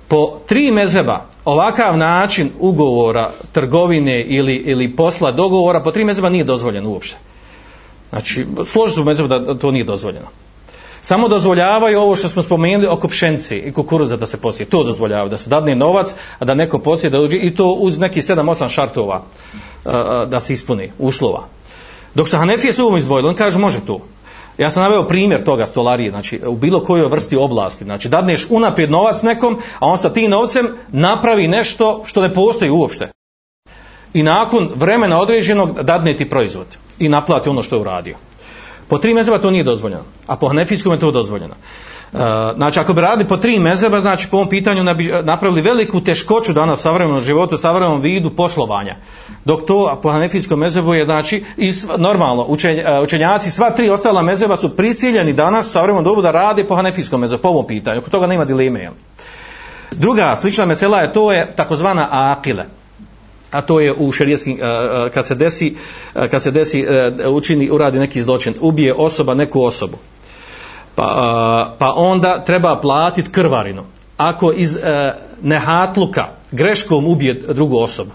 Po 0.08 0.38
tri 0.46 0.70
mezeba 0.70 1.20
ovakav 1.44 1.96
način 1.96 2.50
ugovora, 2.58 3.30
trgovine 3.52 4.22
ili, 4.22 4.54
ili 4.54 4.96
posla, 4.96 5.32
dogovora, 5.32 5.80
po 5.80 5.90
tri 5.90 6.04
mezeba 6.04 6.28
nije 6.28 6.44
dozvoljen 6.44 6.86
uopšte. 6.86 7.16
Znači, 8.10 8.46
složi 8.66 8.94
su 8.94 9.04
mezeba 9.04 9.38
da 9.38 9.58
to 9.58 9.70
nije 9.70 9.84
dozvoljeno. 9.84 10.26
Samo 11.00 11.28
dozvoljavaju 11.28 12.00
ovo 12.00 12.16
što 12.16 12.28
smo 12.28 12.42
spomenuli 12.42 12.86
oko 12.86 13.08
pšenci 13.08 13.56
i 13.56 13.72
kukuruza 13.72 14.16
da 14.16 14.26
se 14.26 14.40
posije. 14.40 14.66
To 14.66 14.84
dozvoljavaju, 14.84 15.30
da 15.30 15.36
se 15.36 15.50
dadne 15.50 15.74
novac, 15.74 16.14
a 16.38 16.44
da 16.44 16.54
neko 16.54 16.78
posije 16.78 17.10
da 17.10 17.20
uđe 17.20 17.36
i 17.36 17.54
to 17.54 17.72
uz 17.72 17.98
neki 17.98 18.20
7-8 18.20 18.68
šartova 18.68 19.22
da 20.26 20.40
se 20.40 20.52
ispuni 20.52 20.90
uslova. 20.98 21.44
Dok 22.14 22.28
su 22.28 22.36
Hanefije 22.36 22.72
su 22.72 22.82
ovom 22.82 22.98
izdvojili, 22.98 23.28
on 23.28 23.34
kaže 23.34 23.58
može 23.58 23.80
to. 23.86 24.00
Ja 24.58 24.70
sam 24.70 24.82
naveo 24.82 25.08
primjer 25.08 25.44
toga 25.44 25.66
stolarije, 25.66 26.10
znači 26.10 26.40
u 26.46 26.56
bilo 26.56 26.84
kojoj 26.84 27.08
vrsti 27.08 27.36
oblasti. 27.36 27.84
Znači 27.84 28.08
dadneš 28.08 28.46
unaprijed 28.50 28.90
novac 28.90 29.22
nekom, 29.22 29.58
a 29.78 29.86
on 29.86 29.98
sa 29.98 30.12
tim 30.12 30.30
novcem 30.30 30.68
napravi 30.88 31.48
nešto 31.48 32.02
što 32.06 32.22
ne 32.22 32.34
postoji 32.34 32.70
uopšte. 32.70 33.08
I 34.14 34.22
nakon 34.22 34.70
vremena 34.74 35.20
određenog 35.20 35.82
dadne 35.82 36.16
ti 36.16 36.30
proizvod 36.30 36.66
i 36.98 37.08
naplati 37.08 37.48
ono 37.48 37.62
što 37.62 37.76
je 37.76 37.80
uradio. 37.80 38.16
Po 38.88 38.98
tri 38.98 39.14
mezeba 39.14 39.38
to 39.38 39.50
nije 39.50 39.64
dozvoljeno, 39.64 40.02
a 40.26 40.36
po 40.36 40.48
hanefijskom 40.48 40.92
je 40.92 41.00
to 41.00 41.10
dozvoljeno. 41.10 41.54
E, 41.54 42.18
znači 42.56 42.80
ako 42.80 42.92
bi 42.92 43.00
radili 43.00 43.28
po 43.28 43.36
tri 43.36 43.58
mezeba, 43.58 44.00
znači 44.00 44.28
po 44.30 44.36
ovom 44.36 44.48
pitanju 44.48 44.84
ne 44.84 44.94
bi 44.94 45.12
napravili 45.22 45.60
veliku 45.60 46.00
teškoću 46.00 46.52
danas 46.52 46.80
u 46.80 46.82
savremenom 46.82 47.20
životu, 47.20 47.56
savremenom 47.56 48.00
vidu 48.00 48.30
poslovanja. 48.30 48.96
Dok 49.44 49.66
to 49.66 49.98
po 50.02 50.10
hanefijskom 50.10 50.58
mezebu 50.58 50.94
je 50.94 51.04
znači 51.04 51.44
i 51.56 51.72
normalno 51.96 52.44
učenj, 52.48 52.78
e, 52.78 53.00
učenjaci 53.02 53.50
sva 53.50 53.70
tri 53.70 53.90
ostala 53.90 54.22
mezeba 54.22 54.56
su 54.56 54.76
prisiljeni 54.76 55.32
danas 55.32 55.66
u 55.66 55.70
savremenom 55.70 56.04
dobu 56.04 56.22
da 56.22 56.30
rade 56.30 56.64
po 56.64 56.76
hanefijskom 56.76 57.20
mezebu 57.20 57.42
po 57.42 57.48
ovom 57.48 57.66
pitanju. 57.66 57.98
Oko 57.98 58.10
toga 58.10 58.26
nema 58.26 58.44
dileme. 58.44 58.80
Jel? 58.80 58.92
Druga 59.92 60.36
slična 60.36 60.64
mesela 60.64 60.98
je 60.98 61.12
to 61.12 61.32
je 61.32 61.52
takozvana 61.56 62.08
akile 62.10 62.64
a 63.50 63.60
to 63.60 63.80
je 63.80 63.92
u 63.92 64.12
šerijskim 64.12 64.58
kad 65.14 65.26
se 65.26 65.34
desi 65.34 65.76
kad 66.30 66.42
se 66.42 66.50
desi 66.50 66.80
e, 66.80 67.28
učini 67.28 67.70
uradi 67.70 67.98
neki 67.98 68.22
zločin 68.22 68.54
ubije 68.60 68.94
osoba 68.94 69.34
neku 69.34 69.62
osobu. 69.62 69.96
Pa, 70.94 71.74
pa 71.78 71.92
onda 71.96 72.44
treba 72.44 72.78
platiti 72.80 73.32
krvarinu. 73.32 73.84
Ako 74.16 74.52
iz 74.52 74.76
e, 74.76 75.14
nehatluka 75.42 76.28
greškom 76.50 77.06
ubije 77.06 77.34
drugu 77.34 77.78
osobu. 77.78 78.10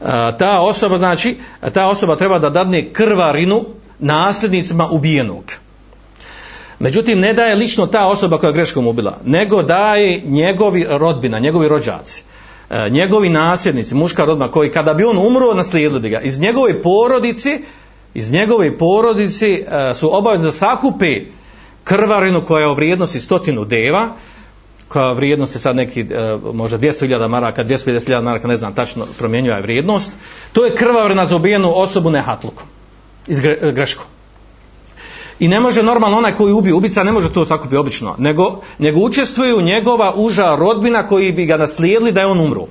E, 0.00 0.04
ta 0.38 0.60
osoba 0.60 0.98
znači 0.98 1.36
ta 1.72 1.86
osoba 1.86 2.16
treba 2.16 2.38
da 2.38 2.50
dadne 2.50 2.92
krvarinu 2.92 3.64
nasljednicima 3.98 4.88
ubijenog. 4.90 5.44
Međutim 6.78 7.20
ne 7.20 7.32
daje 7.32 7.54
lično 7.54 7.86
ta 7.86 8.06
osoba 8.06 8.38
koja 8.38 8.48
je 8.48 8.54
greškom 8.54 8.86
ubila 8.86 9.18
nego 9.24 9.62
daje 9.62 10.22
njegovi 10.24 10.86
rodbina 10.88 11.38
njegovi 11.38 11.68
rođaci. 11.68 12.29
E, 12.70 12.90
njegovi 12.90 13.28
nasljednici, 13.28 13.94
muška 13.94 14.24
rodma, 14.24 14.50
koji 14.50 14.72
kada 14.72 14.94
bi 14.94 15.04
on 15.04 15.18
umro, 15.18 15.54
naslijedili 15.54 16.10
ga. 16.10 16.20
Iz 16.20 16.40
njegove 16.40 16.82
porodice, 16.82 17.58
iz 18.14 18.32
njegove 18.32 18.78
porodice 18.78 19.46
e, 19.46 19.94
su 19.94 20.16
obavezni 20.16 20.44
da 20.44 20.52
sakupe 20.52 21.20
krvarinu 21.84 22.44
koja 22.44 22.60
je 22.60 22.70
u 22.70 22.74
vrijednosti 22.74 23.20
stotinu 23.20 23.64
deva, 23.64 24.16
koja 24.88 25.12
vrijednost 25.12 25.54
je 25.54 25.60
sad 25.60 25.76
neki, 25.76 26.00
e, 26.00 26.36
možda 26.52 26.78
200.000 26.78 27.28
maraka, 27.28 27.64
250.000 27.64 28.22
maraka, 28.22 28.48
ne 28.48 28.56
znam, 28.56 28.74
tačno 28.74 29.06
promjenjuje 29.18 29.60
vrijednost. 29.60 30.12
To 30.52 30.64
je 30.64 30.74
krvarina 30.74 31.26
za 31.26 31.36
ubijenu 31.36 31.72
osobu 31.74 32.10
nehatlukom, 32.10 32.66
iz 33.28 33.44
e, 33.44 33.72
greškom. 33.74 34.06
I 35.40 35.48
ne 35.48 35.60
može 35.60 35.82
normalno 35.82 36.16
onaj 36.16 36.34
koji 36.34 36.52
ubije 36.52 36.74
ubica, 36.74 37.02
ne 37.02 37.12
može 37.12 37.32
to 37.32 37.44
sakupi 37.44 37.76
obično, 37.76 38.14
nego, 38.18 38.60
nego 38.78 39.00
učestvuju 39.00 39.62
njegova 39.62 40.14
uža 40.16 40.56
rodbina 40.56 41.06
koji 41.06 41.32
bi 41.32 41.46
ga 41.46 41.56
naslijedili 41.56 42.12
da 42.12 42.20
je 42.20 42.26
on 42.26 42.40
umru. 42.40 42.66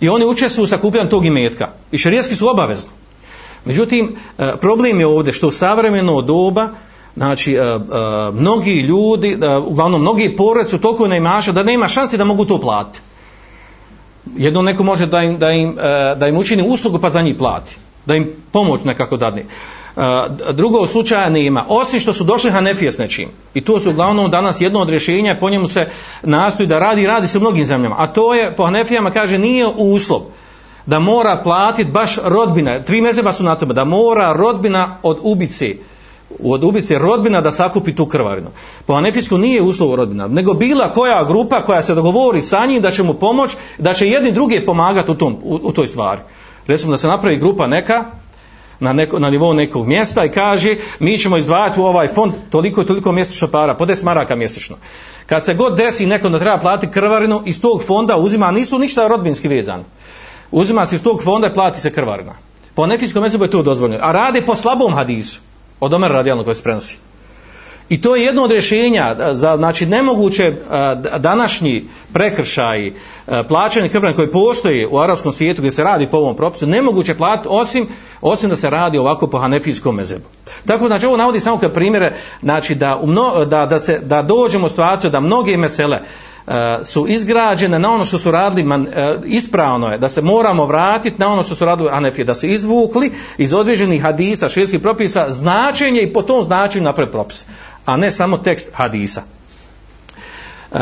I 0.00 0.08
oni 0.08 0.24
učestvuju 0.24 0.64
u 0.64 0.66
sakupljanju 0.66 1.10
tog 1.10 1.26
imetka. 1.26 1.68
I 1.92 1.98
šarijetski 1.98 2.36
su 2.36 2.48
obavezni. 2.48 2.90
Međutim, 3.64 4.16
e, 4.38 4.52
problem 4.60 5.00
je 5.00 5.06
ovdje 5.06 5.32
što 5.32 5.48
u 5.48 5.50
savremeno 5.50 6.22
doba, 6.22 6.68
znači, 7.16 7.54
e, 7.54 7.58
e, 7.58 7.78
mnogi 8.32 8.80
ljudi, 8.80 9.38
uglavnom 9.66 10.00
mnogi 10.00 10.34
porec 10.36 10.70
su 10.70 10.78
toliko 10.78 11.06
neimaša 11.06 11.52
da 11.52 11.62
nema 11.62 11.88
šanse 11.88 12.16
da 12.16 12.24
mogu 12.24 12.44
to 12.44 12.60
platiti. 12.60 13.00
Jedno 14.36 14.62
neko 14.62 14.82
može 14.82 15.06
da 15.06 15.22
im, 15.22 15.38
da 15.38 15.50
im, 15.50 15.76
da 16.16 16.28
im 16.28 16.36
učini 16.36 16.64
uslugu 16.68 16.98
pa 16.98 17.10
za 17.10 17.22
njih 17.22 17.36
plati. 17.38 17.76
Da 18.06 18.14
im 18.14 18.32
pomoć 18.52 18.84
nekako 18.84 19.16
dadne 19.16 19.44
drugog 20.52 20.88
slučaja 20.88 21.28
nema, 21.28 21.64
osim 21.68 22.00
što 22.00 22.12
su 22.12 22.24
došli 22.24 22.50
Hanefije 22.50 22.92
s 22.92 22.98
nečim. 22.98 23.28
I 23.54 23.60
to 23.60 23.80
su 23.80 23.90
uglavnom 23.90 24.30
danas 24.30 24.60
jedno 24.60 24.80
od 24.80 24.88
rješenja, 24.88 25.36
po 25.40 25.50
njemu 25.50 25.68
se 25.68 25.86
nastoji 26.22 26.66
da 26.66 26.78
radi, 26.78 27.06
radi 27.06 27.28
se 27.28 27.38
u 27.38 27.40
mnogim 27.40 27.66
zemljama. 27.66 27.96
A 27.98 28.06
to 28.06 28.34
je, 28.34 28.56
po 28.56 28.64
Hanefijama 28.64 29.10
kaže, 29.10 29.38
nije 29.38 29.66
uslov 29.76 30.20
da 30.86 30.98
mora 30.98 31.40
platiti 31.44 31.90
baš 31.90 32.16
rodbina, 32.24 32.78
tri 32.78 33.00
mezeba 33.00 33.32
su 33.32 33.44
na 33.44 33.56
tome, 33.56 33.74
da 33.74 33.84
mora 33.84 34.32
rodbina 34.32 34.98
od 35.02 35.18
ubice, 35.22 35.74
od 36.44 36.64
ubice 36.64 36.98
rodbina 36.98 37.40
da 37.40 37.50
sakupi 37.50 37.94
tu 37.94 38.06
krvarinu. 38.06 38.48
Po 38.86 38.94
Hanefijsku 38.94 39.38
nije 39.38 39.62
uslov 39.62 39.94
rodbina, 39.94 40.26
nego 40.26 40.54
bila 40.54 40.92
koja 40.92 41.24
grupa 41.24 41.62
koja 41.62 41.82
se 41.82 41.94
dogovori 41.94 42.42
sa 42.42 42.66
njim 42.66 42.82
da 42.82 42.90
će 42.90 43.02
mu 43.02 43.14
pomoć, 43.14 43.56
da 43.78 43.92
će 43.92 44.06
jedni 44.06 44.32
drugi 44.32 44.62
pomagati 44.66 45.10
u, 45.10 45.14
tom, 45.14 45.36
u, 45.42 45.60
u 45.62 45.72
toj 45.72 45.86
stvari. 45.86 46.20
Recimo 46.66 46.90
da 46.90 46.98
se 46.98 47.08
napravi 47.08 47.36
grupa 47.36 47.66
neka, 47.66 48.04
na, 48.80 48.92
neko, 48.92 49.18
na 49.18 49.30
nivou 49.30 49.54
nekog 49.54 49.86
mjesta 49.86 50.24
i 50.24 50.30
kaže 50.30 50.76
mi 50.98 51.18
ćemo 51.18 51.36
izdvajati 51.36 51.80
u 51.80 51.84
ovaj 51.84 52.08
fond 52.08 52.32
toliko 52.50 52.82
i 52.82 52.86
toliko 52.86 53.12
mjesečno 53.12 53.48
para, 53.48 53.74
po 53.74 53.86
10 53.86 54.04
maraka 54.04 54.36
mjesečno. 54.36 54.76
Kad 55.26 55.44
se 55.44 55.54
god 55.54 55.76
desi 55.76 56.06
neko 56.06 56.28
da 56.28 56.38
treba 56.38 56.58
platiti 56.58 56.92
krvarinu, 56.92 57.42
iz 57.46 57.60
tog 57.60 57.82
fonda 57.82 58.16
uzima, 58.16 58.50
nisu 58.50 58.78
ništa 58.78 59.08
rodbinski 59.08 59.48
vezani. 59.48 59.84
Uzima 60.50 60.86
se 60.86 60.94
iz 60.94 61.02
tog 61.02 61.22
fonda 61.22 61.46
i 61.46 61.54
plati 61.54 61.80
se 61.80 61.92
krvarina. 61.92 62.32
Po 62.74 62.86
nefijskom 62.86 63.22
mjesecu 63.22 63.44
je 63.44 63.50
to 63.50 63.62
dozvoljeno. 63.62 64.04
A 64.04 64.12
radi 64.12 64.42
po 64.46 64.54
slabom 64.54 64.94
hadisu. 64.94 65.40
Od 65.80 65.94
Omer 65.94 66.10
radijalno 66.10 66.44
koji 66.44 66.54
se 66.54 66.62
prenosi. 66.62 66.98
I 67.88 68.00
to 68.00 68.16
je 68.16 68.24
jedno 68.24 68.42
od 68.42 68.50
rješenja 68.50 69.16
za 69.32 69.56
znači 69.56 69.86
nemoguće 69.86 70.52
današnji 71.18 71.84
prekršaj 72.12 72.92
plaćanje 73.48 73.88
krvna 73.88 74.14
koji 74.14 74.32
postoji 74.32 74.86
u 74.86 74.98
arapskom 74.98 75.32
svijetu 75.32 75.60
gdje 75.60 75.70
se 75.70 75.84
radi 75.84 76.08
po 76.10 76.16
ovom 76.16 76.36
propisu, 76.36 76.66
nemoguće 76.66 77.14
platiti 77.14 77.48
osim, 77.50 77.86
osim 78.20 78.50
da 78.50 78.56
se 78.56 78.70
radi 78.70 78.98
ovako 78.98 79.26
po 79.26 79.38
hanefijskom 79.38 79.96
mezebu. 79.96 80.24
Tako 80.66 80.86
znači 80.86 81.06
ovo 81.06 81.16
navodi 81.16 81.40
samo 81.40 81.58
kao 81.58 81.68
primjere 81.68 82.12
znači 82.42 82.74
da, 82.74 82.98
umno, 83.02 83.44
da, 83.44 83.66
da, 83.66 83.78
se, 83.78 83.98
da 83.98 84.22
dođemo 84.22 84.66
u 84.66 84.68
situaciju 84.68 85.10
da 85.10 85.20
mnoge 85.20 85.56
mesele 85.56 85.98
uh, 86.46 86.52
su 86.84 87.06
izgrađene 87.08 87.78
na 87.78 87.94
ono 87.94 88.04
što 88.04 88.18
su 88.18 88.30
radili 88.30 88.62
man, 88.62 88.82
uh, 88.82 88.88
ispravno 89.24 89.92
je 89.92 89.98
da 89.98 90.08
se 90.08 90.22
moramo 90.22 90.66
vratiti 90.66 91.16
na 91.18 91.28
ono 91.28 91.42
što 91.42 91.54
su 91.54 91.64
radili 91.64 91.88
Anefije, 91.92 92.24
da 92.24 92.34
se 92.34 92.48
izvukli 92.48 93.10
iz 93.38 93.54
određenih 93.54 94.02
hadisa, 94.02 94.48
širskih 94.48 94.80
propisa 94.80 95.30
značenje 95.30 96.00
i 96.02 96.12
po 96.12 96.22
tom 96.22 96.44
značenju 96.44 96.84
napred 96.84 97.10
propis 97.10 97.46
a 97.88 97.96
ne 97.96 98.10
samo 98.10 98.38
tekst 98.38 98.70
hadisa. 98.74 99.22
Uh, 100.70 100.78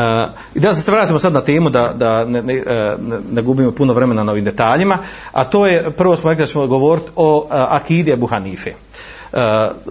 I 0.55 0.59
da 0.59 0.73
se 0.73 0.91
vratimo 0.91 1.19
sad 1.19 1.33
na 1.33 1.41
temu 1.41 1.69
da, 1.69 1.93
da 1.95 2.25
ne, 2.25 2.41
ne, 2.41 2.53
e, 2.53 2.95
ne 3.31 3.41
gubimo 3.41 3.71
puno 3.71 3.93
vremena 3.93 4.23
na 4.23 4.31
ovim 4.31 4.45
detaljima, 4.45 4.97
a 5.31 5.43
to 5.43 5.67
je, 5.67 5.91
prvo 5.91 6.15
smo 6.15 6.29
rekli 6.29 6.43
da 6.43 6.47
ćemo 6.47 6.67
govoriti 6.67 7.07
o 7.15 7.47
e, 7.51 7.55
uh, 7.55 7.61
akide 7.69 8.13
Abu 8.13 8.27
Hanife. 8.27 8.71
Uh, 8.71 9.39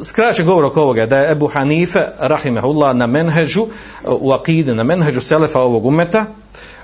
skraćen 0.04 0.46
govor 0.46 0.64
oko 0.64 0.82
ovoga 0.82 1.00
je 1.00 1.06
da 1.06 1.18
je 1.18 1.32
Ebu 1.32 1.46
Hanife, 1.46 2.04
rahimehullah, 2.18 2.96
na 2.96 3.06
menheđu, 3.06 3.66
u 4.04 4.32
akide, 4.32 4.74
na 4.74 4.82
menheđu 4.82 5.20
selefa 5.20 5.60
ovog 5.60 5.86
umeta, 5.86 6.24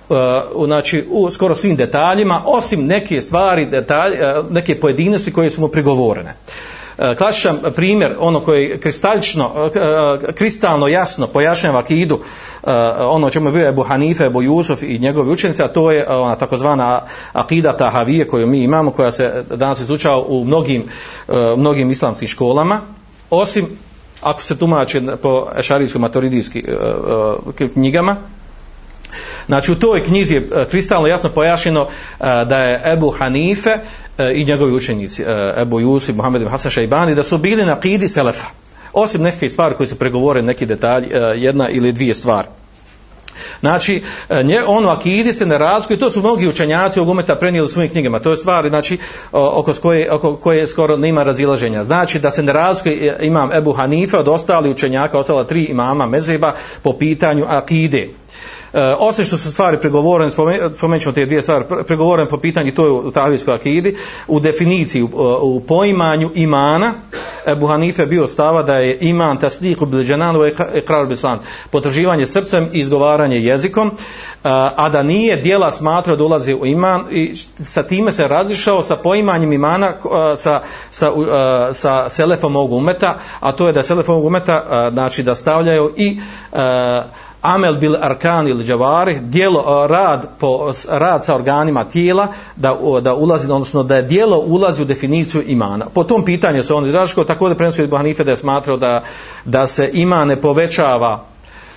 uh, 0.09 0.17
znači 0.65 1.07
u 1.11 1.31
skoro 1.31 1.55
svim 1.55 1.77
detaljima 1.77 2.43
osim 2.47 2.87
neke 2.87 3.21
stvari 3.21 3.67
detalj, 3.67 4.13
uh, 4.13 4.51
neke 4.51 4.81
pojedinosti 4.81 5.33
koje 5.33 5.51
su 5.51 5.61
mu 5.61 5.69
prigovorene 5.69 6.31
uh, 6.31 6.82
E, 7.03 7.17
klasičan 7.17 7.59
primjer 7.77 8.15
ono 8.19 8.41
koje 8.41 8.81
kristalično 8.81 9.71
e, 9.75 9.79
e, 10.29 10.33
kristalno 10.33 10.89
jasno 10.89 11.27
pojašnjava 11.27 11.79
akidu 11.79 12.19
ono 12.99 13.31
čemu 13.31 13.49
je 13.49 13.53
bio 13.53 13.69
Ebu 13.69 13.83
Hanife, 13.83 14.25
Ebu 14.25 14.43
Jusuf 14.43 14.83
i 14.83 14.99
njegovi 14.99 15.31
učenici, 15.31 15.63
a 15.63 15.69
to 15.69 15.91
je 15.91 16.09
ona 16.09 16.37
takozvana 16.37 17.01
akida 17.33 17.77
Tahavije 17.77 18.27
koju 18.27 18.47
mi 18.47 18.63
imamo 18.63 18.91
koja 18.91 19.13
se 19.13 19.45
danas 19.51 19.81
izučava 19.81 20.21
u 20.21 20.45
mnogim, 20.45 20.85
mnogim 21.57 21.91
islamskim 21.91 22.29
školama. 22.29 22.81
Osim 23.31 23.67
ako 24.21 24.43
se 24.43 24.59
tumače 24.59 25.03
po 25.23 25.47
ešarijskom 25.59 26.01
maturidijskim 26.01 26.63
knjigama 27.75 28.17
Znači 29.53 29.73
u 29.73 29.79
toj 29.79 30.05
knjizi 30.05 30.35
je 30.35 30.49
e, 30.55 30.65
kristalno 30.71 31.07
jasno 31.07 31.31
pojašnjeno 31.31 31.87
e, 31.87 32.25
da 32.45 32.59
je 32.59 32.93
Ebu 32.93 33.11
Hanife 33.11 33.71
e, 33.71 34.33
i 34.35 34.45
njegovi 34.45 34.73
učenici, 34.73 35.25
Ebu 35.57 35.81
Jusuf, 35.81 36.17
Muhammed 36.17 36.49
Hasan 36.49 36.71
Šajbani, 36.71 37.15
da 37.15 37.23
su 37.23 37.39
bili 37.39 37.65
na 37.65 37.81
kidi 37.81 38.09
Selefa. 38.09 38.47
Osim 38.93 39.23
neke 39.23 39.49
stvari 39.49 39.75
koje 39.75 39.87
se 39.87 39.99
pregovore, 39.99 40.43
neki 40.43 40.67
detalji, 40.67 41.07
jedna 41.37 41.69
ili 41.69 41.93
dvije 41.93 42.15
stvari. 42.15 42.49
Znači, 43.61 44.03
nje, 44.45 44.63
ono 44.67 44.89
akidi 44.89 45.33
se 45.33 45.47
ne 45.47 45.59
razlikuje, 45.59 45.99
to 45.99 46.11
su 46.11 46.21
mnogi 46.21 46.49
učenjaci 46.49 47.01
ovog 47.01 47.11
umeta 47.11 47.35
prenijeli 47.35 47.65
u 47.65 47.69
svojim 47.69 47.91
knjigama, 47.91 48.21
to 48.21 48.31
je 48.31 48.37
stvari, 48.37 48.69
znači, 48.69 48.99
oko 49.33 49.73
koje, 49.83 50.13
oko 50.13 50.37
koje 50.37 50.67
skoro 50.67 50.97
nema 50.97 51.23
razilaženja. 51.23 51.85
Znači, 51.85 52.19
da 52.19 52.31
se 52.31 52.43
ne 52.43 52.53
razlikuje 52.53 53.19
imam 53.21 53.53
Ebu 53.53 53.73
Hanife 53.73 54.17
od 54.17 54.29
ostali 54.29 54.71
učenjaka, 54.71 55.19
ostala 55.19 55.45
tri 55.45 55.65
imama 55.65 56.07
Mezeba 56.07 56.55
po 56.83 56.93
pitanju 56.99 57.45
akide. 57.49 58.09
E, 58.75 58.95
osim 58.99 59.25
što 59.25 59.37
su 59.37 59.53
stvari 59.53 59.81
pregovorene, 59.81 60.31
spomenut 60.31 61.03
ćemo 61.03 61.13
te 61.13 61.27
dvije 61.27 61.43
stvari, 61.43 61.65
pregovorene 61.87 62.29
po 62.29 62.37
pitanju 62.37 62.75
to 62.75 62.85
je 62.85 62.91
u 62.91 63.11
Tavijskoj 63.11 63.55
akidi, 63.55 63.97
u 64.29 64.41
definiciji, 64.41 65.03
u, 65.03 65.07
e, 65.07 65.11
u 65.43 65.61
poimanju 65.61 66.31
imana, 66.35 66.95
Ebu 67.47 67.67
Hanife 67.67 68.07
bio 68.07 68.27
stava 68.27 68.63
da 68.63 68.75
je 68.75 68.99
iman 69.01 69.39
tasdiq 69.39 69.83
u 69.83 69.87
bilđananu 69.87 70.47
i 70.47 70.53
ekrar 70.75 71.07
bislan, 71.07 71.39
potraživanje 71.71 72.27
srcem 72.27 72.69
i 72.73 72.79
izgovaranje 72.81 73.37
jezikom, 73.37 73.89
e, 73.89 73.93
a 74.77 74.89
da 74.89 75.03
nije 75.03 75.37
dijela 75.37 75.71
smatra 75.71 76.17
da 76.17 76.25
ulazi 76.25 76.55
u 76.55 76.67
iman 76.67 77.05
i 77.11 77.35
sa 77.65 77.83
time 77.83 78.13
se 78.13 78.29
razlišao 78.29 78.83
sa 78.83 78.97
poimanjem 78.97 79.53
imana 79.53 79.87
e, 79.87 80.37
sa, 80.37 80.63
sa, 80.91 81.13
sa 81.73 82.09
selefom 82.09 82.57
ovog 82.57 82.73
umeta, 82.73 83.19
a 83.41 83.53
to 83.53 83.67
je 83.67 83.73
da 83.73 83.83
selefom 83.83 84.15
ovog 84.15 84.27
umeta 84.27 84.89
znači 84.93 85.23
da 85.23 85.35
stavljaju 85.35 85.93
i 85.97 86.21
amel 87.43 87.75
bil 87.75 87.97
arkan 88.01 88.49
ili 88.49 88.65
džavari, 88.65 89.21
dijelo, 89.21 89.87
rad, 89.87 90.29
po, 90.39 90.73
rad 90.89 91.25
sa 91.25 91.35
organima 91.35 91.85
tijela, 91.85 92.29
da, 92.57 92.77
da 93.01 93.15
ulazi, 93.15 93.45
odnosno 93.45 93.83
da 93.83 93.97
je 93.97 94.03
dijelo 94.03 94.39
ulazi 94.39 94.83
u 94.83 94.85
definiciju 94.85 95.43
imana. 95.47 95.87
Po 95.95 96.05
tom 96.05 96.25
pitanju 96.25 96.63
se 96.63 96.75
on 96.75 96.87
izraško, 96.87 97.25
također 97.25 97.57
prenosio 97.57 97.85
Ibn 97.85 97.97
Hanife 97.97 98.25
da 98.25 98.31
je 98.31 98.37
smatrao 98.37 98.77
da, 98.77 99.03
da 99.45 99.67
se 99.67 99.91
iman 99.93 100.29
ne 100.29 100.37
povećava 100.37 101.32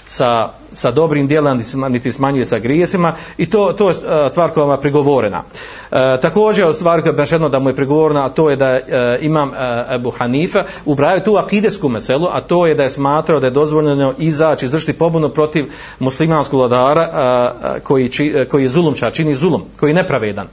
sa, 0.05 0.49
sa 0.73 0.91
dobrim 0.91 1.27
djelom, 1.27 1.61
niti 1.89 2.11
smanjuje 2.11 2.45
sa 2.45 2.59
grijesima 2.59 3.13
i 3.37 3.49
to, 3.49 3.73
to 3.73 3.89
je 3.89 3.95
e, 3.95 4.29
stvar 4.29 4.49
koja 4.49 4.71
je 4.71 4.81
prigovorena. 4.81 5.43
E, 5.91 6.17
također, 6.21 6.73
stvar 6.73 7.01
koja 7.01 7.09
je 7.09 7.17
bešedno 7.17 7.49
da 7.49 7.59
mu 7.59 7.69
je 7.69 7.75
prigovorena, 7.75 8.25
a 8.25 8.29
to 8.29 8.49
je 8.49 8.55
da 8.55 8.69
e, 8.69 8.81
imam 9.21 9.51
e, 9.53 9.85
Ebu 9.95 10.11
Hanifa 10.11 10.63
ubraju 10.85 11.21
tu 11.21 11.35
akidesku 11.35 11.89
meselu, 11.89 12.27
a 12.31 12.41
to 12.41 12.67
je 12.67 12.75
da 12.75 12.83
je 12.83 12.89
smatrao 12.89 13.39
da 13.39 13.47
je 13.47 13.51
dozvoljeno 13.51 14.13
izaći, 14.17 14.65
izvršiti 14.65 14.93
pobunu 14.93 15.29
protiv 15.29 15.71
muslimanskog 15.99 16.59
vladara 16.59 17.03
e, 17.03 17.77
e 17.77 17.79
koji, 17.79 18.09
či, 18.09 18.33
e, 18.35 18.45
koji 18.45 18.63
je 18.63 18.69
zulumča, 18.69 19.11
čini 19.11 19.35
zulum, 19.35 19.63
koji 19.79 19.89
je 19.89 19.95
nepravedan. 19.95 20.47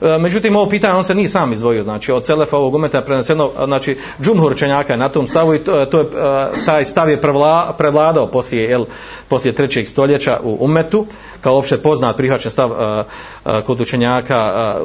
E, 0.00 0.18
međutim, 0.18 0.56
ovo 0.56 0.68
pitanje 0.70 0.94
on 0.94 1.04
se 1.04 1.14
nije 1.14 1.28
sam 1.28 1.52
izdvojio, 1.52 1.82
znači 1.82 2.12
od 2.12 2.26
Selefa 2.26 2.56
ovog 2.56 2.74
umeta 2.74 3.02
preneseno, 3.02 3.50
znači 3.64 3.98
Džumhur 4.22 4.56
čenjaka 4.56 4.92
je 4.92 4.96
na 4.96 5.08
tom 5.08 5.28
stavu 5.28 5.54
i 5.54 5.58
to, 5.58 5.82
e, 5.82 5.90
to 5.90 6.00
je, 6.00 6.06
e, 6.06 6.64
taj 6.66 6.84
stav 6.84 7.08
je 7.08 7.20
prevla, 7.20 7.74
prevladao 7.78 8.26
poslije, 8.26 8.64
jel, 8.64 8.84
poslije 9.28 9.54
trećeg 9.54 9.88
stoljeća 9.88 10.40
u 10.42 10.56
umetu, 10.60 11.06
kao 11.40 11.58
opšte 11.58 11.78
poznat 11.78 12.16
prihvaćen 12.16 12.50
stav 12.50 12.72
a, 12.72 13.04
a, 13.44 13.60
kod 13.60 13.80
učenjaka 13.80 14.76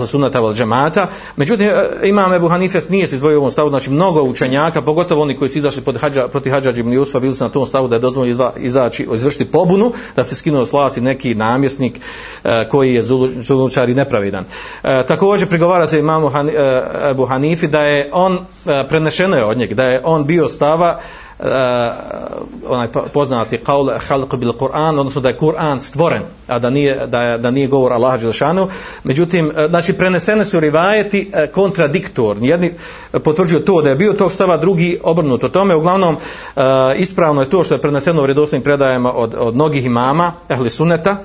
uh, 0.00 0.08
Sunnata 0.08 0.40
val 0.40 0.54
Džemata. 0.54 1.06
Međutim, 1.36 1.70
imam 2.02 2.32
Ebu 2.32 2.48
Hanifes 2.48 2.88
nije 2.88 3.06
se 3.06 3.14
izdvojio 3.14 3.38
u 3.38 3.40
ovom 3.40 3.50
stavu, 3.50 3.68
znači 3.68 3.90
mnogo 3.90 4.22
učenjaka, 4.22 4.82
pogotovo 4.82 5.22
oni 5.22 5.36
koji 5.36 5.50
su 5.50 5.58
izašli 5.58 5.82
pod 5.82 6.00
hađa, 6.00 6.28
protiv 6.28 6.52
hađa 6.52 6.72
Džibni 6.72 6.94
Jusfa, 6.94 7.20
bili 7.20 7.34
su 7.34 7.44
na 7.44 7.50
tom 7.50 7.66
stavu 7.66 7.88
da 7.88 7.96
je 7.96 8.00
dozvoljeno 8.00 8.52
izaći, 8.56 9.08
izvršiti 9.14 9.44
pobunu, 9.44 9.92
da 10.16 10.24
se 10.24 10.34
skinuo 10.34 10.64
slasi 10.64 11.00
neki 11.00 11.34
namjesnik 11.34 12.00
a, 12.44 12.64
koji 12.68 12.94
je 12.94 13.02
zulučar 13.42 13.88
i 13.88 13.94
nepravidan. 14.30 14.44
E, 14.82 15.06
također 15.06 15.48
prigovara 15.48 15.86
se 15.86 15.98
imamo 15.98 16.28
Han, 16.28 16.48
e, 16.48 16.52
Ebu 17.10 17.26
Hanifi 17.26 17.66
da 17.66 17.80
je 17.80 18.10
on, 18.12 18.38
e, 18.66 18.84
prenešeno 18.88 19.36
je 19.36 19.44
od 19.44 19.56
njeg, 19.56 19.74
da 19.74 19.84
je 19.84 20.00
on 20.04 20.26
bio 20.26 20.48
stava 20.48 20.98
e, 21.38 21.44
onaj 22.68 22.88
poznati 23.12 23.58
qaul 23.58 23.98
khalq 24.08 24.36
bil 24.36 24.52
Kur'an 24.52 24.98
odnosno 24.98 25.20
da 25.20 25.28
je 25.28 25.36
Kur'an 25.36 25.80
stvoren 25.80 26.22
a 26.46 26.58
da 26.58 26.70
nije 26.70 27.06
da 27.06 27.18
je, 27.18 27.38
da 27.38 27.50
nije 27.50 27.66
govor 27.66 27.92
Allaha 27.92 28.16
Đelšanu. 28.16 28.68
međutim 29.04 29.52
e, 29.56 29.68
znači 29.68 29.92
prenesene 29.92 30.44
su 30.44 30.60
rivajeti 30.60 31.30
e, 31.32 31.46
kontradiktorni 31.46 32.48
jedni 32.48 32.74
e, 33.12 33.18
potvrđuju 33.18 33.64
to 33.64 33.82
da 33.82 33.88
je 33.88 33.96
bio 33.96 34.12
tog 34.12 34.32
stava 34.32 34.56
drugi 34.56 34.98
obrnuto 35.02 35.48
tome 35.48 35.74
uglavnom 35.74 36.16
e, 36.16 36.60
ispravno 36.96 37.40
je 37.40 37.50
to 37.50 37.64
što 37.64 37.74
je 37.74 37.80
preneseno 37.80 38.22
u 38.22 38.26
redosnim 38.26 38.62
predajama 38.62 39.12
od 39.12 39.34
od 39.38 39.54
mnogih 39.54 39.86
imama 39.86 40.32
ehli 40.48 40.70
suneta 40.70 41.16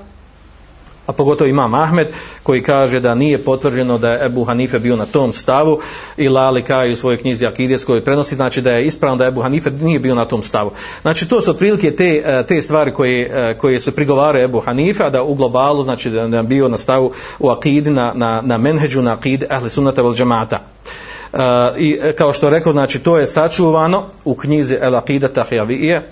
a 1.05 1.13
pogotovo 1.13 1.47
imam 1.47 1.73
Ahmed 1.73 2.07
koji 2.43 2.63
kaže 2.63 2.99
da 2.99 3.15
nije 3.15 3.37
potvrđeno 3.37 3.97
da 3.97 4.11
je 4.11 4.25
Ebu 4.25 4.43
Hanife 4.43 4.79
bio 4.79 4.95
na 4.95 5.05
tom 5.05 5.33
stavu 5.33 5.79
i 6.17 6.29
Lali 6.29 6.63
Kaj 6.63 6.91
u 6.91 6.95
svojoj 6.95 7.17
knjizi 7.17 7.45
Akides 7.45 7.85
koji 7.85 8.01
prenosi, 8.01 8.35
znači 8.35 8.61
da 8.61 8.71
je 8.71 8.85
ispravno 8.85 9.17
da 9.17 9.23
je 9.23 9.27
Ebu 9.27 9.41
Hanife 9.41 9.71
nije 9.71 9.99
bio 9.99 10.15
na 10.15 10.25
tom 10.25 10.43
stavu. 10.43 10.71
Znači 11.01 11.27
to 11.29 11.41
su 11.41 11.51
otprilike 11.51 11.91
te, 11.91 12.23
eh, 12.25 12.43
te 12.47 12.61
stvari 12.61 12.93
koje, 12.93 13.21
eh, 13.21 13.57
koje 13.57 13.79
se 13.79 13.95
prigovara 13.95 14.43
Ebu 14.43 14.59
Hanife, 14.59 15.03
a 15.03 15.09
da 15.09 15.23
u 15.23 15.35
globalu, 15.35 15.83
znači 15.83 16.09
da 16.09 16.37
je 16.37 16.43
bio 16.43 16.69
na 16.69 16.77
stavu 16.77 17.11
u 17.39 17.49
Akidi, 17.49 17.89
na, 17.89 18.11
na, 18.15 18.41
na 18.41 18.57
menheđu, 18.57 19.01
na 19.01 19.13
Akidi, 19.13 19.45
ahli 19.49 19.69
sunnata 19.69 20.01
vel 20.01 20.13
džamata. 20.13 20.59
Uh, 21.33 21.39
eh, 21.39 21.73
I 21.77 21.99
kao 22.17 22.33
što 22.33 22.49
rekao, 22.49 22.73
znači 22.73 22.99
to 22.99 23.17
je 23.17 23.27
sačuvano 23.27 24.03
u 24.25 24.35
knjizi 24.35 24.77
El 24.81 24.95
Akida 24.95 25.27
Tahjavije, 25.27 25.97
uh, 25.97 26.03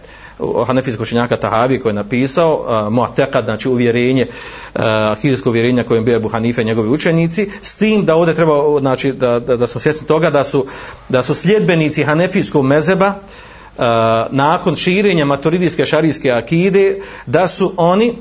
hanefijskog 0.68 1.02
učenjaka 1.02 1.38
Tahavi 1.38 1.80
koji 1.80 1.90
je 1.90 1.94
napisao 1.94 2.90
uh, 2.90 3.44
znači 3.44 3.70
uvjerenje 3.70 4.26
uh, 4.76 4.82
akidijsko 4.84 5.50
uvjerenje 5.50 5.84
kojim 5.84 6.06
bio 6.06 6.16
Ebu 6.16 6.30
Hanife 6.30 6.64
njegovi 6.64 6.90
učenici 6.90 7.50
s 7.62 7.78
tim 7.78 8.06
da 8.06 8.16
ovdje 8.16 8.36
treba 8.36 8.80
znači 8.80 9.12
da, 9.12 9.40
da, 9.40 9.58
da 9.58 9.68
smo 9.68 9.82
svjesni 9.82 10.08
toga 10.08 10.30
da 10.30 10.44
su, 10.44 10.66
da 11.10 11.24
su 11.24 11.34
sljedbenici 11.34 12.04
hanefijskog 12.04 12.66
mezeba 12.66 13.08
uh, 13.08 13.84
nakon 14.30 14.76
širenja 14.76 15.26
maturidijske 15.26 15.86
šarijske 15.86 16.32
akide 16.32 16.98
da 17.26 17.48
su 17.48 17.74
oni 17.78 18.16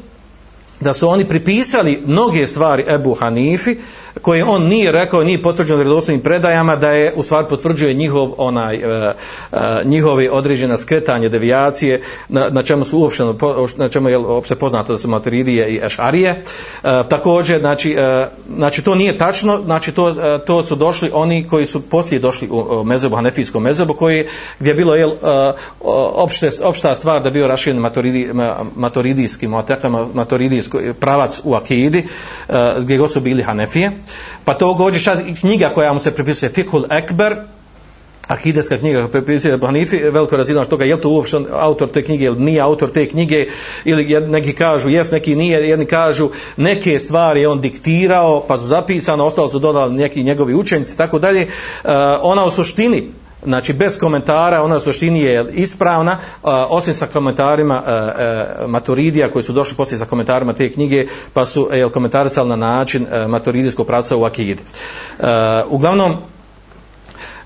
da 0.80 0.92
su 0.92 1.08
oni 1.08 1.28
pripisali 1.28 2.02
mnoge 2.06 2.46
stvari 2.46 2.84
Ebu 2.88 3.14
Hanifi 3.14 3.76
koje 4.22 4.44
on 4.44 4.62
nije 4.62 4.92
rekao, 4.92 5.24
nije 5.24 5.42
potvrđeno 5.42 5.76
vjerodostojnim 5.76 6.22
predajama 6.22 6.76
da 6.76 6.90
je 6.90 7.12
u 7.16 7.22
stvari 7.22 7.46
potvrđuje 7.48 7.94
njihov 7.94 8.32
onaj 8.36 8.76
e, 8.76 9.12
e, 9.52 9.56
njihovi 9.84 10.28
određena 10.32 10.76
skretanje 10.76 11.28
devijacije 11.28 12.02
na, 12.28 12.48
na 12.50 12.62
čemu 12.62 12.84
su 12.84 12.98
uopšte 12.98 13.24
na 13.76 13.88
čemu 13.88 14.08
je 14.08 14.18
uopšte 14.18 14.54
poznato 14.54 14.92
da 14.92 14.98
su 14.98 15.08
Maturidije 15.08 15.68
i 15.68 15.80
Ešarije. 15.82 16.30
E, 16.30 16.42
također 17.08 17.60
znači 17.60 17.92
e, 17.92 18.28
znači 18.56 18.82
to 18.82 18.94
nije 18.94 19.18
tačno, 19.18 19.62
znači 19.64 19.92
to 19.92 20.10
e, 20.10 20.44
to 20.44 20.62
su 20.62 20.76
došli 20.76 21.10
oni 21.12 21.46
koji 21.46 21.66
su 21.66 21.80
poslije 21.80 22.18
došli 22.18 22.48
u, 22.48 22.58
u 22.58 22.84
mezebu 22.84 23.16
hanefijskom 23.16 23.62
mezebu 23.62 23.94
koji 23.94 24.26
gdje 24.58 24.70
je 24.70 24.74
bilo 24.74 24.94
je 24.94 25.06
e, 25.06 25.10
opšte 26.14 26.50
opšta 26.62 26.94
stvar 26.94 27.22
da 27.22 27.30
bio 27.30 27.48
raširen 27.48 27.78
maturidi 27.78 28.30
maturidijski 28.76 29.48
maturidijski 30.14 30.78
pravac 31.00 31.40
u 31.44 31.54
akidi 31.54 32.06
e, 32.48 32.52
gdje 32.80 32.98
god 32.98 33.12
su 33.12 33.20
bili 33.20 33.42
hanefije 33.42 33.92
Pa 34.44 34.54
to 34.54 34.74
gođe 34.74 34.98
šta 34.98 35.16
knjiga 35.40 35.70
koja 35.74 35.92
mu 35.92 36.00
se 36.00 36.10
prepisuje 36.10 36.52
Fikhul 36.52 36.84
Ekber, 36.90 37.36
akideska 38.30 38.78
knjiga 38.78 38.98
koja 38.98 39.08
prepisuje 39.08 39.58
Hanifi, 39.58 39.96
veliko 39.96 40.36
razina 40.36 40.64
što 40.64 40.76
ga 40.76 40.84
je 40.84 41.00
to 41.00 41.08
uopšte 41.08 41.36
autor 41.52 41.88
te 41.88 42.04
knjige 42.04 42.24
ili 42.24 42.40
nije 42.40 42.60
autor 42.60 42.90
te 42.90 43.08
knjige 43.08 43.46
ili 43.84 44.20
neki 44.20 44.52
kažu 44.52 44.88
jes, 44.88 45.10
neki 45.10 45.34
nije, 45.34 45.68
jedni 45.68 45.86
kažu 45.86 46.28
neke 46.56 46.98
stvari 46.98 47.40
je 47.40 47.48
on 47.48 47.60
diktirao 47.60 48.44
pa 48.48 48.58
su 48.58 48.66
zapisano, 48.66 49.24
ostalo 49.24 49.48
su 49.48 49.58
dodali 49.58 49.94
neki 49.94 50.22
njegovi 50.22 50.54
učenici, 50.54 50.96
tako 50.96 51.18
dalje. 51.18 51.40
E, 51.40 51.48
ona 52.20 52.44
u 52.44 52.50
suštini 52.50 53.10
znači 53.44 53.72
bez 53.72 53.98
komentara, 53.98 54.62
ona 54.62 54.76
u 54.76 54.80
suštini 54.80 55.20
je 55.20 55.46
ispravna, 55.52 56.18
osim 56.68 56.94
sa 56.94 57.06
komentarima 57.06 57.82
a, 57.86 58.66
Maturidija 58.66 59.30
koji 59.30 59.42
su 59.42 59.52
došli 59.52 59.76
poslije 59.76 59.98
sa 59.98 60.04
komentarima 60.04 60.52
te 60.52 60.72
knjige, 60.72 61.06
pa 61.32 61.44
su 61.44 61.68
jel, 61.72 61.90
komentarisali 61.90 62.48
na 62.48 62.56
način 62.56 63.06
a, 63.12 63.28
Maturidijskog 63.28 63.86
pravca 63.86 64.16
u 64.16 64.24
Akidi. 64.24 64.62
Uglavnom, 65.68 66.16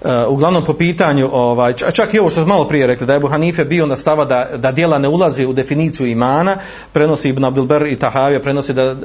uglavnom, 0.05 0.55
uglavnom 0.55 0.64
po 0.64 0.73
pitanju, 0.73 1.29
ovaj, 1.33 1.73
čak 1.73 2.14
i 2.14 2.19
ovo 2.19 2.31
što 2.31 2.40
smo 2.40 2.47
malo 2.47 2.69
prije 2.69 2.87
rekli, 2.87 3.07
da 3.07 3.12
je 3.12 3.17
Ebu 3.17 3.29
Hanife 3.29 3.64
bio 3.64 3.87
na 3.87 3.97
stava 3.97 4.25
da, 4.25 4.49
da 4.57 4.73
dijela 4.73 4.99
ne 4.99 5.09
ulazi 5.09 5.47
u 5.47 5.53
definiciju 5.53 6.07
imana, 6.07 6.57
prenosi 6.93 7.29
Ibn 7.29 7.45
Abdelber 7.45 7.87
i 7.87 7.97
Tahavija, 7.97 8.40
prenosi 8.40 8.73
da 8.73 8.90
uh, 8.90 8.97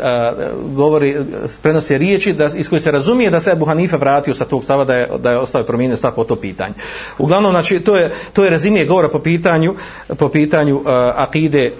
govori, 0.75 1.15
prenosi 1.61 1.97
riječi 1.97 2.33
da, 2.33 2.49
iz 2.55 2.69
koje 2.69 2.81
se 2.81 2.91
razumije 2.91 3.29
da 3.29 3.39
se 3.39 3.51
Ebu 3.51 3.65
Hanife 3.65 3.97
vratio 3.97 4.33
sa 4.33 4.45
tog 4.45 4.63
stava 4.63 4.85
da 4.85 4.95
je, 4.95 5.07
da 5.19 5.31
je 5.31 5.37
ostao 5.37 5.63
promijenio 5.63 5.97
stav 5.97 6.11
po 6.11 6.23
to 6.23 6.35
pitanje. 6.35 6.73
Uglavnom, 7.17 7.51
znači, 7.51 7.79
to 7.79 7.95
je, 7.97 8.13
to 8.33 8.43
je 8.43 8.49
rezimije 8.49 8.85
govora 8.85 9.09
po 9.09 9.19
pitanju, 9.19 9.75
po 10.17 10.29
pitanju 10.29 10.77
uh, 10.77 10.83
akide 11.15 11.71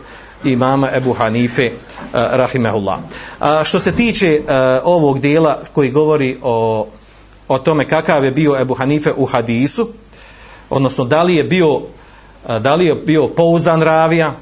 imama 0.43 0.89
Ebu 0.95 1.13
Hanife 1.13 1.65
uh, 1.65 2.09
rahimehullah. 2.13 2.99
A 3.39 3.63
što 3.63 3.79
se 3.79 3.91
tiče 3.91 4.39
uh, 4.39 4.51
ovog 4.83 5.19
dijela 5.19 5.59
koji 5.73 5.91
govori 5.91 6.37
o 6.41 6.87
o 7.49 7.57
tome 7.57 7.87
kakav 7.87 8.23
je 8.23 8.31
bio 8.31 8.61
Ebu 8.61 8.73
Hanife 8.73 9.11
u 9.17 9.25
hadisu, 9.25 9.89
odnosno 10.69 11.05
da 11.05 11.23
li 11.23 11.35
je 11.35 11.43
bio, 11.43 11.81
e, 12.49 12.59
da 12.59 12.75
li 12.75 12.85
je 12.85 12.95
bio 12.95 13.27
pouzan 13.27 13.81
ravija, 13.81 14.33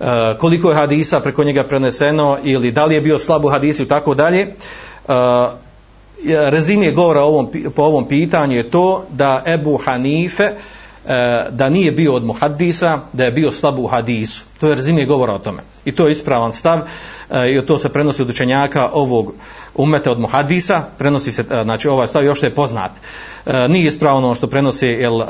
e, 0.00 0.04
koliko 0.38 0.70
je 0.70 0.76
hadisa 0.76 1.20
preko 1.20 1.44
njega 1.44 1.64
preneseno 1.64 2.38
ili 2.42 2.72
da 2.72 2.84
li 2.84 2.94
je 2.94 3.00
bio 3.00 3.18
slab 3.18 3.44
u 3.44 3.48
hadisu 3.48 3.82
i 3.82 3.88
tako 3.88 4.14
dalje. 4.14 4.40
E, 4.40 4.52
Rezimije 6.24 6.92
govora 6.92 7.22
ovom, 7.22 7.50
po 7.74 7.82
ovom 7.82 8.08
pitanju 8.08 8.56
je 8.56 8.70
to 8.70 9.04
da 9.10 9.42
Ebu 9.46 9.76
Hanife 9.84 10.50
E, 11.08 11.46
da 11.50 11.68
nije 11.68 11.92
bio 11.92 12.14
od 12.14 12.24
muhaddisa, 12.24 12.98
da 13.12 13.24
je 13.24 13.30
bio 13.30 13.50
slab 13.50 13.78
u 13.78 13.86
hadisu. 13.86 14.44
To 14.60 14.68
je 14.68 14.74
rezimije 14.74 15.06
govora 15.06 15.32
o 15.32 15.38
tome. 15.38 15.62
I 15.84 15.92
to 15.92 16.06
je 16.06 16.12
ispravan 16.12 16.52
stav 16.52 16.78
e, 16.78 16.82
i 17.54 17.66
to 17.66 17.78
se 17.78 17.88
prenosi 17.88 18.22
od 18.22 18.30
učenjaka 18.30 18.90
ovog 18.92 19.34
umete 19.74 20.10
od 20.10 20.20
muhadisa, 20.20 20.82
prenosi 20.98 21.32
se, 21.32 21.44
e, 21.50 21.62
znači 21.62 21.88
ovaj 21.88 22.08
stav 22.08 22.24
još 22.24 22.42
je 22.42 22.54
poznat. 22.54 22.90
Nije 23.68 23.86
ispravno 23.86 24.18
ono 24.18 24.34
što 24.34 24.46
prenosi 24.46 24.86
jel, 24.86 25.20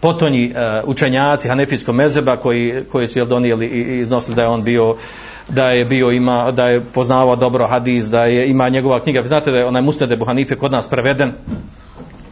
potonji 0.00 0.54
učenjaci 0.84 1.48
hanefijskog 1.48 1.94
mezeba 1.94 2.36
koji, 2.36 2.84
koji 2.92 3.08
su 3.08 3.18
jel, 3.18 3.26
donijeli 3.26 3.66
i 3.66 3.98
iznosili 3.98 4.36
da 4.36 4.42
je 4.42 4.48
on 4.48 4.62
bio 4.62 4.96
da 5.48 5.70
je 5.70 5.84
bio 5.84 6.10
ima 6.10 6.50
da 6.50 6.68
je 6.68 6.80
poznavao 6.80 7.36
dobro 7.36 7.66
hadis 7.66 8.04
da 8.04 8.24
je 8.24 8.50
ima 8.50 8.68
njegova 8.68 9.00
knjiga 9.00 9.22
znate 9.22 9.50
da 9.50 9.58
je 9.58 9.66
onaj 9.66 9.82
Musnad 9.82 10.18
Buhanife 10.18 10.56
kod 10.56 10.72
nas 10.72 10.88
preveden 10.88 11.32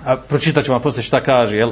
a 0.05 0.17
pročitaću 0.17 0.73
vam 0.73 0.81
posle 0.81 1.03
šta 1.03 1.21
kaže 1.21 1.57
jel 1.57 1.71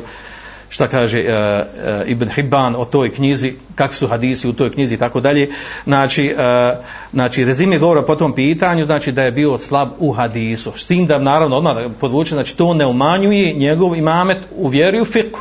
šta 0.69 0.89
kaže 0.89 1.21
e, 1.21 1.25
e, 1.25 1.65
Ibn 2.07 2.29
Hibban 2.29 2.75
o 2.77 2.85
toj 2.85 3.13
knjizi, 3.13 3.53
kakvi 3.75 3.97
su 3.97 4.07
hadisi 4.07 4.49
u 4.49 4.53
toj 4.53 4.73
knjizi 4.73 4.95
i 4.95 4.99
tako 4.99 5.21
dalje. 5.21 5.51
Znači, 5.85 6.27
e, 6.27 6.77
znači 7.13 7.45
rezime 7.45 7.79
govora 7.79 8.03
po 8.03 8.17
tom 8.17 8.35
pitanju, 8.35 8.87
znači 8.87 9.13
da 9.13 9.23
je 9.23 9.33
bio 9.33 9.59
slab 9.59 9.89
u 9.99 10.13
hadisu. 10.13 10.73
S 10.77 10.87
tim 10.87 11.07
da, 11.07 11.19
naravno, 11.19 11.57
odmah 11.57 11.77
podvuče, 12.01 12.35
znači 12.35 12.57
to 12.57 12.75
ne 12.75 12.87
umanjuje 12.87 13.53
njegov 13.53 13.97
imamet 13.97 14.39
u 14.57 14.69
vjeri 14.69 15.01
u 15.01 15.05
fiku. 15.05 15.41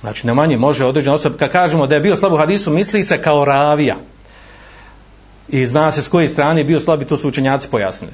Znači, 0.00 0.26
ne 0.26 0.34
manje 0.34 0.56
može 0.56 0.84
određena 0.84 1.14
osoba, 1.14 1.36
kad 1.36 1.52
kažemo 1.52 1.86
da 1.86 1.94
je 1.94 2.00
bio 2.00 2.16
slab 2.16 2.32
u 2.32 2.36
hadisu, 2.36 2.70
misli 2.70 3.02
se 3.02 3.22
kao 3.22 3.44
ravija 3.44 3.96
i 5.48 5.66
zna 5.66 5.90
se 5.92 6.02
s 6.02 6.08
koje 6.08 6.28
strane 6.28 6.60
je 6.60 6.64
bio 6.64 6.80
slab 6.80 7.02
i 7.02 7.04
to 7.04 7.16
su 7.16 7.28
učenjaci 7.28 7.68
pojasnili. 7.70 8.12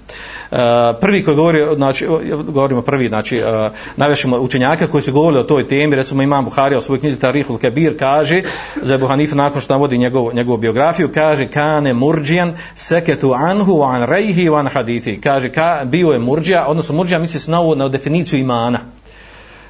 Uh, 0.50 0.58
prvi 1.00 1.24
koji 1.24 1.36
govori, 1.36 1.66
znači, 1.74 2.06
govorimo 2.48 2.82
prvi, 2.82 3.08
znači, 3.08 3.36
e, 3.36 3.70
najvećemo 3.96 4.38
učenjaka 4.38 4.86
koji 4.86 5.02
su 5.02 5.12
govorili 5.12 5.40
o 5.40 5.44
toj 5.44 5.68
temi, 5.68 5.96
recimo 5.96 6.22
imam 6.22 6.44
Buharija 6.44 6.78
u 6.78 6.82
svojoj 6.82 7.00
knjizi 7.00 7.18
Tarihul 7.18 7.58
Kebir, 7.58 7.98
kaže, 7.98 8.42
za 8.82 8.94
Ebu 8.94 9.06
Hanifa, 9.06 9.36
nakon 9.36 9.60
što 9.60 9.74
navodi 9.74 9.98
njegov, 9.98 10.34
njegovu 10.34 10.58
biografiju, 10.58 11.10
kaže, 11.14 11.48
kane 11.48 11.94
murđijan 11.94 12.54
seketu 12.74 13.32
anhu 13.32 13.82
an 13.82 14.02
rejhi 14.06 14.48
an 14.48 14.68
hadithi. 14.68 15.20
Kaže, 15.20 15.48
ka, 15.48 15.80
bio 15.84 16.08
je 16.08 16.18
murđija, 16.18 16.66
odnosno 16.66 16.94
murđija 16.94 17.18
misli 17.18 17.40
se 17.40 17.50
na, 17.50 17.60
ovu, 17.60 17.74
na 17.74 17.88
definiciju 17.88 18.40
imana. 18.40 18.78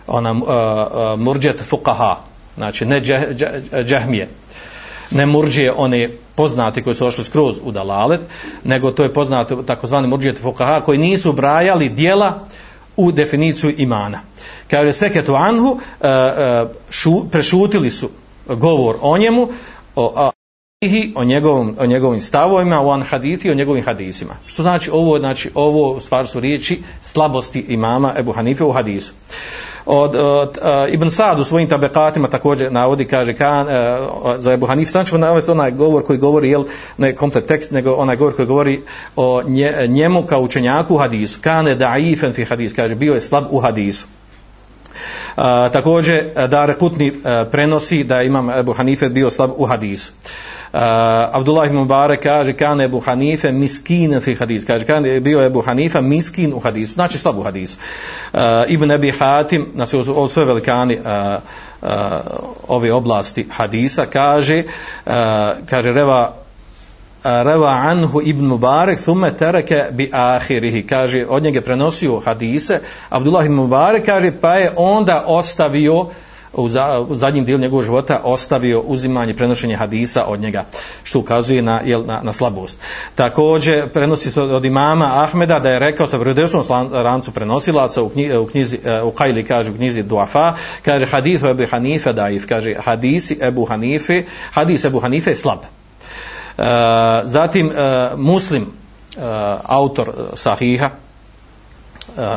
Ona 0.07 0.31
e, 0.31 0.33
e, 0.33 0.37
uh, 0.37 0.43
uh, 0.43 1.21
murđet 1.21 1.63
fukaha, 1.63 2.17
znači 2.57 2.87
ne 2.87 3.01
džahmije. 3.85 4.29
Ne 5.11 5.27
murđije 5.27 5.73
one 5.73 6.09
poznati 6.35 6.83
koji 6.83 6.95
su 6.95 7.07
ošli 7.07 7.25
skroz 7.25 7.57
u 7.63 7.73
dalalet, 7.73 8.21
nego 8.65 8.91
to 8.91 9.03
je 9.03 9.15
poznato 9.15 9.63
takozvani 9.63 10.09
murđijet 10.09 10.39
fukaha 10.39 10.81
koji 10.81 10.99
nisu 10.99 11.33
brajali 11.33 11.89
dijela 11.89 12.47
u 12.97 13.13
definiciju 13.13 13.75
imana. 13.77 14.21
Kaže 14.71 14.93
seketu 14.93 15.35
anhu, 15.35 15.79
e, 16.01 16.09
e, 16.09 16.67
šu, 16.91 17.31
prešutili 17.31 17.91
su 17.91 18.11
govor 18.47 18.97
o 19.01 19.19
njemu, 19.19 19.49
o, 19.97 20.30
o 21.15 21.25
njegovom 21.25 21.77
o 21.81 21.87
njegovim 21.87 22.21
stavovima 22.21 22.81
o 22.81 22.91
an 22.91 23.03
hadithi 23.03 23.51
o 23.51 23.55
njegovim 23.55 23.85
hadisima 23.85 24.35
što 24.47 24.63
znači 24.63 24.91
ovo 24.91 25.19
znači 25.19 25.51
ovo 25.55 25.93
u 25.93 26.01
stvari 26.01 26.27
su 26.27 26.41
riječi 26.41 26.83
slabosti 27.03 27.65
imama 27.69 28.15
Ebu 28.19 28.33
Hanife 28.33 28.65
u 28.65 28.73
hadisu 28.73 29.13
od, 29.87 30.17
od 30.17 30.59
uh, 30.63 30.95
Ibn 30.95 31.11
Sad 31.11 31.41
u 31.41 31.45
svojim 31.45 31.69
tabekatima 31.69 32.29
također 32.29 32.73
navodi, 32.73 33.05
kaže 33.05 33.35
kan, 33.35 33.67
uh, 33.67 33.73
za 34.39 34.53
Ebu 34.53 34.67
Hanif, 34.67 34.89
sam 34.89 34.93
znači, 34.93 35.09
ćemo 35.09 35.19
navesti 35.19 35.51
onaj 35.51 35.71
govor 35.71 36.03
koji 36.05 36.19
govori, 36.19 36.51
jel, 36.51 36.65
ne 36.99 37.15
komplet 37.15 37.47
tekst, 37.47 37.71
nego 37.71 37.93
onaj 37.93 38.17
govor 38.17 38.37
koji 38.37 38.47
govori 38.47 38.81
o 39.17 39.43
nje, 39.47 39.87
njemu 39.89 40.23
kao 40.23 40.41
učenjaku 40.41 40.95
u 40.95 40.99
hadisu. 40.99 41.39
Kane 41.41 41.75
daifen 41.75 42.33
fi 42.33 42.45
hadis, 42.45 42.73
kaže, 42.73 42.95
bio 42.95 43.15
je 43.15 43.21
slab 43.21 43.45
u 43.51 43.61
hadisu. 43.61 44.07
Uh, 45.37 45.45
također, 45.73 46.25
da 46.49 46.75
Kutni 46.79 47.11
uh, 47.11 47.17
prenosi 47.51 48.05
da 48.05 48.23
imam 48.23 48.51
Ebu 48.51 48.73
Hanife 48.73 49.09
bio 49.09 49.31
slab 49.31 49.51
u 49.57 49.67
hadisu. 49.67 50.13
Uh, 50.73 50.79
Abdullah 51.33 51.67
ibn 51.67 51.77
Mubarak 51.77 52.23
kaže 52.23 52.53
kan 52.53 52.81
Ebu 52.81 53.01
Hanife 53.01 53.53
miskin 53.53 54.21
fi 54.21 54.35
hadis. 54.35 54.65
Kaže 54.65 54.85
kan 54.85 55.05
je 55.05 55.21
bio 55.21 55.43
Ebu 55.43 55.63
Hanifa 55.63 56.01
miskin 56.01 56.55
u 56.55 56.61
hadisu. 56.61 56.93
Znači 56.93 57.19
slab 57.19 57.39
u 57.39 57.43
hadisu. 57.43 57.79
Uh, 58.33 58.41
Ibn 58.69 58.91
Abi 58.91 59.11
Hatim 59.11 59.67
znači 59.75 59.97
ovo 59.97 60.29
sve 60.29 60.45
velikani 60.45 60.99
uh, 60.99 61.03
uh, 61.83 61.89
ove 62.69 62.93
oblasti 62.93 63.47
hadisa 63.51 64.07
kaže 64.07 64.63
uh, 65.07 65.13
kaže 65.71 65.93
reva 65.93 66.35
reva 67.25 67.69
anhu 67.69 68.21
ibn 68.25 68.45
Mubarak 68.45 69.01
thume 69.01 69.35
tereke 69.35 69.85
bi 69.91 70.11
ahirihi. 70.13 70.87
Kaže 70.87 71.27
od 71.29 71.43
njega 71.43 71.61
prenosio 71.61 72.21
hadise. 72.21 72.81
Abdullah 73.09 73.45
ibn 73.45 73.55
Mubarak 73.55 74.07
kaže 74.07 74.33
pa 74.41 74.55
je 74.55 74.73
onda 74.77 75.25
ostavio 75.27 76.07
u, 76.53 76.69
za, 76.69 77.01
u 77.09 77.15
zadnjim 77.15 77.45
dijelu 77.45 77.61
njegovog 77.61 77.85
života 77.85 78.21
ostavio 78.25 78.81
uzimanje 78.81 79.35
prenošenje 79.35 79.77
hadisa 79.77 80.25
od 80.25 80.41
njega 80.41 80.65
što 81.03 81.19
ukazuje 81.19 81.63
na, 81.63 81.81
jel, 81.85 82.07
na, 82.07 82.21
na 82.23 82.33
slabost. 82.33 82.81
Također 83.15 83.89
prenosi 83.89 84.31
se 84.31 84.43
od 84.43 84.65
imama 84.65 85.11
Ahmeda 85.13 85.59
da 85.59 85.69
je 85.69 85.79
rekao 85.79 86.07
sa 86.07 86.17
vredosnom 86.17 86.65
rancu 86.93 87.31
prenosilaca 87.31 88.03
u, 88.03 88.09
knji, 88.09 88.37
u 88.37 88.47
knjizi 88.47 88.79
e, 88.85 89.03
u 89.03 89.11
Kajli 89.11 89.45
kaže 89.45 89.71
u 89.71 89.75
knjizi 89.75 90.03
Duafa 90.03 90.55
kaže 90.85 91.07
hadith 91.07 91.45
Ebu 91.45 91.67
Hanife 91.71 92.13
daif 92.13 92.47
kaže 92.47 92.75
hadisi 92.75 93.39
Ebu 93.43 93.65
Hanife 93.65 94.25
hadis 94.53 94.85
Ebu 94.85 95.01
Hanife 95.01 95.31
je 95.31 95.35
slab. 95.35 95.59
E, 95.59 96.63
zatim 97.25 97.71
e, 97.71 98.11
muslim 98.17 98.63
e, 98.63 99.21
autor 99.65 100.09
e, 100.09 100.37
sahiha 100.37 100.91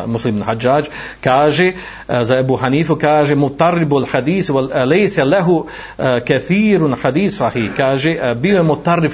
muslim 0.07 0.41
Hadžađ, 0.43 0.85
kaže 1.21 1.71
za 2.07 2.39
Ebu 2.39 2.55
Hanifu 2.55 2.95
kaže 2.95 3.35
mutarribul 3.35 4.05
hadis 4.11 4.49
wal 4.49 4.87
lejse 4.89 5.23
lehu 5.23 5.65
kathirun 6.27 6.95
hadis 7.03 7.37
sahih. 7.37 7.71
Kaže 7.77 8.35
bio 8.35 8.57
je 8.57 8.63
mutarrib 8.63 9.11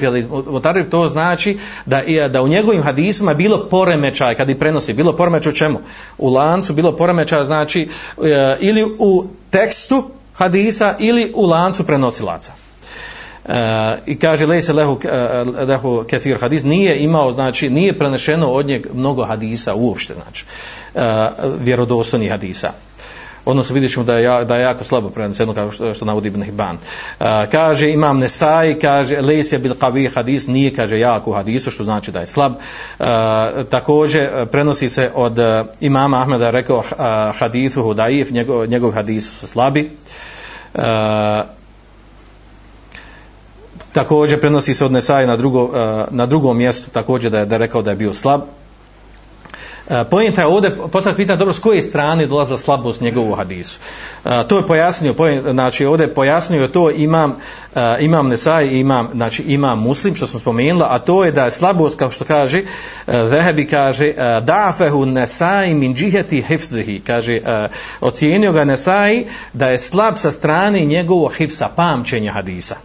mutarrib 0.51 0.89
to 0.89 1.07
znači 1.07 1.57
da, 1.85 2.01
da 2.29 2.41
u 2.41 2.47
njegovim 2.47 2.83
hadisima 2.83 3.33
bilo 3.33 3.67
poremećaj 3.69 4.35
kad 4.35 4.49
ih 4.49 4.57
prenosi 4.57 4.93
bilo 4.93 5.15
poremećaj 5.15 5.49
u 5.49 5.55
čemu? 5.55 5.79
U 6.17 6.29
lancu 6.29 6.73
bilo 6.73 6.95
poremećaj 6.95 7.43
znači 7.43 7.89
e, 8.17 8.57
ili 8.59 8.83
u 8.99 9.25
tekstu 9.49 10.03
hadisa 10.33 10.95
ili 10.99 11.31
u 11.35 11.45
lancu 11.45 11.83
prenosilaca. 11.83 12.68
Eh, 13.49 13.97
i 14.05 14.19
kaže 14.19 14.45
lejse 14.45 14.73
lehu, 14.73 14.99
eh, 15.03 15.43
lehu 15.67 16.03
kefir. 16.09 16.37
Hadis 16.41 16.63
nije 16.63 17.03
imao 17.03 17.33
znači 17.33 17.69
nije 17.69 17.97
prenešeno 17.97 18.47
od 18.47 18.65
njeg 18.65 18.87
mnogo 18.93 19.25
hadisa 19.25 19.75
uopšte 19.75 20.13
znači 20.13 20.45
vjerodostojni 20.93 21.63
vjerodostojnih 21.63 22.31
hadisa. 22.31 22.71
Odnosno 23.45 23.73
vidjet 23.73 23.91
ćemo 23.91 24.05
da 24.05 24.17
je, 24.17 24.45
da 24.45 24.55
je 24.55 24.61
jako 24.61 24.83
slabo 24.83 25.09
preneseno 25.09 25.53
kao 25.53 25.71
što, 25.71 25.93
što 25.93 26.05
navodi 26.05 26.27
Ibn 26.27 26.43
Hibban. 26.43 26.75
Uh, 26.75 27.25
kaže 27.51 27.91
imam 27.91 28.19
Nesai 28.19 28.79
kaže 28.79 29.21
Lejsija 29.21 29.59
bil 29.59 29.73
qavi 29.73 30.13
hadis 30.15 30.47
nije 30.47 30.75
kaže 30.75 30.99
jako 30.99 31.31
hadisu 31.31 31.71
što 31.71 31.83
znači 31.83 32.11
da 32.11 32.19
je 32.19 32.27
slab. 32.27 32.51
Uh, 32.51 33.05
također 33.69 34.45
prenosi 34.45 34.89
se 34.89 35.11
od 35.15 35.39
uh, 35.39 35.45
imama 35.79 36.21
Ahmeda 36.21 36.49
rekao 36.49 36.77
uh, 36.77 36.83
hadithu 37.39 37.83
hudaif 37.83 38.31
njegov, 38.31 38.67
njegov 38.67 38.91
hadis 38.91 39.39
su 39.39 39.47
slabi. 39.47 39.89
Uh, 40.73 40.81
također 43.99 44.39
prenosi 44.39 44.73
se 44.73 44.85
od 44.85 44.91
Nesai 44.91 45.27
na, 45.27 45.35
drugo, 45.35 45.69
eh, 45.75 46.05
na 46.11 46.25
drugom 46.25 46.57
mjestu 46.57 46.89
također 46.89 47.31
da 47.31 47.39
je, 47.39 47.45
da 47.45 47.55
je 47.55 47.59
rekao 47.59 47.81
da 47.81 47.89
je 47.89 47.95
bio 47.95 48.13
slab 48.13 48.41
eh, 49.89 50.03
Pojenta 50.09 50.41
je 50.41 50.47
ovdje, 50.47 50.75
postavljati 50.91 51.17
pitanje, 51.17 51.37
dobro, 51.37 51.53
s 51.53 51.59
koje 51.59 51.83
strane 51.83 52.25
dolaza 52.25 52.57
slabost 52.57 53.01
njegovu 53.01 53.35
hadisu. 53.35 53.79
Eh, 54.25 54.29
to 54.47 54.57
je 54.57 54.67
pojasnio, 54.67 55.15
znači 55.51 55.85
ovdje 55.85 56.13
pojasnio 56.13 56.67
to 56.67 56.91
imam, 56.91 57.35
imam 57.99 58.27
Nesaj, 58.27 58.67
imam, 58.67 59.09
znači 59.13 59.43
imam 59.43 59.79
Muslim, 59.79 60.15
što 60.15 60.27
smo 60.27 60.39
spomenuli, 60.39 60.85
a 60.87 60.99
to 60.99 61.25
je 61.25 61.31
da 61.31 61.43
je 61.43 61.51
slabost, 61.51 61.99
kao 61.99 62.09
što 62.09 62.25
kaže, 62.25 62.63
Zehebi 63.07 63.67
kaže, 63.67 64.13
da'fehu 64.41 65.05
Nesaj 65.05 65.73
min 65.73 65.95
džiheti 65.95 66.41
hifzihi, 66.47 66.99
kaže, 66.99 67.41
ocijenio 68.01 68.51
ga 68.51 68.63
Nesaj 68.63 69.25
da 69.53 69.69
je 69.69 69.79
slab 69.79 70.13
sa 70.17 70.31
strane 70.31 70.85
njegovog 70.85 71.33
hifsa, 71.33 71.69
pamćenja 71.75 72.31
hadisa 72.31 72.75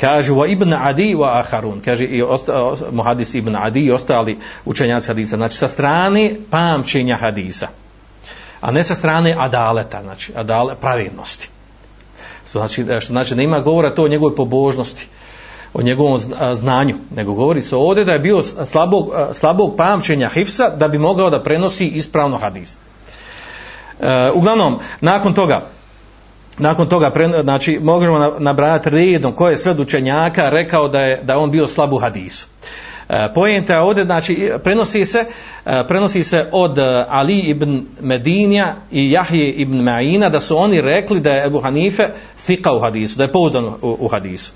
kaže 0.00 0.32
wa 0.32 0.52
ibn 0.52 0.72
adi 0.72 1.14
wa 1.14 1.38
Aharun. 1.38 1.80
kaže 1.80 2.04
i 2.04 2.22
osta, 2.22 2.72
muhadis 2.92 3.34
ibn 3.34 3.56
adi 3.56 3.80
i 3.80 3.92
ostali 3.92 4.38
učenjaci 4.64 5.08
hadisa 5.08 5.36
znači 5.36 5.56
sa 5.56 5.68
strane 5.68 6.36
pamćenja 6.50 7.16
hadisa 7.16 7.68
a 8.60 8.70
ne 8.70 8.84
sa 8.84 8.94
strane 8.94 9.36
adaleta 9.38 10.02
znači 10.02 10.32
adale 10.36 10.74
pravilnosti 10.74 11.48
što 12.50 12.58
znači 12.58 12.84
e, 12.90 13.00
što 13.00 13.12
znači 13.12 13.34
nema 13.34 13.56
ima 13.56 13.60
govora 13.60 13.94
to 13.94 14.04
o 14.04 14.08
njegovoj 14.08 14.36
pobožnosti 14.36 15.06
o 15.74 15.82
njegovom 15.82 16.20
znanju, 16.52 16.96
nego 17.16 17.32
govori 17.32 17.62
se 17.62 17.76
ovdje 17.76 18.04
da 18.04 18.12
je 18.12 18.18
bio 18.18 18.42
slabog, 18.42 19.12
slabog 19.32 19.74
pamćenja 19.76 20.28
hifsa 20.28 20.70
da 20.70 20.88
bi 20.88 20.98
mogao 20.98 21.30
da 21.30 21.42
prenosi 21.42 21.86
ispravno 21.86 22.36
hadis. 22.36 22.76
E, 24.00 24.30
uglavnom, 24.34 24.78
nakon 25.00 25.34
toga, 25.34 25.66
nakon 26.58 26.88
toga 26.88 27.10
pre, 27.10 27.28
znači 27.42 27.78
možemo 27.82 28.18
na- 28.18 28.30
nabrajati 28.38 28.90
redom 28.90 29.32
koje 29.32 29.52
je 29.52 29.56
sve 29.56 29.72
učenjaka 29.72 30.50
rekao 30.50 30.88
da 30.88 31.00
je 31.00 31.20
da 31.22 31.38
on 31.38 31.50
bio 31.50 31.66
slab 31.66 31.92
u 31.92 31.98
hadisu. 31.98 32.46
E, 33.08 33.28
Pojenta 33.34 33.74
je 33.74 33.80
ovdje, 33.80 34.04
znači, 34.04 34.50
prenosi 34.64 35.04
se, 35.04 35.24
e, 35.66 35.82
prenosi 35.88 36.22
se 36.22 36.48
od 36.52 36.78
e, 36.78 37.04
Ali 37.08 37.38
ibn 37.38 37.82
Medinja 38.00 38.74
i 38.90 39.10
Jahije 39.10 39.50
ibn 39.52 39.74
Ma'ina 39.76 40.30
da 40.30 40.40
su 40.40 40.58
oni 40.58 40.80
rekli 40.80 41.20
da 41.20 41.30
je 41.30 41.46
Ebu 41.46 41.60
Hanife 41.60 42.08
thika 42.46 42.72
u 42.72 42.80
hadisu, 42.80 43.16
da 43.16 43.24
je 43.24 43.32
pouzdan 43.32 43.64
u, 43.64 43.76
u 43.82 44.08
hadisu. 44.08 44.52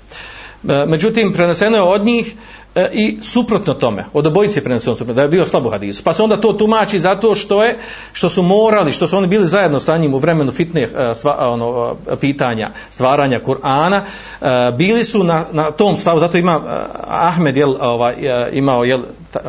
E, 0.69 0.85
Međutim, 0.87 1.33
preneseno 1.33 1.77
je 1.77 1.83
od 1.83 2.05
njih 2.05 2.33
e, 2.75 2.89
i 2.93 3.17
suprotno 3.21 3.73
tome, 3.73 4.05
od 4.13 4.27
obojice 4.27 4.63
prenosi 4.63 4.89
on 4.89 4.95
suprotno, 4.95 5.13
da 5.13 5.21
je 5.21 5.27
bio 5.27 5.45
slab 5.45 5.65
u 5.65 5.69
hadisu. 5.69 6.03
Pa 6.03 6.13
se 6.13 6.23
onda 6.23 6.41
to 6.41 6.53
tumači 6.53 6.99
zato 6.99 7.35
što 7.35 7.63
je, 7.63 7.77
što 8.13 8.29
su 8.29 8.43
morali, 8.43 8.91
što 8.91 9.07
su 9.07 9.17
oni 9.17 9.27
bili 9.27 9.45
zajedno 9.45 9.79
sa 9.79 9.97
njim 9.97 10.13
u 10.13 10.17
vremenu 10.17 10.51
fitne 10.51 10.81
e, 10.81 11.15
sva, 11.15 11.37
e, 11.41 11.45
ono, 11.45 11.95
e, 12.11 12.15
pitanja, 12.15 12.69
stvaranja 12.89 13.39
Kur'ana, 13.39 14.01
e, 14.41 14.71
bili 14.77 15.05
su 15.05 15.23
na, 15.23 15.45
na 15.51 15.71
tom 15.71 15.97
stavu, 15.97 16.19
zato 16.19 16.37
ima 16.37 16.61
e, 16.65 16.69
Ahmed 17.07 17.57
jel, 17.57 17.75
ovaj, 17.81 18.15
imao 18.51 18.83
jel, 18.83 18.99
ta, 19.31 19.39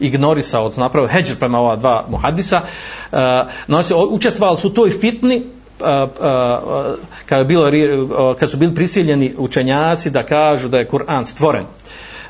ignorisao, 0.00 0.72
napravio 0.76 1.08
heđer 1.08 1.38
prema 1.38 1.60
ova 1.60 1.76
dva 1.76 2.04
muhadisa, 2.08 2.60
e, 3.12 3.16
no, 3.66 3.82
se, 3.82 3.94
učestvovali 3.94 4.58
su 4.58 4.68
u 4.68 4.72
toj 4.72 4.90
fitni, 4.90 5.42
kada, 7.26 7.38
je 7.38 7.44
bilo, 7.44 7.70
kada 7.70 8.34
kad 8.34 8.50
su 8.50 8.56
bili 8.56 8.74
prisiljeni 8.74 9.34
učenjaci 9.38 10.10
da 10.10 10.22
kažu 10.22 10.68
da 10.68 10.78
je 10.78 10.88
Kur'an 10.88 11.24
stvoren. 11.24 11.64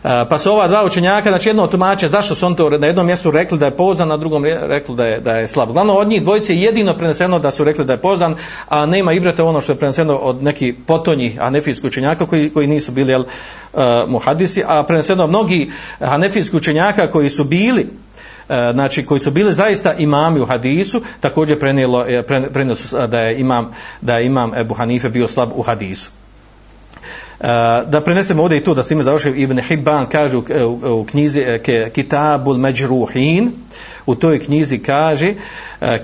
Pa 0.02 0.38
su 0.38 0.52
ova 0.52 0.68
dva 0.68 0.84
učenjaka, 0.84 1.30
znači 1.30 1.48
jedno 1.48 1.66
tumače, 1.66 2.08
zašto 2.08 2.34
su 2.34 2.46
on 2.46 2.54
to 2.54 2.70
na 2.70 2.86
jednom 2.86 3.06
mjestu 3.06 3.30
rekli 3.30 3.58
da 3.58 3.66
je 3.66 3.76
pozan, 3.76 4.08
na 4.08 4.16
drugom 4.16 4.44
rekli 4.44 4.96
da 4.96 5.06
je, 5.06 5.20
da 5.20 5.32
je 5.32 5.48
slab. 5.48 5.72
Glavno 5.72 5.94
od 5.94 6.08
njih 6.08 6.22
dvojice 6.22 6.56
jedino 6.56 6.96
preneseno 6.96 7.38
da 7.38 7.50
su 7.50 7.64
rekli 7.64 7.84
da 7.84 7.92
je 7.92 8.00
pozan, 8.00 8.34
a 8.68 8.86
nema 8.86 9.12
ibrata 9.12 9.44
ono 9.44 9.60
što 9.60 9.72
je 9.72 9.76
preneseno 9.78 10.16
od 10.16 10.42
neki 10.42 10.74
potonji 10.86 11.30
hanefijskih 11.30 11.88
učenjaka 11.88 12.26
koji, 12.26 12.50
koji 12.50 12.66
nisu 12.66 12.92
bili 12.92 13.12
jel, 13.12 13.20
uh, 13.22 13.80
muhadisi, 14.06 14.64
a 14.66 14.82
preneseno 14.82 15.26
mnogi 15.26 15.72
hanefijskih 16.00 16.54
učenjaka 16.54 17.10
koji 17.10 17.28
su 17.28 17.44
bili 17.44 17.86
e, 18.48 18.72
znači 18.72 19.06
koji 19.06 19.20
su 19.20 19.30
bili 19.30 19.52
zaista 19.52 19.92
imami 19.94 20.40
u 20.40 20.46
hadisu, 20.46 21.02
također 21.20 21.58
prenijelo, 21.58 22.04
e, 22.08 22.22
prenijelo 22.22 22.74
su 22.74 23.06
da 23.06 23.20
je 23.20 23.40
imam, 23.40 23.74
da 24.00 24.16
je 24.16 24.26
imam 24.26 24.54
Ebu 24.54 24.74
Hanife 24.74 25.08
bio 25.08 25.28
slab 25.28 25.50
u 25.54 25.62
hadisu. 25.62 26.10
Eh, 27.42 27.84
da 27.86 28.00
prenesemo 28.00 28.42
ovdje 28.42 28.58
i 28.58 28.64
to 28.64 28.74
da 28.74 28.82
s 28.82 28.88
time 28.88 29.02
završim 29.02 29.34
Ibn 29.36 29.58
Hibban 29.60 30.06
kaže 30.06 30.36
u, 30.36 30.44
eh, 30.50 30.64
u, 30.64 31.00
u 31.00 31.04
knjizi 31.04 31.40
eh, 31.40 31.58
ke, 31.58 31.90
Kitabul 31.94 32.56
Međruhin 32.56 33.50
u 34.06 34.14
toj 34.14 34.44
knjizi 34.44 34.78
kaže 34.78 35.34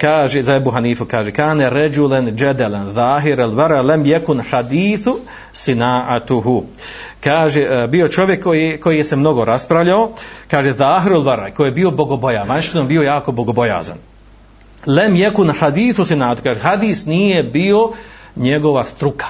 kaže 0.00 0.42
za 0.42 0.54
Ebu 0.54 0.70
Hanifu 0.70 1.04
kaže 1.04 1.32
kane 1.32 1.70
ređulen 1.70 2.36
džedelen 2.36 2.92
zahir 2.92 3.40
al 3.40 3.54
vara 3.54 3.82
lem 3.82 4.06
jekun 4.06 4.42
hadisu 4.50 5.18
sina'atuhu. 5.54 6.62
Kaže 7.20 7.86
bio 7.88 8.08
čovjek 8.08 8.44
koji, 8.44 8.80
koji 8.80 8.96
je 8.96 9.04
se 9.04 9.16
mnogo 9.16 9.44
raspravljao 9.44 10.10
kaže 10.50 10.72
zahir 10.72 11.12
al 11.12 11.22
vara 11.22 11.50
koji 11.50 11.68
je 11.68 11.72
bio 11.72 11.90
bogobojazan 11.90 12.48
vanštinom 12.48 12.86
znači 12.86 12.88
bio 12.88 13.02
jako 13.02 13.32
bogobojazan. 13.32 13.96
Lem 14.86 15.16
jekun 15.16 15.52
hadisu 15.60 16.04
sina'atuhu 16.04 16.42
kaže 16.42 16.60
hadis 16.60 17.06
nije 17.06 17.42
bio 17.42 17.92
njegova 18.36 18.84
struka 18.84 19.26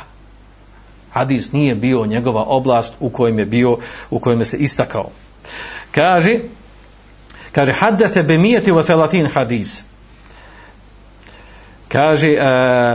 hadis 1.18 1.52
nije 1.52 1.74
bio 1.74 2.06
njegova 2.06 2.42
oblast 2.42 2.94
u 3.00 3.10
kojem 3.10 3.38
je 3.38 3.46
bio 3.46 3.78
u 4.10 4.18
kojem 4.18 4.38
je 4.38 4.44
se 4.44 4.56
istakao. 4.56 5.10
Kaže 5.90 6.38
kaže 7.52 7.72
haddese 7.72 8.22
bemijeti 8.22 8.72
u 8.72 8.82
thelatin 8.82 9.26
hadis. 9.26 9.82
Kaže 11.88 12.28
e, 12.28 12.40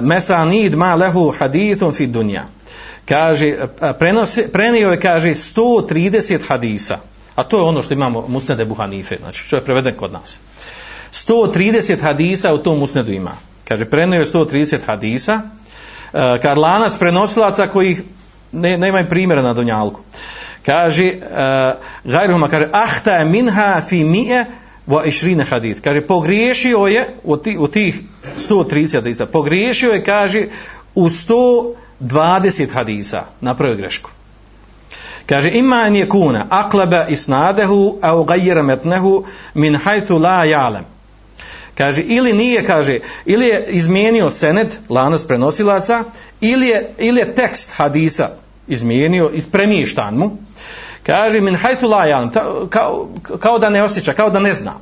mesanid 0.01 0.76
ma 0.76 0.95
lehu 0.95 1.34
hadithun 1.39 1.93
fi 1.93 2.07
dunja. 2.07 2.43
Kaže 3.05 3.47
e, 3.47 3.67
e, 3.82 3.93
prenosi, 3.99 4.47
prenio 4.51 4.91
je 4.91 4.99
kaže 4.99 5.30
130 5.30 6.47
hadisa. 6.47 6.97
A 7.36 7.43
to 7.43 7.57
je 7.57 7.63
ono 7.63 7.84
što 7.84 7.93
imamo 7.93 8.28
musnede 8.28 8.65
buhanife 8.65 9.17
znači 9.19 9.43
što 9.43 9.55
je 9.55 9.63
preveden 9.63 9.95
kod 9.95 10.11
nas. 10.11 10.38
130 11.11 12.01
hadisa 12.01 12.53
u 12.53 12.57
tom 12.57 12.80
musnedu 12.80 13.11
ima. 13.11 13.32
Kaže 13.67 13.86
prenio 13.86 14.19
je 14.19 14.26
130 14.26 14.78
hadisa 14.86 15.41
Eh, 16.14 16.39
karlanac 16.41 16.97
prenosilaca 16.97 17.68
kojih 17.68 18.01
ne, 18.51 18.78
nema 18.78 19.05
primjera 19.09 19.41
na 19.41 19.53
donjalku 19.53 20.01
kaže 20.66 21.14
uh, 21.22 22.11
gajruhuma 22.11 22.47
kaže 22.47 22.70
ahta 22.72 23.24
minha 23.24 23.82
fi 23.82 24.03
mi'e 24.03 24.45
wa 24.88 25.05
išrine 25.05 25.43
hadith. 25.43 25.82
Kaže, 25.82 26.01
pogriješio 26.01 26.78
je 26.78 27.16
u, 27.24 27.38
ti, 27.38 27.57
u 27.59 27.68
tih 27.68 28.01
130 28.38 28.95
hadisa, 28.95 29.26
pogriješio 29.26 29.91
je, 29.91 30.03
kaže, 30.03 30.47
u 30.95 31.05
120 31.05 32.74
hadisa, 32.74 33.24
napravio 33.41 33.78
grešku. 33.78 34.09
Kaže, 35.26 35.51
ima 35.51 35.86
en 35.88 35.95
je 35.95 36.09
kuna, 36.09 36.45
akleba 36.49 37.07
isnadehu, 37.07 37.97
au 38.01 38.24
gajira 38.24 38.61
metnehu, 38.61 39.24
min 39.53 39.76
hajthu 39.76 40.18
la 40.18 40.45
jalem. 40.45 40.86
Kaže, 41.78 42.01
ili 42.01 42.34
nije, 42.34 42.63
kaže, 42.63 42.99
ili 43.26 43.45
je 43.45 43.65
izmijenio 43.67 44.30
senet, 44.30 44.80
lanos 44.89 45.28
prenosilaca, 45.28 46.03
ili 46.41 46.67
je, 46.67 46.89
ili 46.97 47.19
je 47.19 47.36
tekst 47.36 47.71
hadisa 47.76 48.30
izmijenio, 48.67 49.30
ispremještan 49.34 50.15
mu, 50.15 50.38
kaže 51.05 51.41
min 51.41 51.55
hajtu 51.55 51.88
la 51.88 52.30
kao, 52.69 53.09
kao 53.39 53.59
da 53.59 53.69
ne 53.69 53.84
osjeća, 53.84 54.13
kao 54.13 54.30
da 54.30 54.39
ne 54.39 54.53
zna. 54.53 54.74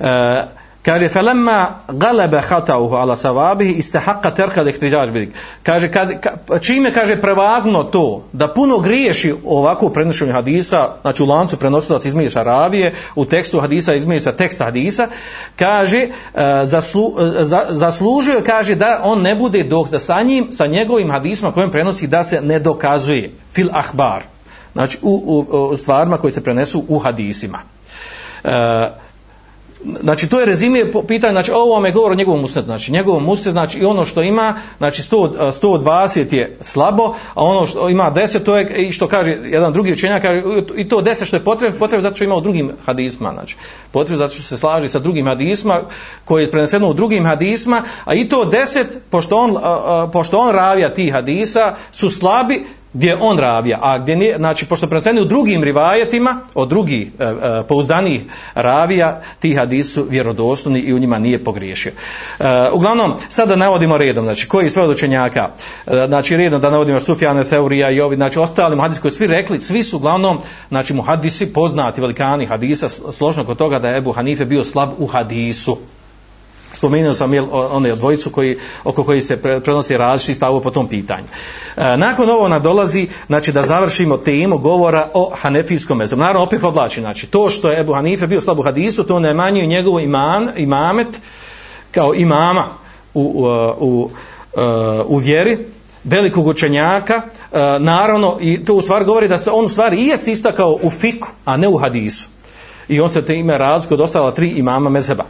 E, 0.00 0.61
kaže 0.82 1.08
felemma 1.08 1.78
galebe 1.88 2.40
hatauhu 2.40 2.94
ala 2.94 3.16
savabihi 3.16 3.72
istahaqqa 3.72 4.34
terka 4.34 4.62
lihtijaž 4.62 5.10
bidik. 5.10 5.34
Kaže 5.62 5.88
kad, 5.92 6.20
ka, 6.20 6.58
čime 6.58 6.92
kaže 6.92 7.20
prevagno 7.20 7.84
to 7.84 8.24
da 8.32 8.48
puno 8.48 8.78
griješi 8.78 9.34
ovako 9.44 9.88
prenošenje 9.88 10.32
hadisa, 10.32 10.94
znači 11.02 11.22
u 11.22 11.26
lancu 11.26 11.56
prenosilac 11.56 12.04
između 12.04 12.38
Arabije, 12.38 12.94
u 13.14 13.24
tekstu 13.24 13.60
hadisa 13.60 13.94
između 13.94 14.24
sa 14.24 14.32
teksta 14.32 14.64
hadisa, 14.64 15.08
kaže 15.56 15.98
e, 15.98 16.08
zaslu, 16.64 17.12
e, 17.20 17.44
za, 17.44 17.66
zaslužio 17.70 18.42
kaže 18.46 18.74
da 18.74 19.00
on 19.04 19.22
ne 19.22 19.34
bude 19.34 19.62
dok 19.62 19.88
za 19.88 19.98
sa 19.98 20.22
njim, 20.22 20.48
sa 20.52 20.66
njegovim 20.66 21.10
hadisma 21.10 21.52
kojem 21.52 21.70
prenosi 21.70 22.06
da 22.06 22.24
se 22.24 22.40
ne 22.40 22.58
dokazuje 22.58 23.30
fil 23.52 23.68
ahbar 23.72 24.22
znači 24.72 24.98
u, 25.02 25.46
u, 25.50 25.54
u 25.72 25.76
stvarima 25.76 26.18
koji 26.18 26.32
se 26.32 26.44
prenesu 26.44 26.84
u 26.88 26.98
hadisima. 26.98 27.58
E, 28.44 28.50
znači 29.84 30.28
to 30.28 30.40
je 30.40 30.46
rezime 30.46 30.92
po 30.92 31.02
znači 31.30 31.50
ovo 31.50 31.74
vam 31.74 31.84
je 31.84 31.92
govor 31.92 32.12
o 32.12 32.14
njegovom 32.14 32.40
musnetu, 32.40 32.66
znači 32.66 32.92
njegovom 32.92 33.24
musnetu, 33.24 33.50
znači 33.50 33.78
i 33.78 33.84
ono 33.84 34.04
što 34.04 34.22
ima, 34.22 34.54
znači 34.78 35.02
100, 35.02 35.52
120 35.62 36.34
je 36.34 36.56
slabo, 36.60 37.14
a 37.34 37.44
ono 37.44 37.66
što 37.66 37.88
ima 37.88 38.12
10, 38.16 38.44
to 38.44 38.56
je 38.56 38.88
i 38.88 38.92
što 38.92 39.08
kaže 39.08 39.30
jedan 39.30 39.72
drugi 39.72 39.92
učenjak, 39.92 40.22
kaže 40.22 40.42
i 40.76 40.88
to 40.88 40.96
10 40.96 41.24
što 41.24 41.36
je 41.36 41.44
potrebno, 41.44 41.78
potrebno 41.78 42.02
zato 42.02 42.16
što 42.16 42.24
ima 42.24 42.34
u 42.34 42.40
drugim 42.40 42.70
hadisma, 42.84 43.32
znači. 43.32 43.56
Potrebno 43.92 44.24
zato 44.24 44.34
što 44.34 44.42
se 44.42 44.56
slaže 44.56 44.88
sa 44.88 44.98
drugim 44.98 45.26
hadisma, 45.26 45.80
koji 46.24 46.42
je 46.42 46.50
preneseno 46.50 46.88
u 46.88 46.94
drugim 46.94 47.24
hadisma, 47.24 47.82
a 48.04 48.14
i 48.14 48.28
to 48.28 48.50
10, 48.52 48.84
pošto 49.10 49.36
on, 49.36 49.56
a, 49.56 49.60
a, 49.62 50.08
pošto 50.12 50.38
on 50.38 50.54
ravija 50.54 50.94
tih 50.94 51.12
hadisa, 51.12 51.74
su 51.92 52.10
slabi, 52.10 52.64
gdje 52.92 53.08
je 53.08 53.16
on 53.20 53.38
ravija, 53.38 53.78
a 53.82 53.98
gdje 53.98 54.16
nije, 54.16 54.36
znači, 54.36 54.66
pošto 54.66 54.86
preneseni 54.86 55.20
u 55.20 55.24
drugim 55.24 55.64
rivajetima, 55.64 56.40
od 56.54 56.68
drugih 56.68 57.08
e, 57.18 57.24
e, 57.24 57.62
pouzdanih 57.68 58.22
ravija, 58.54 59.20
ti 59.40 59.54
hadisi 59.54 59.90
su 59.90 60.06
vjerodostojni 60.10 60.80
i 60.80 60.94
u 60.94 60.98
njima 60.98 61.18
nije 61.18 61.44
pogriješio. 61.44 61.92
E, 61.92 62.44
uglavnom, 62.72 63.14
sada 63.28 63.56
navodimo 63.56 63.98
redom, 63.98 64.24
znači, 64.24 64.48
koji 64.48 64.70
sve 64.70 64.82
od 64.82 64.90
učenjaka, 64.90 65.48
e, 65.86 66.04
znači, 66.06 66.36
redom 66.36 66.60
da 66.60 66.70
navodimo 66.70 67.00
Sufjane, 67.00 67.44
Seurija 67.44 67.90
i 67.90 68.00
ovi, 68.00 68.16
znači, 68.16 68.38
ostali 68.38 68.76
muhadisi 68.76 69.00
koji 69.00 69.12
svi 69.12 69.26
rekli, 69.26 69.60
svi 69.60 69.84
su 69.84 69.96
uglavnom, 69.96 70.38
znači, 70.68 70.94
muhadisi 70.94 71.52
poznati, 71.52 72.00
velikani 72.00 72.46
hadisa, 72.46 72.88
složno 72.88 73.44
kod 73.44 73.58
toga 73.58 73.78
da 73.78 73.88
je 73.88 73.98
Ebu 73.98 74.12
Hanife 74.12 74.44
bio 74.44 74.64
slab 74.64 74.90
u 74.98 75.06
hadisu 75.06 75.78
spomenuo 76.72 77.12
sam 77.12 77.34
jel, 77.34 77.46
one 77.52 77.96
dvojicu 77.96 78.30
koji, 78.30 78.56
oko 78.84 79.04
koji 79.04 79.20
se 79.20 79.60
prenosi 79.60 79.96
različiti 79.96 80.34
stavu 80.34 80.60
po 80.60 80.70
tom 80.70 80.88
pitanju. 80.88 81.26
E, 81.76 81.96
nakon 81.96 82.30
ovo 82.30 82.48
nadolazi, 82.48 83.08
znači 83.26 83.52
da 83.52 83.62
završimo 83.62 84.16
temu 84.16 84.58
govora 84.58 85.08
o 85.14 85.32
hanefijskom 85.34 85.98
mezu. 85.98 86.16
Naravno, 86.16 86.42
opet 86.42 86.60
podlači, 86.60 87.00
znači 87.00 87.26
to 87.26 87.50
što 87.50 87.70
je 87.70 87.80
Ebu 87.80 87.94
Hanife 87.94 88.26
bio 88.26 88.40
slab 88.40 88.58
u 88.58 88.62
hadisu, 88.62 89.04
to 89.04 89.18
ne 89.18 89.34
manjuje 89.34 89.66
njegovu 89.66 90.00
iman, 90.00 90.50
imamet 90.56 91.08
kao 91.90 92.14
imama 92.14 92.64
u, 93.14 93.20
u, 93.20 93.44
u, 93.80 94.10
e, 94.56 94.60
u 95.06 95.16
vjeri, 95.16 95.58
velikog 96.04 96.46
učenjaka, 96.46 97.14
e, 97.14 97.58
naravno, 97.78 98.36
i 98.40 98.64
to 98.64 98.74
u 98.74 98.80
stvari 98.80 99.04
govori 99.04 99.28
da 99.28 99.38
se 99.38 99.50
on 99.50 99.64
u 99.64 99.68
stvari 99.68 99.96
i 99.96 100.06
jest 100.06 100.28
istakao 100.28 100.78
u 100.82 100.90
fiku, 100.90 101.28
a 101.44 101.56
ne 101.56 101.68
u 101.68 101.78
hadisu. 101.78 102.28
I 102.88 103.00
on 103.00 103.10
se 103.10 103.22
te 103.22 103.34
ime 103.34 103.58
razliku 103.58 103.94
od 103.94 104.00
ostala 104.00 104.34
tri 104.34 104.48
imama 104.48 104.90
mezeba. 104.90 105.24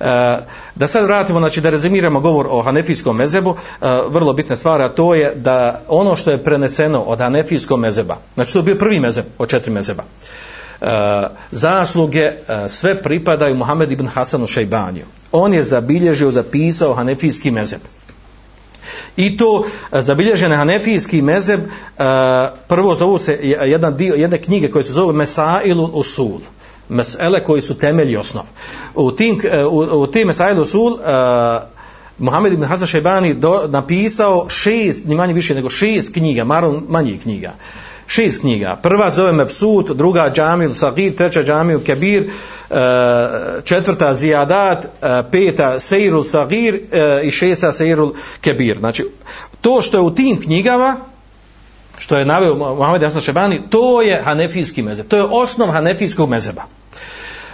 E, 0.00 0.38
da 0.74 0.86
sad 0.86 1.04
vratimo, 1.04 1.38
znači 1.38 1.60
da 1.60 1.70
rezimiramo 1.70 2.20
govor 2.20 2.46
o 2.50 2.62
hanefijskom 2.62 3.16
mezebu, 3.16 3.56
eh, 3.56 3.86
vrlo 4.08 4.32
bitna 4.32 4.56
stvar, 4.56 4.82
a 4.82 4.88
to 4.88 5.14
je 5.14 5.34
da 5.34 5.80
ono 5.88 6.16
što 6.16 6.30
je 6.30 6.44
preneseno 6.44 7.00
od 7.00 7.18
hanefijskog 7.18 7.80
mezeba, 7.80 8.16
znači 8.34 8.52
to 8.52 8.58
je 8.58 8.62
bio 8.62 8.74
prvi 8.74 9.00
mezeb 9.00 9.24
od 9.38 9.48
četiri 9.48 9.72
mezeba, 9.72 10.02
e, 10.02 10.86
eh, 10.86 11.28
zasluge 11.50 12.32
sve 12.68 13.02
pripadaju 13.02 13.54
Muhammed 13.54 13.92
ibn 13.92 14.06
Hasanu 14.06 14.46
Šejbaniju. 14.46 15.04
On 15.32 15.54
je 15.54 15.62
zabilježio, 15.62 16.30
zapisao 16.30 16.94
hanefijski 16.94 17.50
mezeb. 17.50 17.80
I 19.16 19.36
to 19.36 19.64
zabilježen 19.92 20.52
hanefijski 20.52 21.22
mezeb, 21.22 21.60
prvo 22.68 22.94
zovu 22.94 23.18
se 23.18 23.38
jedan 23.42 23.96
dio, 23.96 24.14
jedne 24.14 24.38
knjige 24.38 24.70
koje 24.70 24.84
se 24.84 24.92
zove 24.92 25.12
Mesailu 25.12 25.84
Usul. 25.84 26.40
Mesele 26.90 27.44
koji 27.44 27.62
su 27.62 27.78
temelji 27.78 28.16
osnov. 28.16 28.44
U 28.94 29.12
tim, 29.12 29.40
e, 29.44 29.64
u, 29.64 30.02
u 30.02 30.06
tim 30.06 30.26
mesele 30.26 30.60
usul 30.60 30.92
uh, 30.92 31.00
Muhammed 32.20 32.52
ibn 32.52 32.64
Hasan 32.64 32.86
Šebani 32.86 33.34
do, 33.34 33.66
napisao 33.68 34.48
šest, 34.48 35.04
ni 35.04 35.14
manje 35.14 35.32
više 35.32 35.54
nego 35.54 35.70
šest 35.70 36.12
knjiga, 36.12 36.44
marom 36.44 36.84
manjih 36.88 37.22
knjiga. 37.22 37.52
Šest 38.06 38.40
knjiga. 38.40 38.76
Prva 38.82 39.10
zove 39.10 39.32
Mepsut, 39.32 39.90
druga 39.90 40.32
Džamil 40.34 40.74
Sagir, 40.74 41.16
treća 41.16 41.42
Džamil 41.42 41.80
Kebir, 41.84 42.22
uh, 42.22 42.76
četvrta 43.64 44.14
Zijadat, 44.14 44.84
uh, 44.84 45.08
peta 45.32 45.78
Seirul 45.78 46.24
Sagir 46.24 46.74
uh, 46.74 47.26
i 47.26 47.30
šesta 47.30 47.72
Seirul 47.72 48.12
Kebir. 48.40 48.78
Znači, 48.78 49.06
to 49.60 49.80
što 49.82 49.96
je 49.96 50.02
u 50.02 50.14
tim 50.14 50.40
knjigama, 50.40 50.96
što 51.98 52.16
je 52.16 52.24
naveo 52.24 52.54
Muhammed 52.54 53.02
Hasan 53.02 53.20
Šebani, 53.20 53.62
to 53.70 54.02
je 54.02 54.22
hanefijski 54.22 54.82
mezeb. 54.82 55.08
To 55.08 55.16
je 55.16 55.24
osnov 55.30 55.68
hanefijskog 55.68 56.28
mezeba. 56.28 56.62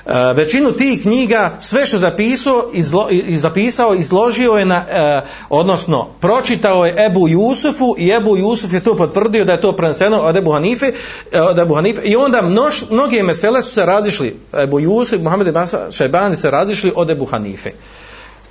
E, 0.06 0.32
većinu 0.32 0.72
tih 0.72 1.02
knjiga, 1.02 1.56
sve 1.60 1.86
što 1.86 1.98
zapisao, 1.98 2.70
izlo, 2.72 3.08
iz, 3.10 3.40
zapisao, 3.40 3.94
izložio 3.94 4.52
je 4.52 4.64
na, 4.64 4.84
eh, 4.88 5.22
odnosno, 5.48 6.06
pročitao 6.20 6.86
je 6.86 7.06
Ebu 7.06 7.28
Jusufu 7.28 7.94
i 7.98 8.10
Ebu 8.10 8.36
Jusuf 8.36 8.72
je 8.72 8.80
to 8.80 8.96
potvrdio 8.96 9.44
da 9.44 9.52
je 9.52 9.60
to 9.60 9.72
preneseno 9.72 10.20
od 10.20 10.36
Ebu 10.36 10.52
Hanife, 10.52 10.92
eh, 11.32 11.40
od 11.40 11.58
Ebu 11.58 11.74
Hanife 11.74 12.00
i 12.04 12.16
onda 12.16 12.42
mnoš, 12.42 12.90
mnoge 12.90 13.22
mesele 13.22 13.62
su 13.62 13.70
se 13.70 13.86
razišli, 13.86 14.36
Ebu 14.62 14.80
Jusuf 14.80 15.18
i 15.18 15.22
Muhammed 15.22 15.54
Šebani 15.90 16.36
se 16.36 16.50
razišli 16.50 16.92
od 16.96 17.10
Ebu 17.10 17.24
Hanife. 17.24 17.70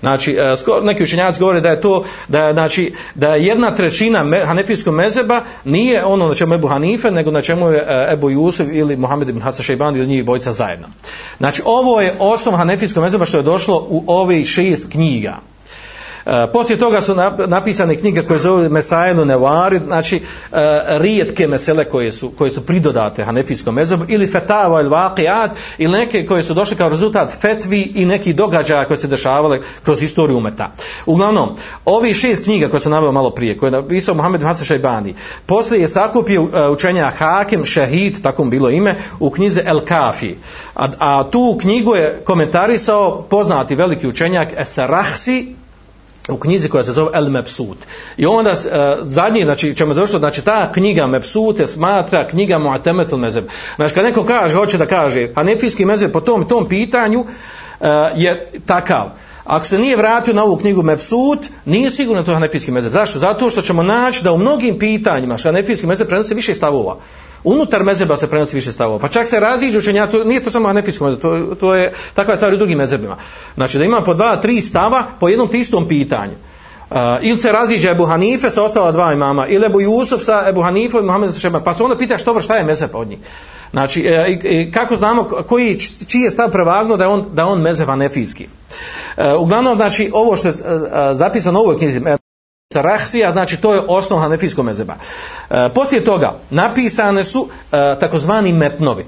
Znači, 0.06 0.32
e, 0.32 0.56
neki 0.84 1.03
učenjaci 1.03 1.39
govore 1.39 1.62
da 1.62 1.70
je 1.70 1.82
to, 1.82 2.03
da 2.28 2.47
je, 2.47 2.53
znači, 2.53 2.93
da 3.16 3.36
je 3.36 3.45
jedna 3.45 3.76
trećina 3.76 4.24
me, 4.24 4.45
hanefijskog 4.45 4.93
mezeba 4.93 5.41
nije 5.64 6.06
ono 6.06 6.28
na 6.28 6.36
čemu 6.36 6.53
je 6.53 6.56
Ebu 6.56 6.68
Hanife, 6.68 7.12
nego 7.12 7.32
na 7.32 7.41
čemu 7.41 7.70
je 7.70 7.78
e, 7.78 8.14
Ebu 8.14 8.30
Jusuf 8.30 8.68
ili 8.72 8.97
Mohamed 8.97 9.30
ibn 9.30 9.41
Hasan 9.41 9.64
Šejban 9.64 9.95
ili 9.95 10.08
njih 10.08 10.26
bojica 10.26 10.51
zajedno. 10.51 10.88
Znači, 11.38 11.62
ovo 11.66 12.01
je 12.01 12.14
osnov 12.20 12.56
hanefijskog 12.56 13.03
mezeba 13.03 13.26
što 13.26 13.38
je 13.38 13.43
došlo 13.43 13.88
u 13.89 14.03
ove 14.08 14.45
šest 14.45 14.91
knjiga. 14.91 15.38
E, 16.26 16.47
poslije 16.53 16.80
toga 16.80 17.01
su 17.01 17.15
napisane 17.47 17.95
knjige 17.95 18.21
koje 18.21 18.39
zove 18.39 18.69
Mesailu 18.69 19.26
Nevari, 19.26 19.80
znači 19.86 20.15
e, 20.17 20.21
rijetke 20.99 21.47
mesele 21.47 21.86
koje 21.86 22.11
su, 22.11 22.30
koje 22.30 22.51
su 22.51 22.65
pridodate 22.65 23.23
Hanefijskom 23.23 23.76
mezobu, 23.76 24.05
ili 24.07 24.28
Fetava 24.28 24.82
ili 24.82 24.89
Vakijat, 24.89 25.51
ili 25.78 25.97
neke 25.97 26.26
koje 26.26 26.43
su 26.43 26.53
došle 26.53 26.78
kao 26.78 26.89
rezultat 26.89 27.41
fetvi 27.41 27.91
i 27.95 28.05
neki 28.05 28.34
događaja 28.34 28.86
koje 28.86 28.97
se 28.97 29.07
dešavale 29.07 29.59
kroz 29.84 30.01
istoriju 30.01 30.38
umeta. 30.38 30.71
Uglavnom, 31.05 31.49
ovi 31.86 32.13
šest 32.13 32.43
knjiga 32.43 32.69
koje 32.69 32.82
sam 32.82 32.91
naveo 32.91 33.11
malo 33.11 33.30
prije, 33.30 33.57
koje 33.57 33.67
je 33.67 33.71
napisao 33.71 34.15
Mohamed 34.15 34.41
Hasan 34.41 34.65
Šajbani, 34.65 35.15
poslije 35.45 35.82
je 35.82 35.88
sakupio 35.88 36.47
e, 36.53 36.69
učenja 36.69 37.11
Hakim, 37.17 37.65
Šehid, 37.65 38.21
tako 38.21 38.43
mu 38.43 38.49
bilo 38.49 38.69
ime, 38.69 38.95
u 39.19 39.30
knjize 39.30 39.61
El 39.65 39.80
Kafi. 39.80 40.36
A, 40.76 40.88
a 40.99 41.23
tu 41.32 41.57
knjigu 41.61 41.95
je 41.95 42.21
komentarisao 42.23 43.21
poznati 43.30 43.76
veliki 43.76 44.07
učenjak 44.07 44.49
Esarahsi, 44.57 45.55
u 46.30 46.38
knjizi 46.38 46.69
koja 46.69 46.84
se 46.84 46.93
zove 46.93 47.09
El 47.13 47.30
Mepsut. 47.30 47.78
I 48.17 48.26
onda 48.26 48.51
uh, 48.51 48.57
zadnji, 49.03 49.43
znači 49.43 49.76
ćemo 49.76 49.93
završiti, 49.93 50.19
znači 50.19 50.41
ta 50.41 50.71
knjiga 50.71 51.07
Mepsut 51.07 51.59
je 51.59 51.67
smatra 51.67 52.28
knjiga 52.28 52.55
Mu'atemet 52.55 53.11
il 53.11 53.17
Mezeb. 53.17 53.45
Znači 53.76 53.93
kad 53.93 54.03
neko 54.03 54.23
kaže, 54.23 54.55
hoće 54.55 54.78
da 54.78 54.86
kaže, 54.86 55.30
Hanefijski 55.36 55.86
mezeb 55.86 56.11
po 56.11 56.21
tom, 56.21 56.47
tom 56.47 56.69
pitanju 56.69 57.19
uh, 57.19 57.88
je 58.15 58.51
takav. 58.65 59.09
Ako 59.43 59.65
se 59.65 59.80
nije 59.80 59.95
vratio 59.95 60.34
na 60.34 60.43
ovu 60.43 60.57
knjigu 60.57 60.84
Mepsut, 60.84 61.39
nije 61.65 61.91
sigurno 61.91 62.23
to 62.23 62.34
Hanefijski 62.34 62.71
mezeb. 62.71 62.93
Zašto? 62.93 63.19
Zato 63.19 63.49
što 63.49 63.61
ćemo 63.61 63.84
naći 63.84 64.23
da 64.23 64.32
u 64.32 64.38
mnogim 64.38 64.80
pitanjima 64.80 65.38
Hanefijski 65.43 65.88
mezeb 65.88 66.07
prenosi 66.07 66.34
više 66.34 66.55
stavova 66.55 66.97
unutar 67.45 67.83
mezeba 67.83 68.17
se 68.17 68.29
prenosi 68.29 68.55
više 68.55 68.71
stavova. 68.71 68.99
Pa 68.99 69.07
čak 69.07 69.27
se 69.27 69.39
raziđu 69.39 69.79
učenjaci, 69.79 70.17
nije 70.25 70.43
to 70.43 70.51
samo 70.51 70.67
hanefijsko 70.67 71.05
mezeb, 71.05 71.21
to, 71.21 71.55
to 71.59 71.75
je 71.75 71.93
takva 72.13 72.33
je 72.33 72.37
stvar 72.37 72.53
u 72.53 72.57
drugim 72.57 72.77
mezebima. 72.77 73.17
Znači 73.55 73.77
da 73.77 73.83
ima 73.83 74.01
po 74.01 74.13
dva, 74.13 74.41
tri 74.41 74.61
stava 74.61 75.03
po 75.19 75.29
jednom 75.29 75.47
tistom 75.47 75.87
pitanju. 75.87 76.33
Uh, 76.89 76.97
ili 77.21 77.37
se 77.37 77.51
raziđe 77.51 77.91
Ebu 77.91 78.05
Hanife 78.05 78.49
sa 78.49 78.63
ostala 78.63 78.91
dva 78.91 79.13
imama, 79.13 79.47
ili 79.47 79.65
Ebu 79.65 79.81
Jusuf 79.81 80.21
sa 80.23 80.45
Ebu 80.49 80.61
Hanifom 80.61 81.03
i 81.03 81.05
Muhammed 81.05 81.33
sa 81.33 81.39
Šeba. 81.39 81.59
Pa 81.59 81.73
se 81.73 81.83
onda 81.83 81.97
pita 81.97 82.17
što 82.17 82.41
šta 82.41 82.55
je 82.55 82.63
mezeb 82.63 82.89
od 82.93 83.07
njih. 83.07 83.19
Znači, 83.71 84.01
e, 84.01 84.39
e, 84.43 84.71
kako 84.71 84.95
znamo 84.95 85.23
koji, 85.23 85.79
čiji 85.79 86.21
je 86.21 86.31
stav 86.31 86.51
prevagno 86.51 86.97
da 86.97 87.03
je 87.03 87.07
on, 87.07 87.25
da 87.33 87.45
on 87.45 87.61
mezeb 87.61 87.89
anefijski. 87.89 88.47
E, 89.17 89.33
uglavnom, 89.33 89.75
znači, 89.75 90.09
ovo 90.13 90.35
što 90.35 90.47
je 90.47 90.51
e, 90.51 90.55
e, 90.55 91.13
zapisano 91.13 91.59
u 91.59 91.63
ovoj 91.63 91.77
knjizi, 91.77 92.01
Sarahsija, 92.74 93.32
znači 93.32 93.57
to 93.57 93.74
je 93.74 93.82
osnov 93.88 94.20
hanefijskog 94.20 94.66
mezeba. 94.66 94.93
E, 95.49 95.70
poslije 95.76 96.03
toga 96.03 96.34
napisane 96.49 97.24
su 97.24 97.47
e, 97.49 97.76
takozvani 97.99 98.53
metnovi. 98.53 99.05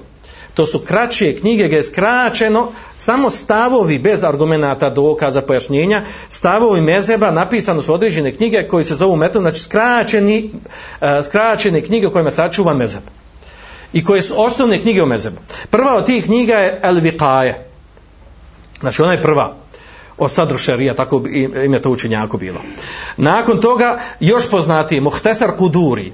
To 0.54 0.66
su 0.66 0.78
kraće 0.78 1.36
knjige 1.36 1.66
gdje 1.66 1.76
je 1.76 1.82
skraćeno 1.82 2.72
samo 2.96 3.30
stavovi 3.30 3.98
bez 3.98 4.24
argumenata, 4.24 4.90
dokaza 4.90 5.42
pojašnjenja, 5.42 6.04
stavovi 6.28 6.80
mezeba 6.80 7.30
napisano 7.30 7.82
su 7.82 7.94
određene 7.94 8.32
knjige 8.32 8.66
koji 8.68 8.84
se 8.84 8.94
zovu 8.94 9.16
metnovi, 9.16 9.42
znači 9.42 9.60
skraćeni, 9.60 10.50
e, 11.00 11.22
skraćene 11.24 11.80
knjige 11.80 12.06
u 12.06 12.12
kojima 12.12 12.30
sačuva 12.30 12.74
mezeb. 12.74 13.02
I 13.92 14.04
koje 14.04 14.22
su 14.22 14.34
osnovne 14.36 14.82
knjige 14.82 15.02
o 15.02 15.06
mezebu. 15.06 15.36
Prva 15.70 15.96
od 15.96 16.06
tih 16.06 16.24
knjiga 16.24 16.54
je 16.54 16.80
El 16.82 16.94
Vikaje. 17.00 17.66
Znači 18.80 19.02
ona 19.02 19.12
je 19.12 19.22
prva 19.22 19.54
o 20.18 20.28
sadru 20.28 20.58
šerija, 20.58 20.94
tako 20.94 21.22
im 21.64 21.72
je 21.72 21.82
to 21.82 21.90
učenjako 21.90 22.38
bilo. 22.38 22.60
Nakon 23.16 23.60
toga, 23.60 23.98
još 24.20 24.50
poznatiji, 24.50 25.00
Muhtesar 25.00 25.56
Kuduri, 25.56 26.06
e, 26.06 26.12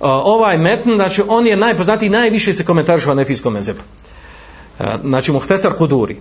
ovaj 0.00 0.58
metn, 0.58 0.94
znači 0.94 1.22
on 1.28 1.46
je 1.46 1.56
najpoznatiji, 1.56 2.08
najviše 2.08 2.52
se 2.52 2.64
komentariš 2.64 3.06
u 3.06 3.10
Anefijskom 3.10 3.52
mezebu. 3.52 3.80
E, 4.80 4.84
znači, 5.04 5.32
Muhtesar 5.32 5.72
Kuduri. 5.72 6.16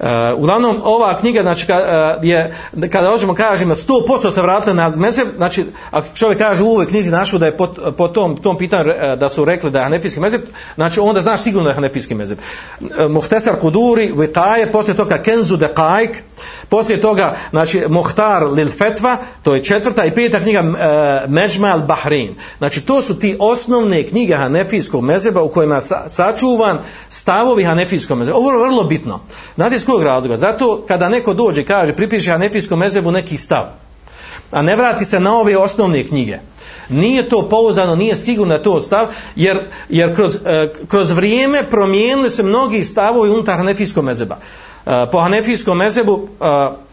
Uh, 0.00 0.06
uglavnom 0.36 0.80
ova 0.84 1.16
knjiga 1.16 1.42
znači 1.42 1.66
ka, 1.66 1.74
uh, 2.18 2.24
je 2.24 2.54
kada 2.92 3.10
hoćemo 3.10 3.34
kažemo 3.34 3.74
100% 3.74 4.30
se 4.30 4.42
vratila 4.42 4.74
na 4.74 4.88
mezheb 4.96 5.28
znači 5.36 5.64
ako 5.90 6.06
čovjek 6.14 6.38
kaže 6.38 6.62
u 6.62 6.66
ovoj 6.66 6.86
knjizi 6.86 7.10
našu 7.10 7.38
da 7.38 7.46
je 7.46 7.56
po, 7.56 7.68
po 7.96 8.08
tom 8.08 8.36
tom 8.36 8.58
pitanju 8.58 8.90
uh, 8.90 9.18
da 9.18 9.28
su 9.28 9.44
rekli 9.44 9.70
da 9.70 9.78
je 9.78 9.84
hanefijski 9.84 10.20
mezheb 10.20 10.40
znači 10.74 11.00
onda 11.00 11.20
znaš 11.20 11.42
sigurno 11.42 11.64
da 11.64 11.70
je 11.70 11.74
hanefijski 11.74 12.14
mezheb. 12.14 12.38
Uh, 12.80 12.88
Muhtesar 13.10 13.58
Kuduri 13.60 14.12
Vitaje 14.16 14.72
posle 14.72 14.94
toga 14.94 15.18
Kenzu 15.18 15.56
de 15.56 15.68
Kajk 15.74 16.22
poslije 16.68 17.00
toga 17.00 17.34
znači 17.50 17.82
Muhtar 17.88 18.42
lil 18.42 18.68
Fetva 18.68 19.16
to 19.42 19.54
je 19.54 19.64
četvrta 19.64 20.04
i 20.04 20.14
peta 20.14 20.40
knjiga 20.40 20.60
uh, 20.60 21.30
Međmal 21.30 21.80
Bahrein. 21.80 22.34
Znači 22.58 22.80
to 22.80 23.02
su 23.02 23.18
ti 23.18 23.36
osnovne 23.38 24.06
knjige 24.06 24.34
hanefijskog 24.34 25.04
mezheba 25.04 25.42
u 25.42 25.50
kojima 25.50 25.80
sa, 25.80 26.02
sačuvan 26.08 26.78
stavovi 27.08 27.64
hanefijskog 27.64 28.18
mezheba. 28.18 28.38
Ovo 28.38 28.50
je 28.50 28.58
vrlo 28.58 28.84
bitno. 28.84 29.20
Znate 29.54 29.89
kojeg 29.92 30.06
razloga? 30.06 30.36
Zato 30.36 30.84
kada 30.88 31.08
neko 31.08 31.34
dođe 31.34 31.64
kaže 31.64 31.92
pripiše 31.92 32.30
hanefijskom 32.30 32.78
mezebu 32.78 33.10
neki 33.10 33.36
stav, 33.36 33.64
a 34.50 34.62
ne 34.62 34.76
vrati 34.76 35.04
se 35.04 35.20
na 35.20 35.36
ove 35.36 35.56
osnovne 35.56 36.06
knjige, 36.06 36.38
nije 36.88 37.28
to 37.28 37.48
pouzdano, 37.48 37.96
nije 37.96 38.16
sigurno 38.16 38.58
to 38.58 38.80
stav, 38.80 39.06
jer, 39.36 39.60
jer 39.88 40.14
kroz, 40.14 40.36
e, 40.46 40.72
kroz 40.88 41.10
vrijeme 41.10 41.70
promijenili 41.70 42.30
se 42.30 42.42
mnogi 42.42 42.84
stavovi 42.84 43.30
unutar 43.30 43.56
hanefijskog 43.56 44.04
mezeba. 44.04 44.36
E, 44.86 45.06
po 45.12 45.20
hanefijskom 45.20 45.78
mezebu 45.78 46.28
e, 46.40 46.89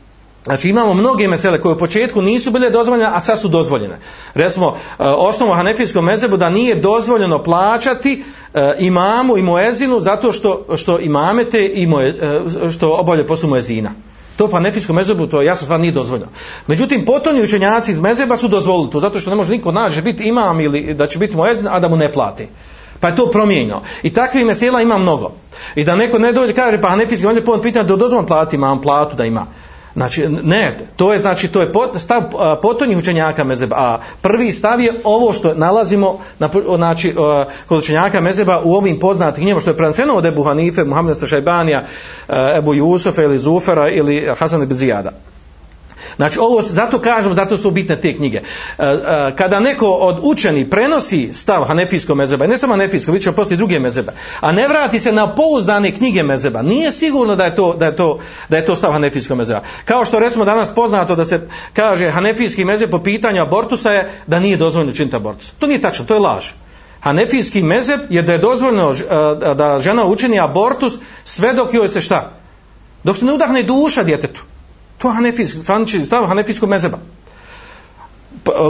Znači 0.48 0.70
imamo 0.70 0.94
mnoge 0.94 1.28
mesele 1.28 1.62
koje 1.62 1.74
u 1.74 1.78
početku 1.78 2.22
nisu 2.22 2.52
bile 2.52 2.70
dozvoljene, 2.70 3.10
a 3.14 3.20
sad 3.20 3.40
su 3.40 3.48
dozvoljene. 3.48 4.00
Recimo, 4.34 4.68
e, 4.68 5.04
osnovu 5.04 5.54
hanefijskom 5.54 6.06
mezebu 6.06 6.38
da 6.38 6.50
nije 6.50 6.76
dozvoljeno 6.76 7.44
plaćati 7.44 8.24
e, 8.54 8.74
imamu 8.80 9.38
i 9.38 9.42
moezinu 9.42 10.00
zato 10.00 10.32
što, 10.32 10.66
što 10.78 11.00
imamete 11.00 11.72
i 11.74 11.88
moje, 11.88 12.10
e, 12.10 12.70
što 12.70 12.94
obavlja 12.94 13.26
poslu 13.26 13.50
moezina. 13.50 13.92
To 14.38 14.48
pa 14.48 14.60
nefijskom 14.60 14.96
mezebu, 14.96 15.28
to 15.28 15.42
jasno 15.42 15.66
stvar 15.66 15.80
nije 15.80 15.92
dozvoljeno. 15.92 16.32
Međutim, 16.68 17.06
potonji 17.06 17.44
učenjaci 17.44 17.92
iz 17.92 18.00
mezeba 18.00 18.38
su 18.38 18.48
dozvolili 18.48 18.92
to, 18.92 19.00
zato 19.00 19.20
što 19.20 19.30
ne 19.30 19.36
može 19.36 19.52
niko 19.52 19.72
naći 19.72 20.02
biti 20.02 20.24
imam 20.24 20.62
ili 20.62 20.94
da 20.94 21.08
će 21.08 21.20
biti 21.20 21.36
moezin, 21.36 21.68
a 21.68 21.80
da 21.80 21.88
mu 21.88 21.98
ne 21.98 22.12
plati. 22.12 22.48
Pa 23.00 23.08
je 23.08 23.16
to 23.16 23.32
promijenjeno. 23.32 23.82
I 24.04 24.14
takvih 24.14 24.46
mesela 24.46 24.82
ima 24.82 24.98
mnogo. 24.98 25.32
I 25.76 25.84
da 25.84 25.96
neko 25.96 26.20
ne 26.20 26.34
dođe 26.34 26.54
kaže, 26.54 26.82
pa 26.82 26.96
nefijski, 26.96 27.28
on 27.28 27.36
je 27.36 27.46
povod 27.46 27.62
pitanje 27.62 27.88
da 27.88 27.96
dozvoljeno 27.96 28.28
plati 28.28 28.56
imam 28.56 28.82
platu 28.82 29.16
da 29.16 29.26
ima. 29.26 29.46
Znači, 29.98 30.28
ne, 30.44 30.78
to 30.96 31.14
je, 31.14 31.20
znači, 31.20 31.48
to 31.48 31.62
je 31.62 31.74
pot, 31.74 32.00
stav 32.00 32.22
potonjih 32.62 32.98
učenjaka 32.98 33.44
mezeba, 33.44 33.76
a 33.76 34.00
prvi 34.22 34.52
stav 34.52 34.80
je 34.80 34.94
ovo 35.04 35.34
što 35.34 35.54
nalazimo 35.54 36.20
na, 36.40 36.50
znači, 36.76 37.16
kod 37.68 37.80
učenjaka 37.80 38.22
mezeba 38.22 38.62
u 38.64 38.74
ovim 38.76 39.00
poznatim 39.00 39.44
knjima, 39.44 39.60
što 39.60 39.70
je 39.70 39.78
prenanseno 39.78 40.14
od 40.14 40.26
Ebu 40.26 40.44
Hanife, 40.44 40.84
Muhammeda 40.84 41.16
Strašajbanija, 41.16 41.86
Ebu 42.58 42.74
Jusufa 42.74 43.24
ili 43.24 43.40
Zufera 43.40 43.90
ili 43.90 44.28
Hasan 44.40 44.64
ibn 44.64 44.74
Zijada. 44.74 45.12
Znači 46.18 46.40
ovo, 46.40 46.62
zato 46.62 47.00
kažemo, 47.00 47.36
zato 47.36 47.58
su 47.58 47.72
bitne 47.72 48.02
te 48.02 48.16
knjige. 48.16 48.38
E, 48.38 48.44
e, 48.84 49.36
kada 49.36 49.60
neko 49.60 49.88
od 49.88 50.20
učeni 50.22 50.70
prenosi 50.70 51.30
stav 51.34 51.64
Hanefijskog 51.64 52.18
mezeba, 52.18 52.48
ne 52.48 52.58
samo 52.58 52.74
Hanefijskog, 52.74 53.14
vidjet 53.14 53.24
ćemo 53.24 53.36
poslije 53.36 53.58
druge 53.58 53.80
mezeba, 53.80 54.12
a 54.40 54.52
ne 54.52 54.68
vrati 54.68 55.00
se 55.00 55.12
na 55.12 55.36
pouzdane 55.36 55.92
knjige 55.92 56.24
mezeba, 56.24 56.62
nije 56.62 56.92
sigurno 56.92 57.36
da 57.36 57.44
je 57.44 57.56
to, 57.56 57.74
da 57.74 57.86
je 57.86 57.96
to, 57.96 58.20
da 58.50 58.58
je 58.58 58.66
to 58.66 58.76
stav 58.76 58.92
Hanefijskog 58.92 59.38
mezeba. 59.38 59.62
Kao 59.86 60.06
što 60.06 60.20
recimo 60.20 60.46
danas 60.46 60.70
poznato 60.76 61.16
da 61.16 61.26
se 61.26 61.48
kaže 61.74 62.10
Hanefijski 62.10 62.66
mezeb 62.66 62.90
po 62.90 63.04
pitanju 63.04 63.42
abortusa 63.42 63.92
je 63.92 64.12
da 64.28 64.40
nije 64.40 64.58
dozvoljeno 64.58 64.92
činiti 64.92 65.16
abortus. 65.16 65.52
To 65.60 65.68
nije 65.68 65.82
tačno, 65.82 66.06
to 66.06 66.14
je 66.14 66.20
laž. 66.20 66.46
Hanefijski 67.00 67.64
mezeb 67.64 68.00
je 68.10 68.22
da 68.22 68.34
je 68.34 68.38
dozvoljeno 68.38 68.92
e, 68.92 69.56
da 69.56 69.80
žena 69.80 70.06
učini 70.06 70.40
abortus 70.40 70.94
sve 71.26 71.54
dok 71.54 71.74
joj 71.74 71.88
se 71.88 72.02
šta? 72.02 72.32
Dok 73.04 73.18
se 73.18 73.26
ne 73.26 73.34
udahne 73.34 73.64
duša 73.64 74.04
djetetu. 74.04 74.42
To 74.98 75.08
je 75.10 75.16
hanefijski, 75.16 75.60
zvanični 75.60 76.06
stav 76.06 76.26
hanefijskog 76.26 76.70
mezeba. 76.70 76.98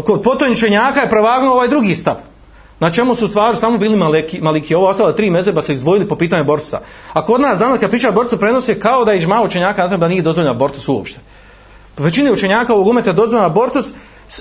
Kod 0.05 0.21
potonjičenjaka 0.21 0.99
je 0.99 1.09
pravagno 1.09 1.51
ovaj 1.51 1.67
drugi 1.67 1.95
stav. 1.95 2.15
Na 2.79 2.91
čemu 2.91 3.15
su 3.15 3.27
stvari 3.27 3.57
samo 3.57 3.77
bili 3.77 3.95
maliki, 3.95 4.41
maliki. 4.41 4.75
Ovo 4.75 4.87
ostale 4.87 5.15
tri 5.15 5.29
mezeba 5.29 5.61
se 5.61 5.73
izdvojili 5.73 6.07
po 6.07 6.15
pitanju 6.15 6.43
borca. 6.43 6.79
A 7.13 7.25
kod 7.25 7.41
nas 7.41 7.59
danas 7.59 7.79
kad 7.79 7.89
priča 7.89 8.11
borcu 8.11 8.37
prenose 8.37 8.79
kao 8.79 9.05
da 9.05 9.11
je 9.11 9.17
ižma 9.17 9.41
učenjaka 9.41 9.87
na 9.87 9.97
da 9.97 10.07
nije 10.07 10.21
dozvoljena 10.21 10.51
abortus 10.51 10.87
uopšte. 10.87 11.19
Po 11.95 12.03
većini 12.03 12.31
učenjaka 12.31 12.73
ovog 12.73 12.87
umeta 12.87 13.13
dozvoljena 13.13 13.45
abortus 13.45 13.89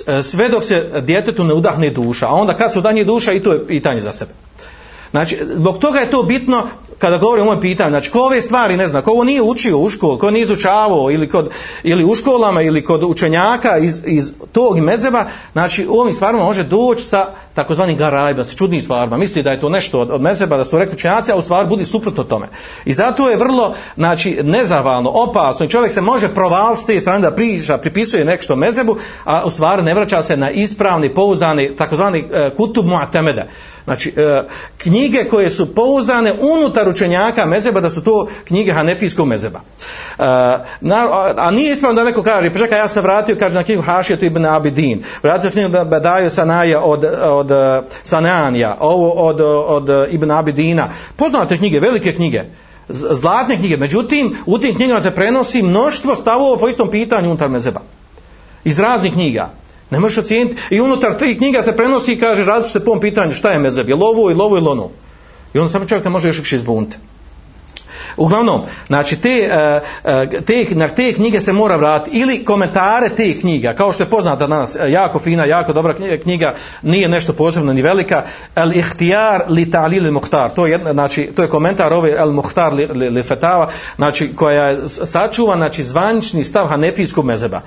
e, 0.07 0.23
sve 0.23 0.49
dok 0.49 0.63
se 0.63 1.01
djetetu 1.01 1.43
ne 1.43 1.53
udahne 1.53 1.89
duša. 1.89 2.27
A 2.27 2.33
onda 2.33 2.57
kad 2.57 2.73
se 2.73 2.79
udahne 2.79 3.03
duša 3.03 3.33
i 3.33 3.43
to 3.43 3.53
je 3.53 3.67
pitanje 3.67 4.01
za 4.01 4.11
sebe. 4.11 4.31
Znači, 5.17 5.37
zbog 5.53 5.77
toga 5.77 5.99
je 5.99 6.09
to 6.09 6.23
bitno 6.23 6.67
kada 6.99 7.17
govorim 7.17 7.47
o 7.47 7.49
ovom 7.49 7.61
pitanju, 7.61 7.89
znači 7.89 8.11
ko 8.11 8.19
ove 8.19 8.41
stvari 8.41 8.77
ne 8.77 8.87
zna, 8.87 9.01
ko 9.01 9.11
ovo 9.11 9.23
nije 9.23 9.41
učio 9.41 9.77
u 9.77 9.89
školu, 9.89 10.17
ko 10.17 10.31
nije 10.31 10.43
izučavao 10.43 11.11
ili, 11.11 11.29
kod, 11.29 11.49
ili 11.83 12.05
u 12.05 12.15
školama 12.15 12.61
ili 12.61 12.83
kod 12.83 13.03
učenjaka 13.03 13.77
iz, 13.77 14.01
iz 14.05 14.33
tog 14.51 14.79
mezeba, 14.79 15.25
znači 15.51 15.87
u 15.87 15.93
ovim 15.93 16.13
stvarima 16.13 16.43
može 16.43 16.63
doći 16.63 17.03
sa 17.03 17.25
takozvanim 17.53 17.97
garajba, 17.97 18.43
sa 18.43 18.55
čudnim 18.55 18.81
stvarima. 18.81 19.17
Misli 19.17 19.43
da 19.43 19.51
je 19.51 19.59
to 19.59 19.69
nešto 19.69 19.99
od, 19.99 20.11
od 20.11 20.21
mezeba, 20.21 20.57
da 20.57 20.63
su 20.63 20.71
to 20.71 20.77
rekli 20.77 20.95
učenjaci, 20.95 21.31
a 21.31 21.35
u 21.35 21.41
stvari 21.41 21.67
budi 21.67 21.85
suprotno 21.85 22.23
tome. 22.23 22.47
I 22.85 22.93
zato 22.93 23.29
je 23.29 23.37
vrlo 23.37 23.73
znači, 23.95 24.39
nezavalno, 24.43 25.09
opasno 25.09 25.65
i 25.65 25.69
čovjek 25.69 25.91
se 25.91 26.01
može 26.01 26.27
provaliti 26.27 26.81
s 26.81 26.85
te 26.85 26.99
strane 26.99 27.19
da 27.19 27.35
priča, 27.35 27.77
pripisuje 27.77 28.25
nešto 28.25 28.55
mezebu, 28.55 28.97
a 29.23 29.43
u 29.45 29.49
stvari 29.49 29.83
ne 29.83 29.93
vraća 29.93 30.23
se 30.23 30.37
na 30.37 30.51
ispravni, 30.51 31.13
pouzdani, 31.13 31.75
takozvani 31.75 32.19
e, 32.19 32.51
kutub 32.57 32.85
mu'atemede. 32.85 33.43
Znači, 33.87 34.13
uh, 34.17 34.45
knjige 35.07 35.29
koje 35.29 35.49
su 35.49 35.75
pouzdane 35.75 36.33
unutar 36.33 36.89
učenjaka 36.89 37.45
mezeba, 37.45 37.81
da 37.81 37.89
su 37.89 38.03
to 38.03 38.27
knjige 38.45 38.73
hanefijskog 38.73 39.27
mezeba. 39.27 39.59
E, 39.59 40.23
na, 40.81 41.33
a 41.37 41.51
nije 41.51 41.73
ispravno 41.73 41.95
da 41.95 42.03
neko 42.03 42.23
kaže, 42.23 42.53
pa 42.53 42.59
čekaj, 42.59 42.79
ja 42.79 42.87
sam 42.87 43.03
vratio, 43.03 43.35
kaže 43.39 43.55
na 43.55 43.63
knjigu 43.63 43.81
Hašijetu 43.81 44.25
ibn 44.25 44.45
Abidin, 44.45 45.03
vratio 45.23 45.49
knjigu 45.49 45.69
da 45.69 45.83
Bedaju 45.83 46.29
Sanaja 46.29 46.81
od, 46.81 47.05
od 47.21 47.51
e, 47.51 47.81
Sananija, 48.03 48.77
ovo 48.79 49.09
od, 49.09 49.41
od 49.67 49.89
Ibn 50.09 50.31
Abidina. 50.31 50.89
Poznate 51.15 51.57
knjige, 51.57 51.79
velike 51.79 52.13
knjige, 52.13 52.43
zlatne 52.89 53.57
knjige, 53.57 53.77
međutim, 53.77 54.35
u 54.45 54.59
tim 54.59 54.75
knjigama 54.75 55.01
se 55.01 55.11
prenosi 55.11 55.61
mnoštvo 55.61 56.15
stavova 56.15 56.57
po 56.59 56.67
istom 56.67 56.91
pitanju 56.91 57.27
unutar 57.27 57.49
mezeba. 57.49 57.81
Iz 58.63 58.79
raznih 58.79 59.13
knjiga. 59.13 59.49
Ne 59.89 59.99
možeš 59.99 60.17
ocijeniti. 60.17 60.61
I 60.69 60.81
unutar 60.81 61.17
tri 61.17 61.37
knjiga 61.37 61.63
se 61.63 61.77
prenosi 61.77 62.13
i 62.13 62.19
kaže 62.19 62.43
različite 62.43 62.79
po 62.79 62.91
ovom 62.91 63.01
pitanju 63.01 63.31
šta 63.31 63.51
je 63.51 63.59
mezeb. 63.59 63.89
Je 63.89 63.95
li 63.95 64.01
ovo 64.03 64.31
ili 64.31 64.41
ovo 64.41 64.57
ili 64.57 64.67
ono. 64.67 64.89
I 65.53 65.59
onda 65.59 65.71
samo 65.71 65.85
čovjek 65.85 66.05
može 66.05 66.27
još 66.27 66.39
više 66.39 66.55
izbuniti. 66.55 66.97
Uglavnom, 68.17 68.61
znači 68.87 69.21
te, 69.21 69.49
eh, 69.51 69.81
eh, 70.03 70.41
te, 70.45 70.65
na 70.75 70.87
te 70.87 71.13
knjige 71.13 71.41
se 71.41 71.53
mora 71.53 71.75
vratiti 71.75 72.17
ili 72.17 72.45
komentare 72.45 73.09
te 73.09 73.37
knjiga, 73.39 73.73
kao 73.73 73.93
što 73.93 74.03
je 74.03 74.09
poznata 74.09 74.47
danas, 74.47 74.75
eh, 74.75 74.91
jako 74.91 75.19
fina, 75.19 75.45
jako 75.45 75.73
dobra 75.73 75.95
knjiga, 76.23 76.53
nije 76.81 77.07
nešto 77.07 77.33
posebno 77.33 77.73
ni 77.73 77.81
velika, 77.81 78.23
El 78.55 78.71
ihtijar 78.73 79.43
li 79.47 79.65
ta'lil 79.65 80.03
li 80.03 80.11
muhtar, 80.11 80.53
to 80.53 80.65
je, 80.65 80.71
jedna, 80.71 80.93
znači, 80.93 81.29
to 81.35 81.41
je 81.41 81.49
komentar 81.49 81.93
ove 81.93 82.11
El 82.11 82.31
muhtar 82.31 82.73
li, 82.73 82.85
li, 82.85 83.09
li 83.09 83.23
fetava, 83.23 83.69
znači 83.95 84.35
koja 84.35 84.69
je 84.69 84.89
sačuvan, 85.05 85.57
znači 85.57 85.83
zvanični 85.83 86.43
stav 86.43 86.67
hanefijskog 86.67 87.25
mezeba. 87.25 87.61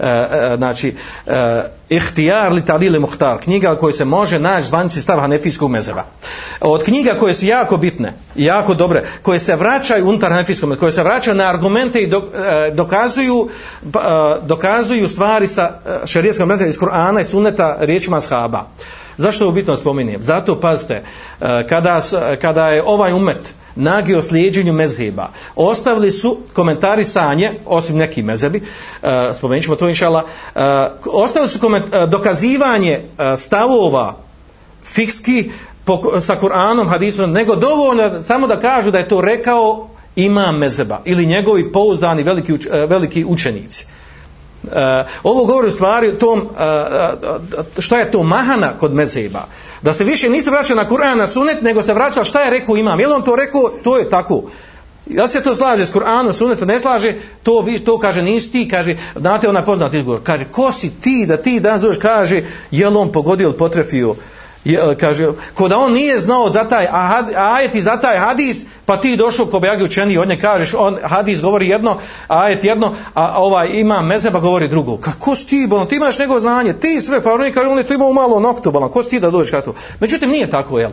E, 0.00 0.08
e, 0.08 0.56
znači, 0.56 0.94
e, 1.26 1.62
ihtijar 1.88 2.52
li 2.52 2.62
ta'li 2.62 2.90
li 2.90 2.98
muhtar, 2.98 3.38
knjiga 3.38 3.76
koju 3.76 3.92
se 3.92 4.04
može 4.04 4.38
naći 4.38 4.68
zvanični 4.68 5.02
stav 5.02 5.20
hanefijskog 5.20 5.70
mezeba. 5.70 6.04
Od 6.60 6.84
knjiga 6.84 7.14
koje 7.20 7.34
su 7.34 7.46
jako 7.46 7.76
bitne, 7.76 8.12
jako 8.34 8.74
dobre, 8.74 9.04
koje 9.22 9.38
se 9.38 9.56
vraćaju 9.56 10.08
unutar 10.08 10.30
hanefijskom, 10.32 10.76
koje 10.76 10.92
se 10.92 11.02
vraćaju 11.02 11.36
na 11.36 11.48
argumente 11.50 12.02
i 12.02 12.10
dokazuju, 12.72 13.48
pa, 13.92 14.38
dokazuju 14.42 15.08
stvari 15.08 15.48
sa 15.48 15.70
šerijskog 16.04 16.48
šarijetskom 16.48 16.68
iz 16.68 16.78
Kur'ana 16.78 17.20
i 17.20 17.24
sunneta 17.24 17.76
riječima 17.80 18.20
shaba. 18.20 18.64
Zašto 19.16 19.46
je 19.46 19.52
bitno 19.52 19.76
spominjem? 19.76 20.22
Zato, 20.22 20.60
pazite, 20.60 21.02
kada, 21.68 22.00
kada 22.40 22.68
je 22.68 22.82
ovaj 22.86 23.12
umet 23.12 23.54
nagi 23.76 24.14
o 24.14 24.22
slijedženju 24.22 24.72
mezheba, 24.72 25.28
ostavili 25.56 26.10
su 26.10 26.38
komentari 26.52 27.04
sanje, 27.04 27.52
osim 27.66 27.96
neki 27.96 28.22
mezebi, 28.22 28.62
e, 29.02 29.34
spomenut 29.34 29.64
ćemo 29.64 29.76
to 29.76 29.88
inšala, 29.88 30.24
e, 30.54 30.60
ostavili 31.12 31.50
su 31.50 31.60
koment, 31.60 31.94
e, 31.94 32.06
dokazivanje 32.06 33.02
stavova 33.36 34.16
fikski 34.84 35.50
po, 35.84 36.20
sa 36.20 36.36
Kur'anom, 36.40 36.88
hadisom, 36.88 37.32
nego 37.32 37.56
dovoljno 37.56 38.22
samo 38.22 38.46
da 38.46 38.60
kažu 38.60 38.90
da 38.90 38.98
je 38.98 39.08
to 39.08 39.20
rekao 39.20 39.88
imam 40.16 40.58
mezeba 40.58 41.00
ili 41.04 41.26
njegovi 41.26 41.72
pouzdani 41.72 42.22
veliki, 42.22 42.52
veliki 42.88 43.24
učenici. 43.24 43.86
Uh, 44.62 44.72
ovo 45.22 45.44
govori 45.44 45.68
u 45.68 45.70
stvari 45.70 46.08
o 46.08 46.12
tom 46.12 46.40
uh, 46.40 46.46
šta 47.78 47.98
je 47.98 48.10
to 48.10 48.22
mahana 48.22 48.78
kod 48.78 48.94
mezeba 48.94 49.46
da 49.82 49.92
se 49.92 50.04
više 50.04 50.28
nisu 50.28 50.50
vraćali 50.50 50.76
na 50.76 50.88
Kur'an 50.88 51.18
na 51.18 51.26
sunet 51.26 51.62
nego 51.62 51.82
se 51.82 51.94
vraća 51.94 52.24
šta 52.24 52.40
je 52.40 52.50
rekao 52.50 52.76
imam. 52.76 53.00
Je 53.00 53.08
on 53.08 53.22
to 53.22 53.36
rekao? 53.36 53.70
To 53.84 53.98
je 53.98 54.10
tako. 54.10 54.42
Ja 55.06 55.28
se 55.28 55.42
to 55.42 55.54
slaže 55.54 55.86
s 55.86 55.92
Kur'anom 55.92 56.32
sunet 56.32 56.60
ne 56.60 56.80
slaže. 56.80 57.14
To 57.42 57.60
vi 57.60 57.78
to 57.78 57.98
kaže 57.98 58.22
nisi 58.22 58.52
ti 58.52 58.68
kaže 58.68 58.96
znate 59.16 59.48
ona 59.48 59.64
poznat 59.64 59.94
izgovor 59.94 60.20
kaže 60.22 60.44
ko 60.44 60.72
si 60.72 60.90
ti 61.00 61.26
da 61.28 61.36
ti 61.36 61.60
danas 61.60 61.80
dođeš? 61.80 61.98
Kaže 62.00 62.42
je 62.70 62.88
on 62.88 63.12
pogodio 63.12 63.44
ili 63.44 63.56
potrefio? 63.56 64.10
uh, 64.10 64.16
E, 64.74 64.94
kaže, 65.00 65.28
ko 65.54 65.68
da 65.68 65.78
on 65.78 65.92
nije 65.92 66.20
znao 66.20 66.50
za 66.50 66.64
taj 66.68 66.86
ajet 67.36 67.74
i 67.74 67.82
za 67.82 67.96
taj 67.96 68.18
hadis, 68.18 68.64
pa 68.86 68.96
ti 68.96 69.16
došao 69.16 69.46
ko 69.46 69.60
bejagi 69.60 69.84
učeni 69.84 70.18
od 70.18 70.28
nje 70.28 70.38
kažeš, 70.40 70.74
on 70.78 70.98
hadis 71.02 71.40
govori 71.40 71.68
jedno, 71.68 71.98
ajet 72.28 72.64
jedno, 72.64 72.94
a 73.14 73.42
ovaj 73.42 73.68
ima 73.72 74.02
mezeba 74.02 74.40
govori 74.40 74.68
drugo. 74.68 74.96
Kako 74.96 75.36
si 75.36 75.46
ti, 75.46 75.66
bolan, 75.70 75.86
ti 75.86 75.96
imaš 75.96 76.18
nego 76.18 76.40
znanje, 76.40 76.72
ti 76.72 77.00
sve, 77.00 77.22
pa 77.22 77.32
oni 77.32 77.52
kaže, 77.52 77.68
on 77.68 77.78
je 77.78 77.86
tu 77.86 77.94
imao 77.94 78.12
malo 78.12 78.40
noktu, 78.40 78.70
bolan, 78.70 78.90
ko 78.90 79.02
si 79.02 79.10
ti 79.10 79.20
da 79.20 79.30
dođeš 79.30 79.50
kako? 79.50 79.74
Međutim, 80.00 80.30
nije 80.30 80.50
tako, 80.50 80.78
jel? 80.78 80.90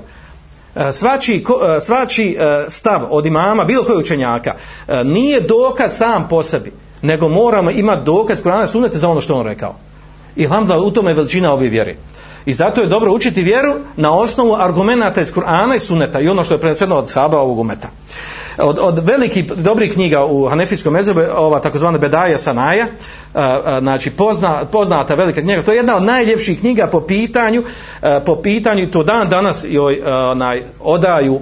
E, 0.75 0.93
svači, 0.93 1.43
e, 1.77 1.81
svači 1.81 2.37
stav 2.67 3.01
od 3.09 3.25
imama, 3.25 3.63
bilo 3.63 3.85
koji 3.85 3.97
učenjaka, 3.97 4.53
nije 5.05 5.41
dokaz 5.41 5.97
sam 5.97 6.27
po 6.27 6.43
sebi, 6.43 6.73
nego 7.01 7.29
moramo 7.29 7.71
imati 7.71 8.05
dokaz 8.05 8.43
Kur'ana 8.43 8.67
sunete 8.67 8.97
za 8.97 9.09
ono 9.09 9.21
što 9.21 9.35
on 9.35 9.45
rekao. 9.45 9.75
I 10.35 10.45
hamdala, 10.47 10.81
u 10.81 10.91
tome 10.91 11.11
je 11.11 11.15
veličina 11.15 11.53
ove 11.53 11.69
vjere. 11.69 11.95
I 12.45 12.53
zato 12.53 12.81
je 12.81 12.87
dobro 12.87 13.13
učiti 13.13 13.43
vjeru 13.43 13.75
na 13.95 14.13
osnovu 14.13 14.55
argumenta 14.55 15.21
iz 15.21 15.33
Kur'ana 15.33 15.75
i 15.75 15.79
Suneta 15.79 16.19
i 16.19 16.27
ono 16.27 16.43
što 16.43 16.53
je 16.53 16.57
preneseno 16.57 16.95
od 16.95 17.09
sahaba 17.09 17.39
ovog 17.39 17.59
umeta. 17.59 17.87
od, 18.57 18.79
od 18.81 19.07
velikih 19.07 19.45
dobrih 19.45 19.93
knjiga 19.93 20.25
u 20.25 20.47
Hanefijskom 20.47 20.93
mezebu 20.93 21.21
ova 21.35 21.59
takozvana 21.59 21.97
Bedaja 21.97 22.37
Sanaja, 22.37 22.85
a, 23.33 23.61
a, 23.65 23.79
znači 23.81 24.09
pozna, 24.09 24.65
poznata 24.65 25.15
velika 25.15 25.41
knjiga, 25.41 25.63
to 25.63 25.71
je 25.71 25.77
jedna 25.77 25.95
od 25.95 26.03
najljepših 26.03 26.59
knjiga 26.59 26.87
po 26.87 27.01
pitanju, 27.01 27.63
a, 28.01 28.19
po 28.25 28.41
pitanju, 28.41 28.91
to 28.91 29.03
dan 29.03 29.29
danas 29.29 29.65
joj 29.69 30.01
a, 30.05 30.31
onaj, 30.31 30.63
odaju 30.79 31.41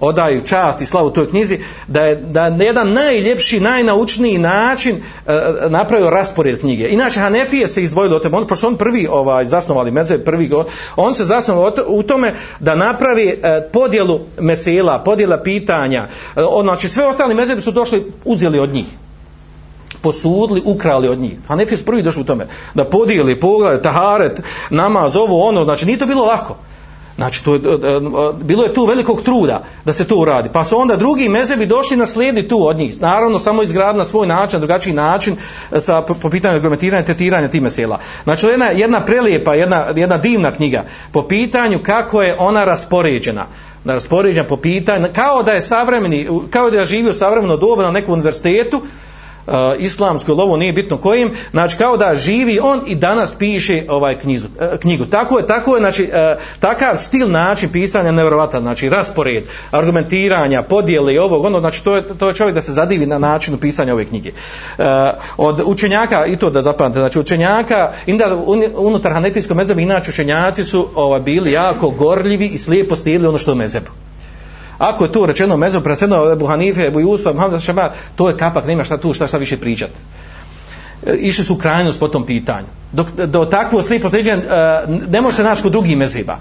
odaju 0.00 0.44
čast 0.46 0.80
i 0.80 0.86
slavu 0.86 1.10
toj 1.10 1.28
knjizi, 1.28 1.58
da 1.86 2.02
je 2.02 2.16
da 2.16 2.50
na 2.50 2.64
jedan 2.64 2.92
najljepši, 2.92 3.60
najnaučniji 3.60 4.38
način 4.38 4.96
e, 4.96 5.32
e 5.32 5.70
napravio 5.70 6.10
raspored 6.10 6.60
knjige. 6.60 6.88
Inače, 6.88 7.20
Hanefije 7.20 7.68
se 7.68 7.82
izdvojili 7.82 8.16
od 8.16 8.22
tebe, 8.22 8.36
on, 8.36 8.46
pošto 8.46 8.66
on 8.66 8.76
prvi 8.76 9.06
ovaj, 9.10 9.44
zasnovali 9.44 9.90
meze, 9.90 10.18
prvi 10.18 10.46
go, 10.46 10.64
on 10.96 11.14
se 11.14 11.24
zasnovali 11.24 11.72
u 11.86 12.02
tome 12.02 12.34
da 12.60 12.74
napravi 12.74 13.28
e, 13.28 13.68
podjelu 13.72 14.20
mesela, 14.40 14.98
podjela 14.98 15.42
pitanja. 15.42 16.08
E, 16.36 16.40
on, 16.48 16.64
znači, 16.64 16.88
sve 16.88 17.06
ostali 17.06 17.34
meze 17.34 17.60
su 17.60 17.70
došli, 17.70 18.12
uzeli 18.24 18.58
od 18.58 18.70
njih 18.70 18.86
posudili, 20.02 20.62
ukrali 20.64 21.08
od 21.08 21.18
njih. 21.18 21.38
Hanefije 21.48 21.78
su 21.78 21.84
prvi 21.84 22.02
došli 22.02 22.22
u 22.22 22.24
tome. 22.24 22.46
Da 22.74 22.84
podijeli, 22.84 23.40
pogled, 23.40 23.82
taharet, 23.82 24.40
namaz, 24.70 25.16
ovo, 25.16 25.48
ono. 25.48 25.64
Znači, 25.64 25.86
nije 25.86 25.98
to 25.98 26.06
bilo 26.06 26.24
lako. 26.24 26.56
Znači, 27.18 27.44
to, 27.44 27.54
je, 27.54 27.60
e, 27.60 27.96
e, 27.96 28.00
bilo 28.42 28.64
je 28.64 28.74
tu 28.74 28.86
velikog 28.86 29.22
truda 29.22 29.64
da 29.84 29.92
se 29.92 30.06
to 30.06 30.16
uradi. 30.16 30.48
Pa 30.52 30.64
su 30.64 30.78
onda 30.78 30.96
drugi 30.96 31.28
mezebi 31.28 31.66
došli 31.66 31.96
na 31.96 32.06
slijedi 32.06 32.48
tu 32.48 32.66
od 32.66 32.76
njih. 32.76 33.00
Naravno, 33.00 33.38
samo 33.38 33.62
izgrad 33.62 33.96
na 33.96 34.04
svoj 34.04 34.26
način, 34.26 34.60
drugačiji 34.60 34.92
način 34.92 35.36
e, 35.72 35.80
sa, 35.80 36.02
po, 36.02 36.14
po 36.14 36.30
pitanju 36.30 36.54
argumentiranja, 36.54 37.04
tetiranja 37.04 37.48
tim 37.48 37.62
mesela. 37.62 37.98
Znači, 38.24 38.46
jedna, 38.46 38.66
jedna 38.66 39.04
prelijepa, 39.04 39.54
jedna, 39.54 39.86
jedna 39.96 40.16
divna 40.16 40.50
knjiga 40.50 40.84
po 41.12 41.22
pitanju 41.22 41.80
kako 41.82 42.22
je 42.22 42.36
ona 42.38 42.64
raspoređena 42.64 43.46
na 43.84 43.92
raspoređen 43.94 44.44
po 44.48 44.56
pitanju, 44.56 45.08
kao 45.14 45.42
da 45.42 45.52
je 45.52 45.62
savremeni, 45.62 46.28
kao 46.50 46.70
da 46.70 46.78
je 46.78 46.84
živio 46.84 47.14
savremeno 47.14 47.56
doba 47.56 47.82
na 47.82 47.90
nekom 47.90 48.14
univerzitetu, 48.14 48.82
islamskoj 49.78 50.34
lovo 50.34 50.56
nije 50.56 50.72
bitno 50.72 50.96
kojim 50.96 51.30
znači 51.50 51.76
kao 51.76 51.96
da 51.96 52.14
živi 52.14 52.58
on 52.62 52.80
i 52.86 52.94
danas 52.94 53.34
piše 53.34 53.82
ovaj 53.88 54.18
knjizu, 54.18 54.48
e, 54.60 54.78
knjigu. 54.78 55.06
Tako 55.06 55.38
je 55.38 55.46
tako 55.46 55.76
je 55.76 55.80
znači 55.80 56.02
e, 56.12 56.36
takav 56.60 56.96
stil 56.96 57.30
način 57.30 57.68
pisanja 57.72 58.12
nevjerovatan 58.12 58.62
znači 58.62 58.88
raspored 58.88 59.44
argumentiranja 59.70 60.62
podjele 60.62 61.14
i 61.14 61.18
ovog 61.18 61.44
ono 61.44 61.60
znači 61.60 61.84
to 61.84 61.96
je 61.96 62.02
to 62.18 62.28
je 62.28 62.34
čovjek 62.34 62.54
da 62.54 62.62
se 62.62 62.72
zadivi 62.72 63.06
na 63.06 63.18
načinu 63.18 63.56
pisanja 63.56 63.92
ove 63.92 64.04
knjige. 64.04 64.30
E, 64.78 64.84
od 65.36 65.62
učenjaka 65.64 66.26
i 66.26 66.36
to 66.36 66.50
da 66.50 66.62
zapamte, 66.62 66.98
znači 66.98 67.18
učenjaka 67.18 67.92
inda 68.06 68.36
unutar 68.76 69.12
hanefijskog 69.12 69.56
mezeba 69.56 69.80
inače 69.80 70.10
učenjaci 70.10 70.64
su 70.64 70.88
ovaj 70.94 71.20
bili 71.20 71.52
jako 71.52 71.90
gorljivi 71.90 72.46
i 72.46 72.58
slijepo 72.58 72.96
stijeli 72.96 73.26
ono 73.26 73.38
što 73.38 73.50
je 73.50 73.56
mezebu 73.56 73.90
Ako 74.78 75.04
je 75.04 75.12
to 75.12 75.26
rečeno 75.26 75.56
mezo 75.56 75.80
presedno 75.80 76.32
Ebu 76.32 76.46
Hanife, 76.46 76.86
Ebu 76.86 77.00
Jusfa, 77.00 77.32
Muhammed 77.32 77.60
Šabar, 77.60 77.90
to 78.16 78.28
je 78.28 78.36
kapak, 78.36 78.66
nema 78.66 78.84
šta 78.84 78.96
tu, 78.96 79.14
šta 79.14 79.26
šta 79.26 79.38
više 79.38 79.56
pričati. 79.56 79.94
E, 81.06 81.14
išli 81.14 81.44
su 81.44 81.54
u 81.54 81.58
krajnost 81.58 82.00
po 82.00 82.08
tom 82.08 82.26
pitanju. 82.26 82.66
Dok, 82.92 83.10
do 83.10 83.44
takvo 83.44 83.82
slipo 83.82 84.10
sliđen, 84.10 84.38
e, 84.38 84.44
ne 85.08 85.20
može 85.20 85.36
se 85.36 85.42
naći 85.42 85.62
kod 85.62 85.72
drugih 85.72 85.96
meziba. 85.96 86.36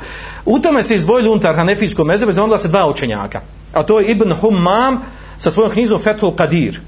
U 0.46 0.60
tome 0.60 0.84
se 0.84 0.96
izdvojili 0.96 1.30
unutar 1.30 1.56
Hanefijskog 1.56 2.08
meziba, 2.08 2.34
zonila 2.34 2.58
se 2.58 2.68
dva 2.68 2.90
učenjaka. 2.90 3.42
A 3.74 3.84
to 3.84 4.00
je 4.00 4.06
Ibn 4.06 4.32
Humam 4.32 5.02
sa 5.38 5.52
svojom 5.52 5.72
knjizom 5.72 6.02
Fethul 6.02 6.32
Qadir 6.32 6.80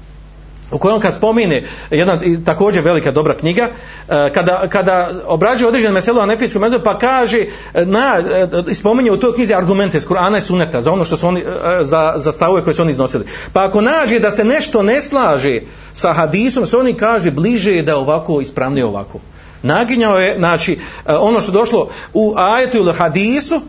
u 0.70 0.78
kojom 0.78 1.00
kad 1.00 1.14
spomine 1.14 1.64
jedna 1.90 2.20
također 2.44 2.82
velika 2.82 3.10
dobra 3.10 3.34
knjiga 3.34 3.62
e, 4.08 4.32
kada, 4.34 4.68
kada 4.68 5.10
obrađuje 5.26 5.68
određene 5.68 5.92
meselo 5.92 6.22
anefijskom 6.22 6.62
mezu 6.62 6.80
pa 6.84 6.98
kaže 6.98 7.38
e, 7.74 7.84
na, 7.84 8.22
e, 8.68 8.74
spominje 8.74 9.12
u 9.12 9.16
toj 9.16 9.34
knjizi 9.34 9.54
argumente 9.54 9.98
iz 9.98 10.06
Kur'ana 10.06 10.38
i 10.38 10.40
Suneta 10.40 10.80
za 10.80 10.92
ono 10.92 11.04
što 11.04 11.16
su 11.16 11.28
oni 11.28 11.42
za, 11.82 12.14
za 12.16 12.32
stavove 12.32 12.64
koje 12.64 12.74
su 12.74 12.82
oni 12.82 12.90
iznosili. 12.90 13.24
Pa 13.52 13.64
ako 13.64 13.80
nađe 13.80 14.18
da 14.18 14.30
se 14.30 14.44
nešto 14.44 14.82
ne 14.82 15.00
slaže 15.00 15.60
sa 15.94 16.12
hadisom 16.12 16.66
se 16.66 16.76
oni 16.76 16.94
kaže 16.94 17.30
bliže 17.30 17.72
je 17.72 17.82
da 17.82 17.96
ovako 17.96 18.40
ispravnije 18.40 18.84
ovako. 18.84 19.18
Naginjao 19.62 20.18
je 20.18 20.38
znači 20.38 20.78
ono 21.06 21.40
što 21.40 21.52
došlo 21.52 21.88
u 22.14 22.34
ajetu 22.36 22.76
ili 22.76 22.92
hadisu 22.92 23.60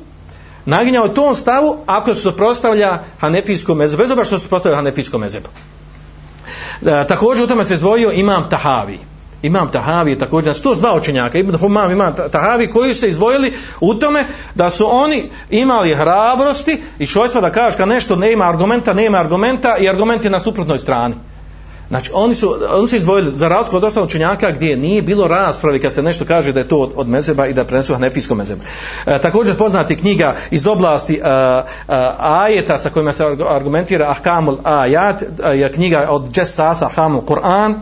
naginjao 0.66 1.06
je 1.06 1.14
tom 1.14 1.36
stavu 1.36 1.78
ako 1.86 2.14
se 2.14 2.22
suprotstavlja 2.22 3.00
hanefijskom 3.20 3.78
mezebu 3.78 4.04
bez 4.04 4.12
obra 4.12 4.26
što 4.26 4.38
se 4.38 4.44
suprotstavlja 4.44 4.76
hanefijskom 4.76 5.22
mezebu 5.22 5.48
E, 6.86 7.08
također 7.08 7.44
u 7.44 7.48
tome 7.48 7.66
se 7.66 7.74
izdvojio 7.74 8.12
imam 8.12 8.50
Tahavi. 8.50 9.00
Imam 9.42 9.72
Tahavi 9.72 10.20
također, 10.20 10.54
znači 10.54 10.64
to 10.64 10.76
su 10.76 10.82
dva 10.82 10.96
učenjaka, 10.96 11.38
Ibn 11.38 11.58
Humam, 11.58 11.92
imam 11.92 12.16
Tahavi, 12.32 12.70
koji 12.70 12.94
su 12.94 13.00
se 13.00 13.10
izvojili 13.10 13.54
u 13.80 13.94
tome 13.94 14.28
da 14.56 14.70
su 14.70 14.86
oni 14.90 15.30
imali 15.50 15.96
hrabrosti 15.96 16.82
i 17.00 17.06
šojstva 17.06 17.42
da 17.42 17.52
kažeš 17.52 17.78
kad 17.78 17.88
nešto 17.88 18.16
nema 18.16 18.50
argumenta, 18.50 18.94
nema 18.94 19.18
argumenta 19.18 19.78
i 19.78 19.90
argument 19.90 20.24
je 20.24 20.30
na 20.30 20.40
suprotnoj 20.40 20.80
strani. 20.80 21.16
Znači, 21.92 22.12
oni 22.14 22.36
su, 22.36 22.56
oni 22.70 22.88
su 22.88 22.96
izdvojili 22.96 23.32
za 23.36 23.48
razliku 23.48 23.78
od 23.78 23.84
ostalog 23.84 24.08
učenjaka 24.08 24.52
gdje 24.52 24.78
nije 24.78 25.02
bilo 25.02 25.28
rasprave 25.28 25.82
kad 25.82 25.94
se 25.94 26.04
nešto 26.04 26.26
kaže 26.26 26.54
da 26.54 26.60
je 26.60 26.68
to 26.68 26.78
od, 26.78 26.92
od 26.96 27.08
mezeba 27.08 27.48
i 27.48 27.54
da 27.54 27.66
prenesu 27.66 27.94
hanefijskom 27.94 28.38
mezebu. 28.38 28.62
E, 29.06 29.20
također 29.20 29.58
poznati 29.58 29.98
knjiga 29.98 30.36
iz 30.52 30.68
oblasti 30.68 31.16
e, 31.16 31.20
e, 31.20 31.64
ajeta 32.20 32.78
sa 32.78 32.90
kojima 32.90 33.14
se 33.14 33.24
argumentira 33.50 34.10
Ahkamul 34.10 34.58
Ajat, 34.64 35.22
e, 35.22 35.28
je 35.58 35.72
knjiga 35.72 36.08
od 36.10 36.38
Jessasa 36.38 36.86
Ahkamul 36.86 37.22
Kur'an, 37.22 37.74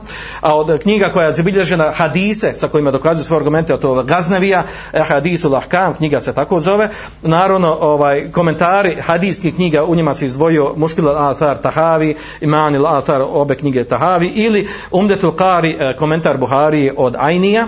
a 0.41 0.55
od 0.55 0.69
e, 0.69 0.77
knjiga 0.77 1.09
koja 1.09 1.27
je 1.27 1.33
zabilježena 1.33 1.91
hadise 1.95 2.53
sa 2.55 2.67
kojima 2.67 2.91
dokazuje 2.91 3.23
svoje 3.23 3.37
argumente 3.37 3.73
od 3.73 3.79
toga 3.79 4.03
Gaznavija, 4.03 4.63
e, 4.93 5.03
Hadisul 5.03 5.55
Ahkam, 5.55 5.93
knjiga 5.93 6.19
se 6.19 6.33
tako 6.33 6.61
zove. 6.61 6.89
Naravno, 7.21 7.77
ovaj, 7.81 8.31
komentari 8.31 8.95
hadijskih 8.95 9.55
knjiga, 9.55 9.83
u 9.83 9.95
njima 9.95 10.13
se 10.13 10.25
izdvojio 10.25 10.73
Muškil 10.75 11.05
al-Athar 11.05 11.61
Tahavi, 11.61 12.15
Imanil 12.41 12.81
al-Athar, 12.81 13.25
obe 13.33 13.55
knjige 13.55 13.83
Tahavi, 13.83 13.98
Tahavi 13.99 14.27
ili 14.27 14.67
Umdetul 14.91 15.31
Qari 15.31 15.75
eh, 15.79 15.95
komentar 15.95 16.37
Buhari 16.37 16.91
od 16.97 17.15
Ajnija, 17.19 17.67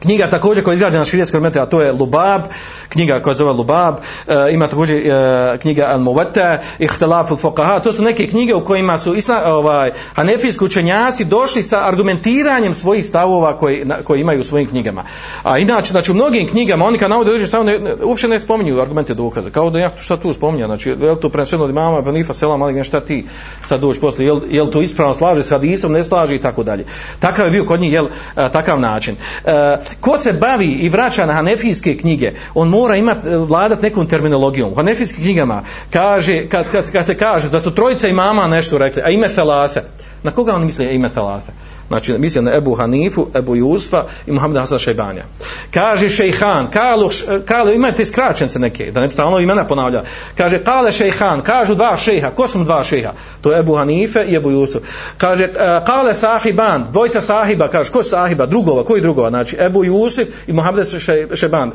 knjiga 0.00 0.30
također 0.30 0.64
koja 0.64 0.72
je 0.72 0.74
izgrađena 0.74 0.98
na 0.98 1.04
širijetskom 1.04 1.38
elementu, 1.38 1.60
a 1.60 1.66
to 1.66 1.82
je 1.82 1.92
Lubab, 1.92 2.42
knjiga 2.88 3.20
koja 3.20 3.34
zove 3.34 3.52
Lubab, 3.52 3.94
e, 3.94 4.52
ima 4.52 4.68
također 4.68 4.96
e, 4.96 5.58
knjiga 5.58 5.86
Al 5.86 5.98
Muwatta, 5.98 6.58
Ihtilaf 6.78 7.30
al 7.30 7.36
Fuqaha, 7.36 7.82
to 7.82 7.92
su 7.92 8.02
neke 8.02 8.26
knjige 8.26 8.54
u 8.54 8.64
kojima 8.64 8.98
su 8.98 9.14
isla, 9.14 9.42
ovaj, 9.46 9.92
hanefijski 10.14 10.64
učenjaci 10.64 11.24
došli 11.24 11.62
sa 11.62 11.88
argumentiranjem 11.88 12.74
svojih 12.74 13.04
stavova 13.04 13.58
koji, 13.58 13.84
na, 13.84 13.96
koji 14.04 14.20
imaju 14.20 14.40
u 14.40 14.44
svojim 14.44 14.68
knjigama. 14.68 15.04
A 15.42 15.58
inače, 15.58 15.90
znači 15.90 16.10
u 16.10 16.14
mnogim 16.14 16.48
knjigama, 16.48 16.84
oni 16.84 16.98
kad 16.98 17.10
navode 17.10 17.46
stavove, 17.46 17.72
ne, 17.72 17.78
ne, 17.78 17.94
uopće 18.04 18.28
ne 18.28 18.40
spominju 18.40 18.80
argumente 18.80 19.14
dokaze, 19.14 19.50
kao 19.50 19.70
da 19.70 19.78
ja 19.78 19.90
šta 19.98 20.16
tu 20.16 20.32
spominja, 20.32 20.66
znači 20.66 20.90
je 20.90 21.10
li 21.10 21.20
to 21.20 21.28
preneseno 21.28 21.64
od 21.64 21.70
imama, 21.70 22.00
Benifa, 22.00 22.32
Selam, 22.32 22.62
ali 22.62 22.84
šta 22.84 23.00
ti 23.00 23.26
sad 23.64 23.80
doći 23.80 24.00
posle, 24.00 24.24
je 24.24 24.34
je 24.50 24.62
li 24.62 24.70
to 24.70 24.82
ispravno 24.82 25.14
slaže 25.14 25.42
s 25.42 25.50
hadisom, 25.50 25.92
ne 25.92 26.04
slaže 26.04 26.34
i 26.34 26.38
tako 26.38 26.62
dalje. 26.62 26.84
Takav 27.18 27.46
je 27.46 27.50
bio 27.50 27.64
kod 27.64 27.80
njih, 27.80 27.92
jel, 27.92 28.06
e, 28.06 28.08
takav 28.52 28.80
način. 28.80 29.16
E, 29.44 29.78
ko 30.00 30.18
se 30.18 30.32
bavi 30.32 30.66
i 30.66 30.88
vraća 30.88 31.26
na 31.26 31.32
hanefijske 31.32 31.96
knjige, 31.96 32.32
on 32.54 32.68
mora 32.68 32.96
imati, 32.96 33.28
eh, 33.28 33.36
vladat 33.36 33.82
nekom 33.82 34.06
terminologijom. 34.06 34.72
U 34.72 34.74
hanefijskim 34.74 35.22
knjigama 35.24 35.62
kaže, 35.90 36.48
kad, 36.48 36.70
kad, 36.70 36.92
kad 36.92 37.06
se 37.06 37.16
kaže 37.16 37.48
da 37.48 37.60
su 37.60 37.74
trojica 37.74 38.08
imama 38.08 38.46
nešto 38.46 38.78
rekli, 38.78 39.02
a 39.04 39.10
ime 39.10 39.28
Salase, 39.28 39.82
na 40.22 40.30
koga 40.30 40.54
on 40.54 40.64
misli 40.64 40.94
ime 40.94 41.08
Salase? 41.08 41.52
Znači, 41.88 42.18
mislim 42.18 42.44
na 42.44 42.54
Ebu 42.54 42.74
Hanifu, 42.74 43.26
Ebu 43.34 43.56
Jusfa 43.56 44.04
i 44.26 44.32
Muhammeda 44.32 44.60
Hasan 44.60 44.78
Šajbanja. 44.78 45.24
Kaže 45.70 46.08
Šejhan, 46.08 46.70
kalu, 46.70 47.10
kalu, 47.46 47.72
imate 47.72 48.04
skraćence 48.04 48.58
neke, 48.58 48.90
da 48.90 49.00
ne 49.00 49.10
stalno 49.10 49.38
imena 49.38 49.66
ponavlja. 49.66 50.02
Kaže, 50.36 50.58
kale 50.58 50.92
Šejhan, 50.92 51.42
kažu 51.42 51.74
dva 51.74 51.96
šejha, 51.96 52.30
ko 52.30 52.48
su 52.48 52.64
dva 52.64 52.84
šejha? 52.84 53.12
To 53.40 53.52
je 53.52 53.58
Ebu 53.58 53.76
Hanife 53.76 54.24
i 54.24 54.36
Ebu 54.36 54.50
Jusuf. 54.50 54.82
Kaže, 55.18 55.44
eh, 55.44 55.50
kale 55.86 56.14
Sahiban, 56.14 56.86
dvojica 56.92 57.20
Sahiba, 57.20 57.68
kaže, 57.68 57.92
ko 57.92 58.02
Sahiba? 58.02 58.46
Drugova, 58.46 58.84
koji 58.84 59.02
drugova? 59.02 59.28
Znači, 59.28 59.56
Ebu 59.58 59.84
Jusuf 59.84 60.28
i 60.46 60.52
Muhammed 60.52 60.86
Šajban, 61.34 61.72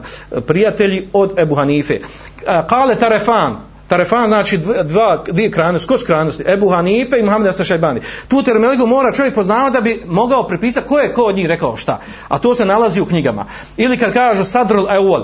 prijatelji 0.47 1.07
od 1.13 1.39
Ebu 1.39 1.55
Hanife. 1.55 1.93
Eh, 1.93 2.61
kale 2.69 2.95
Tarefan, 2.95 3.72
Tarefan 3.93 4.27
znači 4.27 4.57
dva, 4.83 5.23
dvije 5.31 5.51
krajnosti, 5.51 5.83
skos 5.83 6.03
krajnosti? 6.03 6.43
Ebu 6.47 6.69
Hanife 6.69 7.19
i 7.19 7.23
Muhammed 7.23 7.47
Asa 7.47 7.63
Šajbani. 7.63 8.01
Tu 8.27 8.43
terminologiju 8.43 8.87
mora 8.87 9.11
čovjek 9.11 9.35
poznavati 9.35 9.73
da 9.73 9.81
bi 9.81 10.03
mogao 10.05 10.47
prepisati 10.47 10.87
ko 10.87 10.99
je 10.99 11.13
ko 11.13 11.23
od 11.23 11.35
njih 11.35 11.47
rekao 11.47 11.77
šta. 11.77 11.99
A 12.27 12.39
to 12.39 12.55
se 12.55 12.65
nalazi 12.65 13.01
u 13.01 13.05
knjigama. 13.05 13.45
Ili 13.77 13.97
kad 13.97 14.13
kažu 14.13 14.45
Sadrul 14.45 14.87
Eul, 14.89 15.23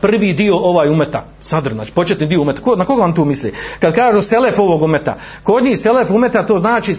prvi 0.00 0.32
dio 0.32 0.56
ovaj 0.56 0.88
umeta, 0.88 1.24
sadr, 1.42 1.72
znači 1.72 1.92
početni 1.92 2.26
dio 2.26 2.42
umeta, 2.42 2.62
ko, 2.62 2.76
na 2.76 2.84
koga 2.84 3.04
on 3.04 3.14
tu 3.14 3.24
misli? 3.24 3.52
Kad 3.78 3.94
kažu 3.94 4.22
Selef 4.22 4.58
ovog 4.58 4.82
umeta, 4.82 5.16
kod 5.42 5.64
njih 5.64 5.78
Selef 5.78 6.10
umeta 6.10 6.46
to 6.46 6.58
znači 6.58 6.94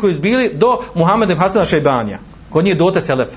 koji 0.00 0.14
su 0.14 0.20
bili 0.20 0.50
do 0.54 0.78
Muhammeda 0.94 1.34
Hasana 1.34 1.64
Šajbanija. 1.64 2.18
Kod 2.50 2.64
njih 2.64 2.76
dote 2.76 3.02
selef. 3.02 3.28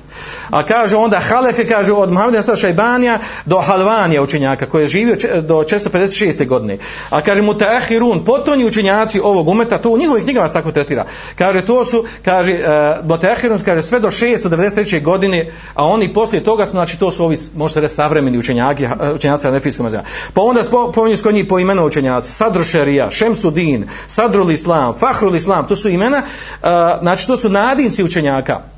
A 0.50 0.66
kaže 0.66 0.96
onda 0.96 1.20
Halefi, 1.20 1.68
kaže 1.68 1.94
od 1.94 2.12
Muhammeda 2.12 2.38
Hasan 2.38 2.56
Šajbanija 2.56 3.20
do 3.46 3.58
Halvanija 3.58 4.22
učenjaka 4.22 4.66
koji 4.66 4.84
je 4.84 4.88
živio 4.88 5.16
do 5.42 5.56
456. 5.56 6.48
godine. 6.48 6.78
A 7.10 7.22
kaže 7.22 7.42
Mutaahirun, 7.42 8.26
potonji 8.26 8.66
učenjaci 8.66 9.20
ovog 9.20 9.48
umeta, 9.48 9.78
to 9.78 9.90
u 9.90 9.98
njihovim 9.98 10.24
knjigama 10.24 10.48
se 10.48 10.54
tako 10.54 10.72
tretira. 10.72 11.06
Kaže 11.36 11.66
to 11.66 11.86
su, 11.86 12.06
kaže 12.26 12.52
e, 12.52 12.64
do 13.04 13.18
Teahirun, 13.18 13.60
kaže 13.60 13.84
sve 13.84 14.00
do 14.00 14.08
693. 14.08 15.04
godine, 15.04 15.52
a 15.74 15.86
oni 15.86 16.14
poslije 16.14 16.44
toga 16.44 16.66
su 16.66 16.72
znači 16.72 17.00
to 17.00 17.12
su 17.12 17.26
ovi 17.26 17.38
možete 17.56 17.80
reći 17.80 17.96
savremeni 17.96 18.38
učenjaki, 18.38 18.88
učenjaci 19.16 19.48
Hanefijskog 19.48 19.84
mezheba. 19.84 20.04
Pa 20.34 20.42
onda 20.42 20.64
spominju 20.64 21.18
kod 21.24 21.34
njih 21.34 21.46
po 21.50 21.60
imenu 21.60 21.86
učenjaci 21.86 22.32
Sadru 22.32 22.64
Šerija, 22.64 23.12
Šemsudin, 23.12 23.88
Sadrul 24.08 24.52
Islam, 24.52 24.94
Fahrul 25.00 25.36
Islam, 25.36 25.68
to 25.68 25.76
su 25.76 25.90
imena, 25.90 26.18
e, 26.18 26.68
znači 27.02 27.28
to 27.28 27.38
su 27.38 27.50
nadinci 27.50 28.04
učenjaka 28.04 28.73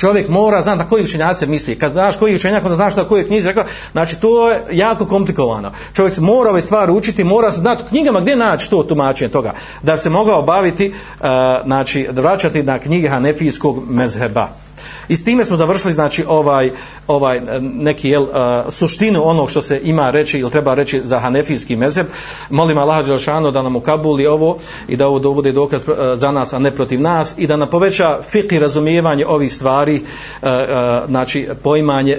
čovjek 0.00 0.28
mora 0.28 0.62
znati 0.62 0.78
na 0.78 0.88
koji 0.88 1.04
učenjak 1.04 1.36
se 1.36 1.46
misli. 1.46 1.78
Kad 1.78 1.92
znaš 1.92 2.16
koji 2.16 2.34
učenjak, 2.34 2.64
onda 2.64 2.76
znaš 2.76 2.96
na 2.96 3.04
kojoj 3.04 3.26
knjizi 3.26 3.46
rekao, 3.46 3.64
znači 3.92 4.20
to 4.20 4.50
je 4.50 4.64
jako 4.70 5.06
komplikovano. 5.06 5.72
Čovjek 5.94 6.14
se 6.14 6.20
mora 6.20 6.50
ove 6.50 6.60
stvari 6.60 6.92
učiti, 6.92 7.24
mora 7.24 7.52
se 7.52 7.60
znati 7.60 7.82
knjigama 7.88 8.20
gdje 8.20 8.36
naći 8.36 8.70
to 8.70 8.82
tumačenje 8.82 9.30
toga, 9.30 9.52
da 9.82 9.92
bi 9.92 9.98
se 9.98 10.10
mogao 10.10 10.42
baviti, 10.42 10.88
uh, 10.88 11.26
znači 11.64 12.08
vraćati 12.12 12.62
na 12.62 12.78
knjige 12.78 13.08
Hanefijskog 13.08 13.90
mezheba. 13.90 14.48
I 15.08 15.16
s 15.16 15.24
time 15.24 15.44
smo 15.44 15.56
završili 15.56 15.92
znači 15.92 16.24
ovaj 16.28 16.70
ovaj 17.06 17.40
neki 17.60 18.08
jel, 18.08 18.26
suštinu 18.68 19.28
onog 19.28 19.50
što 19.50 19.62
se 19.62 19.80
ima 19.82 20.10
reći 20.10 20.38
ili 20.38 20.50
treba 20.50 20.74
reći 20.74 21.00
za 21.04 21.18
hanefijski 21.18 21.76
mezheb. 21.76 22.06
Molim 22.50 22.78
Allaha 22.78 23.02
Đelšanu 23.02 23.50
da 23.50 23.62
nam 23.62 23.76
ukabuli 23.76 24.26
ovo 24.26 24.58
i 24.88 24.96
da 24.96 25.06
ovo 25.06 25.18
da 25.18 25.28
bude 25.28 25.52
dokaz 25.52 25.80
e, 25.88 26.16
za 26.16 26.30
nas 26.32 26.52
a 26.52 26.58
ne 26.58 26.70
protiv 26.70 27.00
nas 27.00 27.34
i 27.38 27.46
da 27.46 27.56
nam 27.56 27.70
poveća 27.70 28.18
fik 28.22 28.52
i 28.52 28.58
razumijevanje 28.58 29.26
ovih 29.26 29.54
stvari, 29.54 29.96
e, 29.96 30.48
e, 30.48 31.00
znači 31.08 31.48
poimanje 31.62 32.18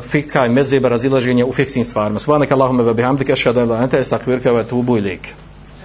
fika 0.00 0.46
i 0.46 0.48
mezheba 0.48 0.88
razilaženja 0.88 1.46
u 1.46 1.52
fiksnim 1.52 1.84
stvarima. 1.84 2.18
Subhanak 2.18 2.52
Allahumme 2.52 2.82
ve 2.82 2.94
bihamdike 2.94 3.32
ašhadu 3.32 3.60
an 3.60 3.68
la 3.68 3.74
ilaha 3.74 3.78
illa 3.78 3.84
ente 3.84 3.98
estakvirka 3.98 4.52
ve 4.52 4.64
tubu 4.64 4.96
ilik. 4.96 5.34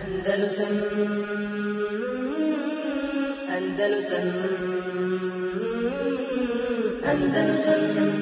Andalusam 0.05 0.67
Andalusam 3.57 4.54
Andalusam 7.05 8.14